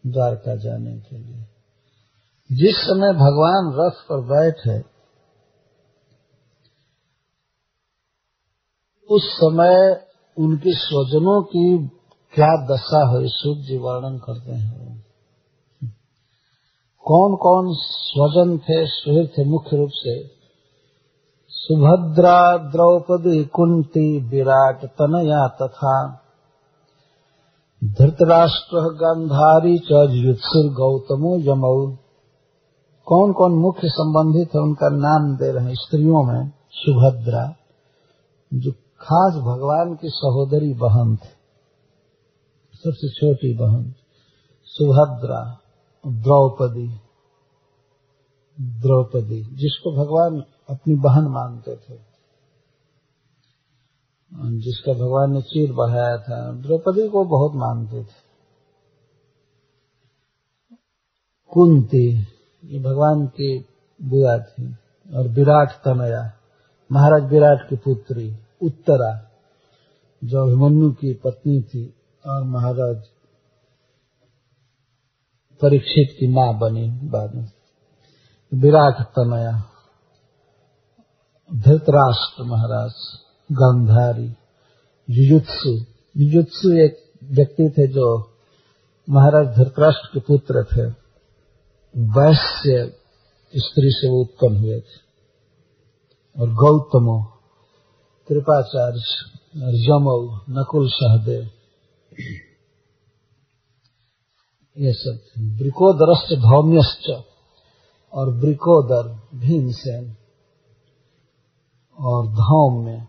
द्वारका 0.07 0.57
जाने 0.57 0.99
के 0.99 1.19
लिए। 1.19 1.47
जिस 2.53 2.77
समय 2.77 3.13
भगवान 3.13 3.73
रथ 3.75 4.03
पर 4.03 4.21
बैठे, 4.21 4.95
उस 9.11 9.23
समय 9.25 10.07
उनके 10.39 10.73
स्वजनों 10.75 11.43
की 11.43 11.89
क्या 12.35 12.67
दशा 12.67 13.09
हुई 13.11 13.29
शुद्ध 13.29 13.63
जी 13.63 13.79
वर्णन 13.79 14.19
करते 14.19 14.53
हैं। 14.53 14.85
कौन 17.05 17.37
कौन 17.37 17.75
स्वजन 17.75 18.59
थे, 18.59 18.87
सुहृद 18.87 19.29
थे, 19.39 19.45
मुख्य 19.45 19.77
रूप 19.77 19.91
से 19.93 20.34
सुभद्रा 21.67 22.57
द्रौपदी 22.57 23.45
कुंती 23.45 24.29
विराट 24.29 24.85
तनया 24.85 25.49
तथा 25.49 26.21
धृतराष्ट्र 27.85 28.77
गांधारी 28.77 29.79
चुत्सुर 29.79 30.73
गौतमो 30.73 31.39
यमऊ 31.39 31.97
कौन 33.07 33.33
कौन 33.33 33.53
मुख्य 33.53 33.89
संबंधित 33.89 34.55
है 34.55 34.61
उनका 34.61 34.89
नाम 34.89 35.37
दे 35.37 35.53
रहे 35.53 35.65
हैं 35.65 35.75
स्त्रियों 35.75 36.23
में? 36.25 36.53
सुभद्रा, 36.71 37.55
जो 38.55 38.71
खास 39.01 39.35
भगवान 39.35 39.95
की 39.95 40.09
सहोदरी 40.09 40.75
बहन 40.75 41.17
थी, 41.17 41.29
सबसे 42.75 43.09
छोटी 43.09 43.55
बहन। 43.55 43.95
सुभद्रा, 44.65 45.59
द्रौपदी 46.07 46.89
द्रौपदी, 48.61 49.43
जिसको 49.43 50.05
भगवान 50.05 50.45
अपनी 50.71 50.95
बहन 50.95 51.25
मानते 51.25 51.77
थे। 51.77 52.15
जिसका 54.35 54.93
भगवान 54.93 55.33
ने 55.33 55.43
चीर 55.43 55.73
बढ़ाया 55.73 56.19
था, 56.19 56.53
द्रौपदी 56.53 57.09
को 57.09 57.25
बहुत 57.25 57.53
मानते 57.55 58.05
थे। 58.05 58.25
कुंती, 61.49 62.27
ये 62.65 62.79
भगवान 62.79 63.27
की 63.27 63.65
बुआ 64.03 64.39
थी, 64.39 64.77
और 65.15 65.29
विराट 65.29 65.71
तनया, 65.71 66.33
महाराज 66.93 67.31
विराट 67.31 67.69
की 67.71 67.77
पुत्री, 67.77 68.37
उत्तरा, 68.63 69.31
जो 70.25 70.43
अभिमन्यु 70.43 70.93
की 70.93 71.15
पत्नी 71.15 71.63
थी, 71.63 71.95
और 72.27 72.43
महाराज 72.43 73.05
परीक्षित 75.63 76.17
की 76.21 76.29
माँ 76.29 76.59
बनी 76.59 76.91
बाद 76.91 77.35
में। 77.35 77.53
विराट 78.55 78.95
तनया। 79.03 79.71
धृतराष्ट्र 81.53 82.43
महाराज, 82.43 82.93
गंधारी 83.53 84.37
युजुत्सु 85.11 85.85
युजुत्सु 86.17 86.73
एक 86.73 87.13
व्यक्ति 87.25 87.75
थे 87.79 87.87
जो 87.87 88.33
महाराज 89.11 89.57
धृतराष्ट्र 89.57 90.09
के 90.15 90.21
पुत्र 90.21 90.65
थे। 90.65 90.91
वैश्य 91.97 92.97
स्त्री 93.57 93.91
से 93.91 94.09
वो 94.09 94.21
उत्पन्न 94.21 94.57
हुए 94.57 94.81
थे। 94.81 95.05
और 96.41 96.51
गौतमो 96.51 97.23
कृपाचार्य 98.29 99.01
यमो, 99.85 100.45
नकुल 100.51 100.89
सहदेव 100.89 101.51
ये 104.79 104.93
सब 104.93 105.19
ब्रिकोदरस्य 105.39 106.37
भौम्यश्च 106.37 107.25
और 108.13 108.35
ब्रिकोदर 108.35 109.09
भीमसेन। 109.35 110.17
और 112.01 112.27
धाम 112.27 112.85
में 112.85 113.07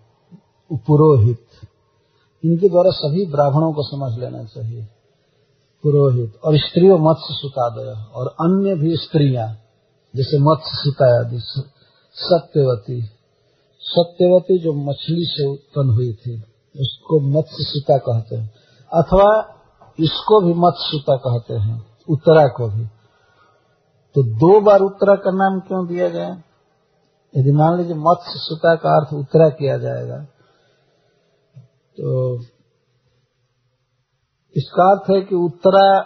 पुरोहित। 0.74 1.46
इनके 2.46 2.70
द्वारा 2.70 2.92
सभी 2.92 3.26
ब्राह्मणों 3.26 3.74
को 3.74 3.84
समझ 3.84 4.20
लेना 4.20 4.44
चाहिए। 4.44 4.88
पुरोहित 5.84 6.40
और 6.46 6.58
स्त्रियों 6.58 7.00
मत्स्य 7.00 7.34
सुतादय 7.34 8.12
और 8.14 8.28
अन्य 8.28 8.76
भी 8.76 8.96
स्त्रियाँ, 8.96 9.48
जैसे 10.16 10.38
मत्स्य 10.40 10.72
सुता 10.74 11.20
आदि 11.20 11.40
सत्यवती। 12.14 13.10
सत्यवती 13.80 14.60
जो 14.60 14.74
मछली 14.74 15.26
से 15.26 15.48
उत्पन्न 15.48 15.90
हुई 15.90 16.14
थी, 16.14 16.44
उसको 16.80 17.20
मत्स्य 17.20 17.56
सुता 17.60 17.98
कहते 17.98 18.36
हैं। 18.36 18.54
अथवा 18.94 19.56
इसको 20.00 20.42
भी 20.42 20.54
मत्स्य 20.54 20.98
सुता 20.98 21.16
कहते 21.16 21.54
हैं, 21.54 21.86
उत्तरा 22.10 22.48
को 22.48 22.68
भी। 22.68 22.86
तो 24.16 24.24
दो 24.24 24.62
बार 24.62 24.80
उत्तरा 24.80 25.16
का 25.16 25.32
नाम 25.32 25.60
क्यों 25.60 25.88
दिया 25.88 26.10
गया? 26.10 26.42
यदि 27.34 27.52
मान 27.52 27.78
लीजिए 27.78 27.96
मत्स्य 27.96 28.40
सुता 28.40 28.76
का 28.76 28.96
अर्थ 28.98 29.14
उत्तरा 29.14 29.50
किया 29.50 29.78
जाएगा 29.78 30.18
तो 31.98 32.42
इसका 34.56 34.92
अर्थ 34.92 35.10
है 35.12 35.22
कि 35.22 35.36
उत्तरा 35.36 36.00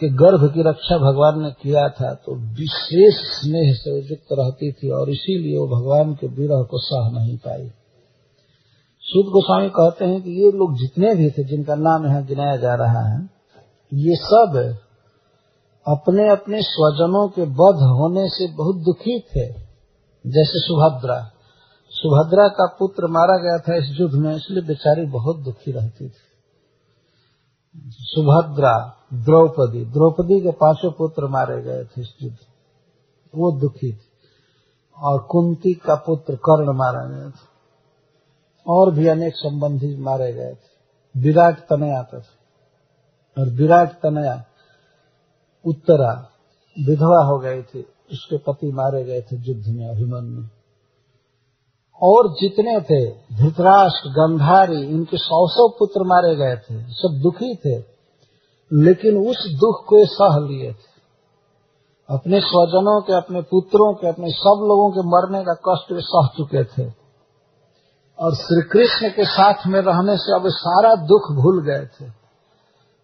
के 0.00 0.08
गर्भ 0.08 0.44
की 0.54 0.62
रक्षा 0.62 0.96
भगवान 0.98 1.42
ने 1.42 1.50
किया 1.50 1.88
था 1.88 2.14
तो 2.14 2.34
विशेष 2.34 3.14
स्नेह 3.14 3.72
से 3.74 3.96
युक्त 4.00 4.32
रहती 4.32 4.72
थी 4.72 4.90
और 4.90 5.10
इसीलिए 5.10 5.58
वो 5.58 5.66
भगवान 5.66 6.14
के 6.14 6.26
विरह 6.26 6.62
को 6.62 6.78
सह 6.78 7.10
नहीं 7.18 7.36
पाई। 7.36 7.66
सुद 9.04 9.26
गोस्वामी 9.26 9.68
कहते 9.68 10.04
हैं 10.04 10.22
कि 10.22 10.30
ये 10.30 10.50
लोग 10.52 10.76
जितने 10.78 11.14
भी 11.14 11.30
थे, 11.30 11.44
जिनका 11.44 11.74
नाम 11.74 12.06
यहाँ 12.06 12.24
गिनाया 12.26 12.56
जा 12.56 12.74
रहा 12.74 13.02
है, 13.08 13.20
ये 13.94 14.16
सब 14.16 14.78
अपने 15.86 16.28
अपने 16.28 16.62
स्वजनों 16.62 17.28
के 17.28 17.42
बध 17.42 17.82
होने 17.98 18.28
से 18.28 18.54
बहुत 18.56 18.76
दुखी 18.76 19.18
थे। 19.20 19.69
जैसे 20.26 20.60
सुभद्रा। 20.60 21.30
सुभद्रा 21.90 22.48
का 22.48 22.66
पुत्र 22.78 23.06
मारा 23.06 23.36
गया 23.36 23.58
था 23.58 23.76
इस 23.76 24.00
युद्ध 24.00 24.14
में, 24.14 24.36
इसलिए 24.36 24.62
बेचारी 24.62 25.06
बहुत 25.06 25.38
दुखी 25.38 25.72
रहती 25.72 26.08
थी। 26.08 26.12
सुभद्रा, 27.90 28.96
द्रौपदी 29.14 29.84
द्रौपदी 29.84 30.40
के 30.40 30.50
पाँचों 30.50 30.92
पुत्र 30.92 31.26
मारे 31.26 31.62
गए 31.62 31.84
थे 31.84 32.00
इस 32.00 32.14
युद्ध 32.22 32.36
वो 33.34 33.60
दुखी 33.60 33.92
थी। 33.92 34.06
और 34.98 35.22
कुंती 35.22 35.74
का 35.74 35.94
पुत्र 35.94 36.36
कर्ण 36.36 36.72
मारा 36.72 37.04
गया 37.04 37.30
था। 37.30 37.48
और 38.66 38.94
भी 38.94 39.06
अनेक 39.06 39.36
संबंधी 39.36 39.96
मारे 39.96 40.32
गए 40.32 40.54
थे। 40.54 40.70
विराट 41.20 41.58
तनया 41.58 42.02
था। 42.02 42.22
और 43.38 43.48
विराट 43.48 43.92
तनया 43.92 44.44
उत्तरा, 45.66 46.30
विधवा 46.86 47.24
हो 47.24 47.38
गई 47.38 47.62
थी। 47.62 47.86
उसके 48.12 48.38
पति 48.38 48.72
मारे 48.72 49.04
गए 49.04 49.20
थे 49.20 49.36
युद्ध 49.36 49.64
में 49.68 49.88
अभिमन्यु। 49.88 50.44
और 52.02 52.28
जितने 52.28 52.80
थे, 52.80 53.10
धृतराष्ट्र, 53.10 54.08
गंधारी, 54.08 54.82
इनके 54.82 55.16
सौ 55.16 55.48
सौ 55.48 55.68
पुत्र 55.68 56.02
मारे 56.02 56.36
गए 56.36 56.56
थे, 56.56 56.82
सब 56.82 57.20
दुखी 57.22 57.54
थे। 57.56 57.78
लेकिन 58.72 59.28
उस 59.28 59.46
दुख 59.46 59.84
को 59.86 60.06
सह 60.06 60.48
लिए 60.48 60.72
थे। 60.72 60.90
अपने 62.10 62.40
स्वजनों 62.40 63.02
के, 63.02 63.12
अपने 63.12 63.40
पुत्रों 63.40 63.94
के, 63.94 64.08
अपने 64.08 64.30
सब 64.30 64.64
लोगों 64.68 64.90
के 64.90 65.00
मरने 65.00 65.44
का 65.44 65.54
कष्ट 65.54 65.92
वे 65.92 66.00
सह 66.00 66.26
चुके 66.26 66.64
थे। 66.64 66.92
और 68.18 68.34
श्री 68.34 68.62
कृष्ण 68.62 69.08
के 69.08 69.24
साथ 69.24 69.66
में 69.66 69.80
रहने 69.80 70.16
से 70.16 70.34
अब 70.34 70.42
सारा 70.46 70.94
दुख 70.94 71.22
भूल 71.32 71.64
गए 71.64 71.86
थे। 71.86 72.19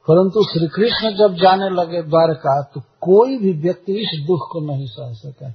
परंतु 0.08 0.42
श्री 0.42 0.66
कृष्ण 0.66 1.10
जब 1.16 1.34
जाने 1.34 1.68
लगे 1.70 2.02
द्वारका 2.02 2.60
तो 2.74 2.80
कोई 3.02 3.36
भी 3.38 3.52
व्यक्ति 3.52 3.92
इस 3.92 4.12
दुख 4.26 4.48
को 4.52 4.60
नहीं 4.66 4.86
सह 4.86 5.12
सका। 5.12 5.50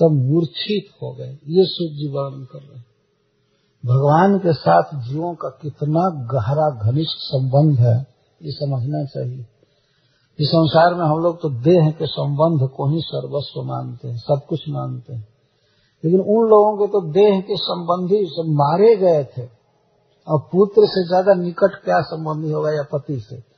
सब 0.00 0.16
मूर्छित 0.22 0.90
हो 1.02 1.12
गए। 1.12 1.30
ये 1.48 1.64
सूर्य 1.64 2.08
वर्णन 2.12 2.44
कर 2.44 2.58
रहे 2.58 2.80
भगवान 3.84 4.38
के 4.38 4.52
साथ 4.52 4.94
जीवों 5.08 5.34
का 5.34 5.48
कितना 5.62 6.02
गहरा 6.32 6.68
घनिष्ठ 6.90 7.18
संबंध 7.18 7.78
है, 7.78 7.96
ये 8.40 8.52
समझना 8.52 9.04
चाहिए। 9.04 9.46
इस 10.38 10.48
संसार 10.48 10.94
में 10.94 11.04
हम 11.04 11.18
लोग 11.18 11.40
तो 11.42 11.48
देह 11.62 11.90
के 11.90 12.06
संबंध 12.06 12.68
को 12.68 12.88
ही 12.88 13.00
सर्वस्व 13.00 13.62
मानते 13.62 14.08
हैं, 14.08 14.16
सब 14.16 14.40
कुछ 14.48 14.68
मानते 14.68 15.12
हैं। 15.12 15.28
लेकिन 16.04 16.20
उन 16.20 16.48
लोगों 16.48 16.76
के 16.76 16.86
तो 16.86 17.00
देह 17.12 17.40
के 17.40 17.56
संबंधी 17.56 18.24
सब 18.26 18.52
मारे 18.54 18.94
गए 18.96 19.24
थे। 19.24 19.46
और 20.28 20.38
पुत्र 20.52 20.86
से 20.86 21.08
ज़्यादा 21.08 21.34
निकट 21.34 21.74
क्या 21.84 22.00
संबंधी 22.00 22.52
होगा 22.52 22.70
या 22.70 22.82
पति 22.82 23.20
से? 23.20 23.55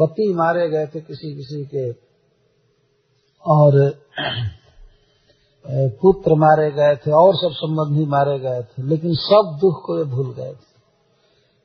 पति 0.00 0.34
मारे 0.34 0.68
गए 0.68 0.86
थे 0.86 1.00
किसी 1.00 1.36
किसी 1.36 1.64
के। 1.64 2.08
और 3.46 3.98
पुत्र 5.90 6.34
मारे 6.34 6.70
गए 6.70 6.96
थे, 6.96 7.10
और 7.10 7.34
सब 7.36 7.50
संबंधी 7.52 8.06
मारे 8.06 8.38
गए 8.38 8.62
थे, 8.62 8.82
लेकिन 8.82 9.14
सब 9.14 9.58
दुख 9.60 9.82
को 9.86 9.96
वे 9.96 10.04
भूल 10.04 10.34
गए 10.34 10.52
थे। 10.52 10.68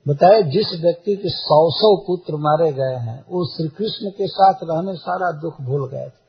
बताए, 0.07 0.43
जिस 0.43 0.81
व्यक्ति 0.81 1.15
के 1.15 1.29
सौ 1.29 1.69
सौ 1.71 1.95
पुत्र 1.95 2.35
मारे 2.35 2.71
गए 2.71 2.95
हैं, 2.95 3.25
वो 3.29 3.45
श्री 3.45 3.67
कृष्ण 3.67 4.09
के 4.09 4.27
साथ 4.27 4.53
रहने 4.63 4.93
सारा 4.93 5.31
दुख 5.31 5.61
भूल 5.61 5.89
गए 5.89 6.09
थे। 6.09 6.23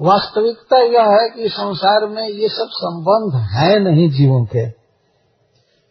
वास्तविकता 0.00 0.78
यह 0.78 1.02
है 1.02 1.30
कि 1.30 1.48
संसार 1.48 2.08
में 2.08 2.28
ये 2.28 2.48
सब 2.48 2.68
संबंध 2.70 3.34
है 3.34 3.80
नहीं 3.80 4.10
जीवों 4.10 4.44
के। 4.44 4.66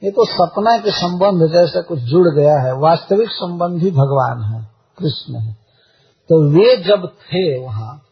ये 0.04 0.12
तो 0.12 0.26
सपना 0.26 0.78
के 0.78 0.92
संबंध 0.92 1.52
जैसा 1.52 1.82
कुछ 1.82 2.00
जुड़ 2.00 2.36
गया 2.36 2.60
है, 2.60 2.74
वास्तविक 2.74 3.30
संबंधी 3.30 3.92
भगवान 3.92 4.44
है। 4.44 4.79
कृष्ण 5.00 5.36
है। 5.36 5.54
तो 6.30 6.50
वे 6.50 6.84
जब 6.84 7.08
थे 7.08 7.66
वहाँ 7.66 8.06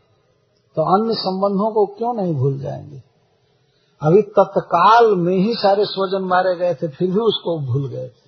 तो 0.75 0.81
अन्य 0.83 1.13
संबंधों 1.13 1.73
को 1.73 1.85
क्यों 1.85 2.13
नहीं 2.13 2.33
भूल 2.33 2.59
जाएँगे? 2.59 3.03
अभी 4.01 4.21
तत्काल 4.21 5.15
में 5.15 5.37
ही 5.37 5.53
सारे 5.53 5.85
स्वजन 5.85 6.25
मारे 6.25 6.55
गए 6.55 6.73
थे, 6.73 6.87
फिर 6.87 7.07
भी 7.11 7.19
उसको 7.19 7.59
भूल 7.59 7.89
गए 7.89 8.07
थे। 8.07 8.27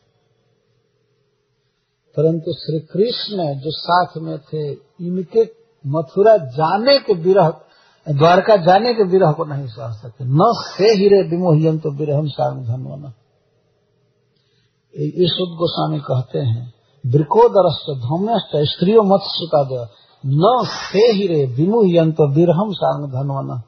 परंतु 2.18 2.54
श्री 2.54 2.80
कृष्ण 2.80 3.60
जो 3.60 3.72
साथ 3.72 4.18
में 4.18 4.40
थे, 4.40 4.72
इनके 5.02 5.42
मथुरा 5.88 6.38
जाने 6.38 7.00
के 7.00 7.14
विरह, 7.14 7.50
द्वारका 8.10 8.56
जाने 8.56 8.94
के 8.94 9.04
विरह 9.04 9.32
को 9.32 9.46
नहीं 9.46 9.68
सह 9.68 9.92
सकते 9.92 10.24
न 10.24 10.40
से 10.78 10.94
हिरे 10.94 11.22
विमोहियन 11.22 11.80
तो 11.80 11.92
विरहम 11.92 12.28
साम 12.28 12.64
धनवना 12.64 13.14
ईश्वर 14.98 15.56
गोस्वामी 15.56 16.00
कहते 16.00 16.40
हैं 16.40 16.79
धौम्यस्त 17.08 18.50
स्त्रियों 18.56 19.04
मत 19.04 19.20
सुता 19.24 19.64
दे 19.64 19.86
न 20.26 20.64
से 20.66 21.00
ही 21.00 21.28
रे 21.28 21.46
विमुहयंत 21.46 22.16
विरहम 22.22 22.72
सारंग 22.72 23.10
धनवन 23.10 23.62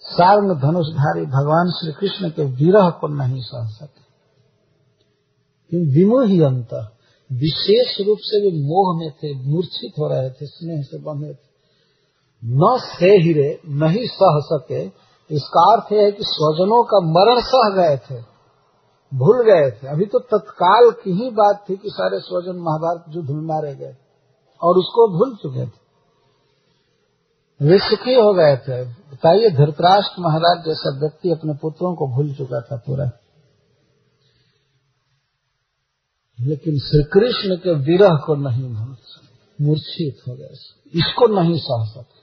सारंग 0.00 0.50
धनुषधारी 0.50 1.26
भगवान 1.26 1.70
श्री 1.70 1.92
कृष्ण 1.92 2.30
के 2.30 2.44
विरह 2.44 2.90
को 2.90 3.08
नहीं 3.08 3.40
सह 3.40 3.66
सके 3.66 4.10
विमुहयंत 5.94 6.90
विशेष 7.32 8.06
रूप 8.06 8.18
से 8.20 8.40
वे 8.40 8.62
मोह 8.62 8.98
में 8.98 9.10
थे, 9.10 9.50
मूर्छित 9.50 9.92
हो 9.98 10.08
रहे 10.08 10.30
थे, 10.30 10.46
स्नेह 10.46 10.82
से 10.82 10.98
बंधे 10.98 11.34
थे। 11.34 11.50
न 12.44 12.80
से 12.98 13.06
ही 13.06 13.32
रे 13.32 13.60
नहीं 13.68 14.06
सह 14.06 14.38
सके। 14.38 14.84
इसका 15.34 15.72
अर्थ 15.72 15.92
है 15.92 16.12
कि 16.12 16.22
स्वजनों 16.22 16.84
का 16.84 17.00
मरण 17.00 17.40
सह 17.40 17.76
गए 17.76 17.96
थे। 17.96 18.29
भूल 19.14 19.44
गए 19.44 19.70
थे। 19.70 19.86
अभी 19.86 20.04
तो 20.04 20.18
तत्काल 20.18 20.90
की 20.90 21.10
ही 21.10 21.30
बात 21.30 21.64
थी 21.70 21.76
कि 21.76 21.88
सारे 21.88 22.20
स्वजन 22.20 22.58
महाभारत 22.58 23.04
युद्ध 23.08 23.30
में 23.30 23.42
मारे 23.42 23.74
गए 23.74 23.96
और 24.62 24.78
उसको 24.78 25.18
भूल 25.18 25.36
चुके 25.36 25.66
थे। 25.66 25.90
वे 27.66 27.78
सुखी 27.78 28.14
हो 28.14 28.34
गए 28.34 28.56
थे। 28.56 28.84
बताइए, 28.84 29.50
धृतराष्ट्र 29.50 30.22
महाराज 30.22 30.64
जैसा 30.66 31.00
व्यक्ति 31.00 31.30
अपने 31.30 31.54
पुत्रों 31.54 31.96
को 31.96 32.08
भूल 32.08 32.34
चुका 32.34 32.60
था 32.60 32.76
पूरा। 32.76 33.10
लेकिन 36.40 36.78
श्री 36.78 37.02
कृष्ण 37.02 37.56
के 37.56 37.74
विरह 37.74 38.16
को 38.16 38.34
नहीं 38.34 38.74
भूल 38.74 38.94
सकते। 38.94 39.64
मूर्छित 39.64 40.16
हो 40.28 40.34
गए 40.34 40.52
इसको 40.94 41.40
नहीं 41.40 41.58
सह 41.58 41.84
सके 41.84 42.20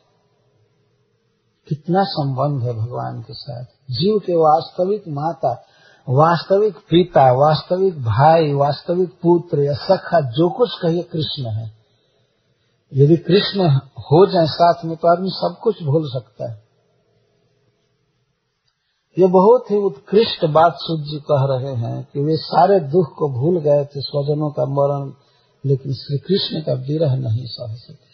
कितना 1.68 2.04
संबंध 2.04 2.64
है 2.64 2.74
भगवान 2.74 3.22
के 3.22 3.34
साथ। 3.34 3.66
जीव 3.92 4.20
के 4.20 4.34
वास्तविक 4.34 5.04
माता 5.08 5.54
वास्तविक 6.10 6.76
पिता, 6.76 7.32
वास्तविक 7.32 8.04
भाई, 8.04 8.54
वास्तविक 8.54 9.10
पुत्र 9.10 9.62
या 9.62 9.74
सखा, 9.74 10.22
जो 10.22 10.50
कुछ 10.50 10.70
कहिए 10.82 11.04
कृष्ण 11.04 11.48
है। 11.48 11.72
यदि 12.94 13.18
कृष्ण 13.18 13.70
हो 13.80 14.26
जाए, 14.26 14.46
साथ 14.46 14.86
में 14.86 14.98
तो 14.98 15.08
आदमी 15.08 15.30
सब 15.30 15.56
कुछ 15.64 15.84
भूल 15.84 16.10
सकता 16.10 16.52
है। 16.52 16.68
ये 19.20 19.28
बहुत 19.28 19.72
ही 19.72 19.76
उत्कृष्ट 19.76 20.46
बात 20.46 20.74
सूर्य 20.78 21.04
जी 21.04 21.20
कह 21.20 21.46
रहे 21.46 21.76
हैं 21.76 22.08
कि 22.14 22.20
वे 22.20 22.38
सारे 22.38 22.80
दुख 22.80 23.16
को 23.16 23.30
भूल 23.30 23.60
गए 23.60 23.86
थे, 23.86 24.02
स्वजनों 24.02 24.52
का 24.52 24.66
मरण, 24.66 25.12
लेकिन 25.66 25.94
श्री 25.94 26.18
कृष्ण 26.18 26.62
का 26.62 26.74
विरह 26.74 27.16
नहीं 27.16 27.46
सह 27.46 27.76
सके। 27.76 28.08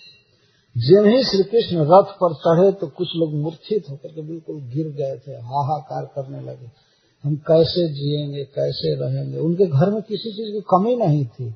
जब 0.87 1.05
ही 1.05 1.23
श्री 1.23 1.43
कृष्ण 1.43 1.77
रथ 1.77 2.13
पर 2.23 2.33
चढ़े 2.33 2.71
तो 2.71 2.87
कुछ 2.87 3.07
लोग 3.15 3.33
मूर्छित 3.33 3.83
होकर 3.89 4.09
के 4.09 4.21
बिल्कुल 4.21 4.55
गिर 4.55 4.87
गए 4.87 5.19
थे, 5.27 5.31
हाहाकार 5.31 6.05
करने 6.05 6.41
लगे। 6.41 6.92
हम 7.23 7.35
कैसे 7.35 7.87
जिएँगे, 7.93 8.43
कैसे 8.43 8.95
रहेंगे? 8.95 9.37
उनके 9.37 9.65
घर 9.65 9.89
में 9.91 10.01
किसी 10.01 10.31
चीज़ 10.31 10.51
की 10.53 10.61
कमी 10.61 10.95
नहीं 10.95 11.25
थी। 11.25 11.49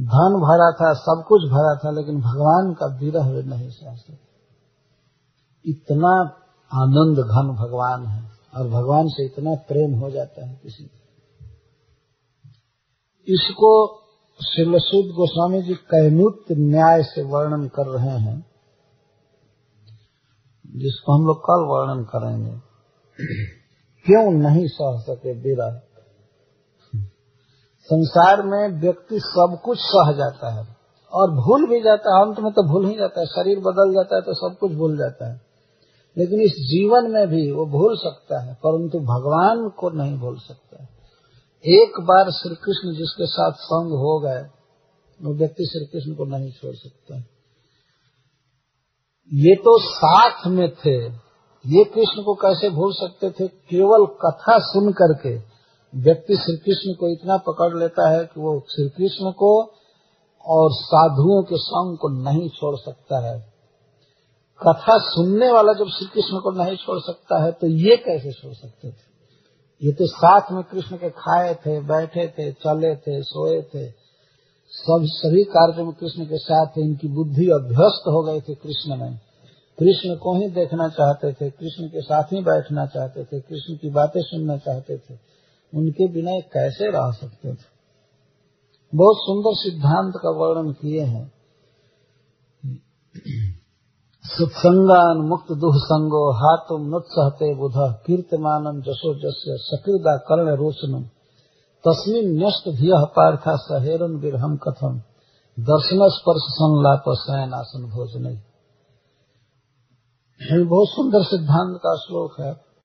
धन 0.00 0.34
भरा 0.40 0.72
था, 0.72 0.92
सब 0.92 1.24
कुछ 1.28 1.42
भरा 1.42 1.76
था, 1.76 1.90
लेकिन 1.90 2.20
भगवान 2.20 2.72
का 2.72 2.86
विरह 2.86 3.56
नहीं 3.56 3.70
सह 3.70 3.94
सके 3.94 4.30
इतना 5.70 6.36
आनंद 6.72 7.18
घन 7.18 7.56
भगवान 7.56 8.06
है, 8.06 8.30
और 8.56 8.68
भगवान 8.68 9.08
से 9.08 9.24
इतना 9.24 9.54
प्रेम 9.54 9.94
हो 9.94 10.10
जाता 10.10 10.46
है 10.46 10.60
किसी 10.62 10.90
इसको 13.28 14.00
शिलसुद 14.42 15.14
गोस्वामी 15.14 15.62
जी 15.62 15.74
कैमुत 15.74 16.44
न्याय 16.52 17.02
से 17.02 17.22
वर्णन 17.22 17.68
कर 17.68 17.86
रहे 17.86 18.18
हैं, 18.18 18.46
जिसको 20.66 21.12
हम 21.12 21.26
लोग 21.26 21.40
कल 21.40 21.66
वर्णन 21.66 22.04
करेंगे। 22.04 22.70
क्यों 24.06 24.24
नहीं 24.32 24.66
सह 24.66 24.98
सके 25.02 25.32
विरह? 25.40 25.80
संसार 27.88 28.42
में 28.42 28.80
व्यक्ति 28.80 29.18
सब 29.20 29.58
कुछ 29.64 29.78
सह 29.78 30.12
जाता 30.12 30.50
है 30.50 30.64
और 31.12 31.30
भूल 31.30 31.66
भी 31.68 31.80
जाता 31.80 32.16
है। 32.16 32.26
अंत 32.26 32.40
में 32.40 32.52
तो 32.52 32.62
भूल 32.62 32.86
ही 32.86 32.96
जाता 32.96 33.20
है। 33.20 33.26
शरीर 33.26 33.58
बदल 33.60 33.92
जाता 33.94 34.16
है 34.16 34.22
तो 34.22 34.34
सब 34.34 34.56
कुछ 34.58 34.72
भूल 34.72 34.96
जाता 34.98 35.32
है। 35.32 35.40
लेकिन 36.16 36.40
इस 36.40 36.50
जीवन 36.50 37.10
में 37.10 37.26
भी 37.28 37.50
वो 37.52 37.66
भूल 37.66 37.96
सकता 37.96 38.40
है, 38.42 38.54
परंतु 38.54 38.98
भगवान 38.98 39.68
को 39.68 39.90
नहीं 39.90 40.16
भूल 40.18 40.38
सकता 40.38 40.86
एक 41.64 42.00
बार 42.00 42.30
श्री 42.30 42.54
कृष्ण 42.54 42.92
जिसके 42.92 43.26
साथ 43.26 43.52
संग 43.52 43.92
हो 43.92 44.18
गए, 44.20 44.42
वो 45.20 45.34
व्यक्ति 45.34 45.64
श्री 45.66 45.86
कृष्ण 45.86 46.14
को 46.14 46.24
नहीं 46.24 46.50
छोड़ 46.52 46.74
सकता 46.74 47.16
ये 49.32 49.54
तो 49.56 49.78
साथ 49.80 50.46
में 50.46 50.68
थे 50.74 51.29
ये 51.66 51.84
कृष्ण 51.84 52.22
को 52.22 52.34
कैसे 52.34 52.70
भूल 52.70 52.92
सकते 52.92 53.30
थे? 53.30 53.48
केवल 53.48 54.06
कथा 54.06 54.58
सुन 54.58 54.92
करके 54.92 55.50
व्यक्ति 55.94 56.36
श्री 56.36 56.56
कृष्ण 56.56 56.94
को 56.94 57.08
इतना 57.08 57.36
पकड़ 57.36 57.78
लेता 57.78 58.10
है 58.10 58.24
कि 58.24 58.40
वो 58.40 58.60
श्री 58.60 58.88
कृष्ण 58.88 59.32
को 59.32 59.72
और 60.46 60.70
साधुओं 60.72 61.42
के 61.42 61.56
संग 61.56 61.98
को 61.98 62.08
नहीं 62.08 62.48
छोड़ 62.48 62.76
सकता 62.76 63.26
है। 63.26 63.40
कथा 64.66 64.98
सुनने 64.98 65.52
वाला 65.52 65.72
जब 65.72 65.86
श्री 65.88 66.06
कृष्ण 66.06 66.38
को 66.38 66.64
नहीं 66.64 66.76
छोड़ 66.76 66.98
सकता 66.98 67.44
है 67.44 67.52
तो 67.52 67.66
ये 67.66 67.96
कैसे 67.96 68.32
छोड़ 68.32 68.54
सकते 68.54 68.90
थे? 68.90 69.10
ये 69.82 69.92
तो 69.92 70.06
साथ 70.06 70.52
में 70.52 70.64
कृष्ण 70.64 70.96
के 70.96 71.10
खाए 71.10 71.54
थे, 71.54 71.80
बैठे 71.80 72.28
थे, 72.28 72.52
चले 72.52 72.96
थे, 72.96 73.22
सोए 73.22 73.62
थे। 73.62 73.90
सब 74.70 75.00
सभी 75.04 75.44
कार्य 75.44 75.82
में 75.82 75.92
कृष्ण 75.92 76.24
के 76.24 76.38
साथ 76.38 76.66
इनकी 76.78 77.08
बुद्धि 77.08 77.50
अभ्यस्त 77.50 78.02
हो 78.08 78.22
गई 78.22 78.40
थी 78.40 78.54
कृष्ण 78.54 78.96
में। 78.96 79.29
कृष्ण 79.80 80.16
को 80.16 80.40
ही 80.40 80.50
देखना 80.50 80.88
चाहते 80.88 81.32
थे, 81.32 81.50
कृष्ण 81.50 81.86
के 81.88 82.00
साथ 82.00 82.22
ही 82.22 82.42
बैठना 82.42 82.86
चाहते 82.86 83.24
थे, 83.24 83.40
कृष्ण 83.40 83.76
की 83.76 83.90
बातें 83.90 84.20
सुनना 84.22 84.56
चाहते 84.56 84.98
थे, 84.98 85.14
उनके 85.74 86.12
बिना 86.12 86.30
कैसे 86.30 86.90
रह 86.90 87.10
सकते 87.10 87.48
थे? 87.48 87.80
बहुत 88.94 89.16
सुंदर 89.16 89.50
सिद्धांत 89.54 90.12
का 90.16 90.30
वर्णन 90.30 90.72
किए 90.72 91.00
हैं। 91.00 91.32
सत्संगान 94.24 95.16
मुक्त 95.16 95.52
दुह 95.52 95.72
संगो 95.76 96.32
हाथुम 96.32 96.88
नुत्सहते 96.88 97.54
बुध 97.54 97.72
कीर्तमानम 97.76 98.80
जसो 98.80 99.14
जस्य, 99.14 99.56
सकृदा 99.58 100.16
कर्ण 100.16 100.56
रोशनम 100.56 101.02
तस्मिन 101.84 102.38
न्यस्त 102.38 102.68
धिय 102.68 102.90
पार्था 102.94 103.56
सहेरन 103.56 104.20
बिरहम 104.20 104.56
कथम। 104.56 104.98
दर्शन 105.60 106.08
स्पर्श 106.08 106.42
संलाप 106.50 107.04
शयन 107.08 107.54
आसन 107.54 107.82
भोजन। 107.82 108.42
बहुत 110.48 110.88
सुंदर 110.88 111.22
सिद्धांत 111.22 111.76
का 111.76 111.96
श्लोक 111.96 112.40
है। 112.40 112.69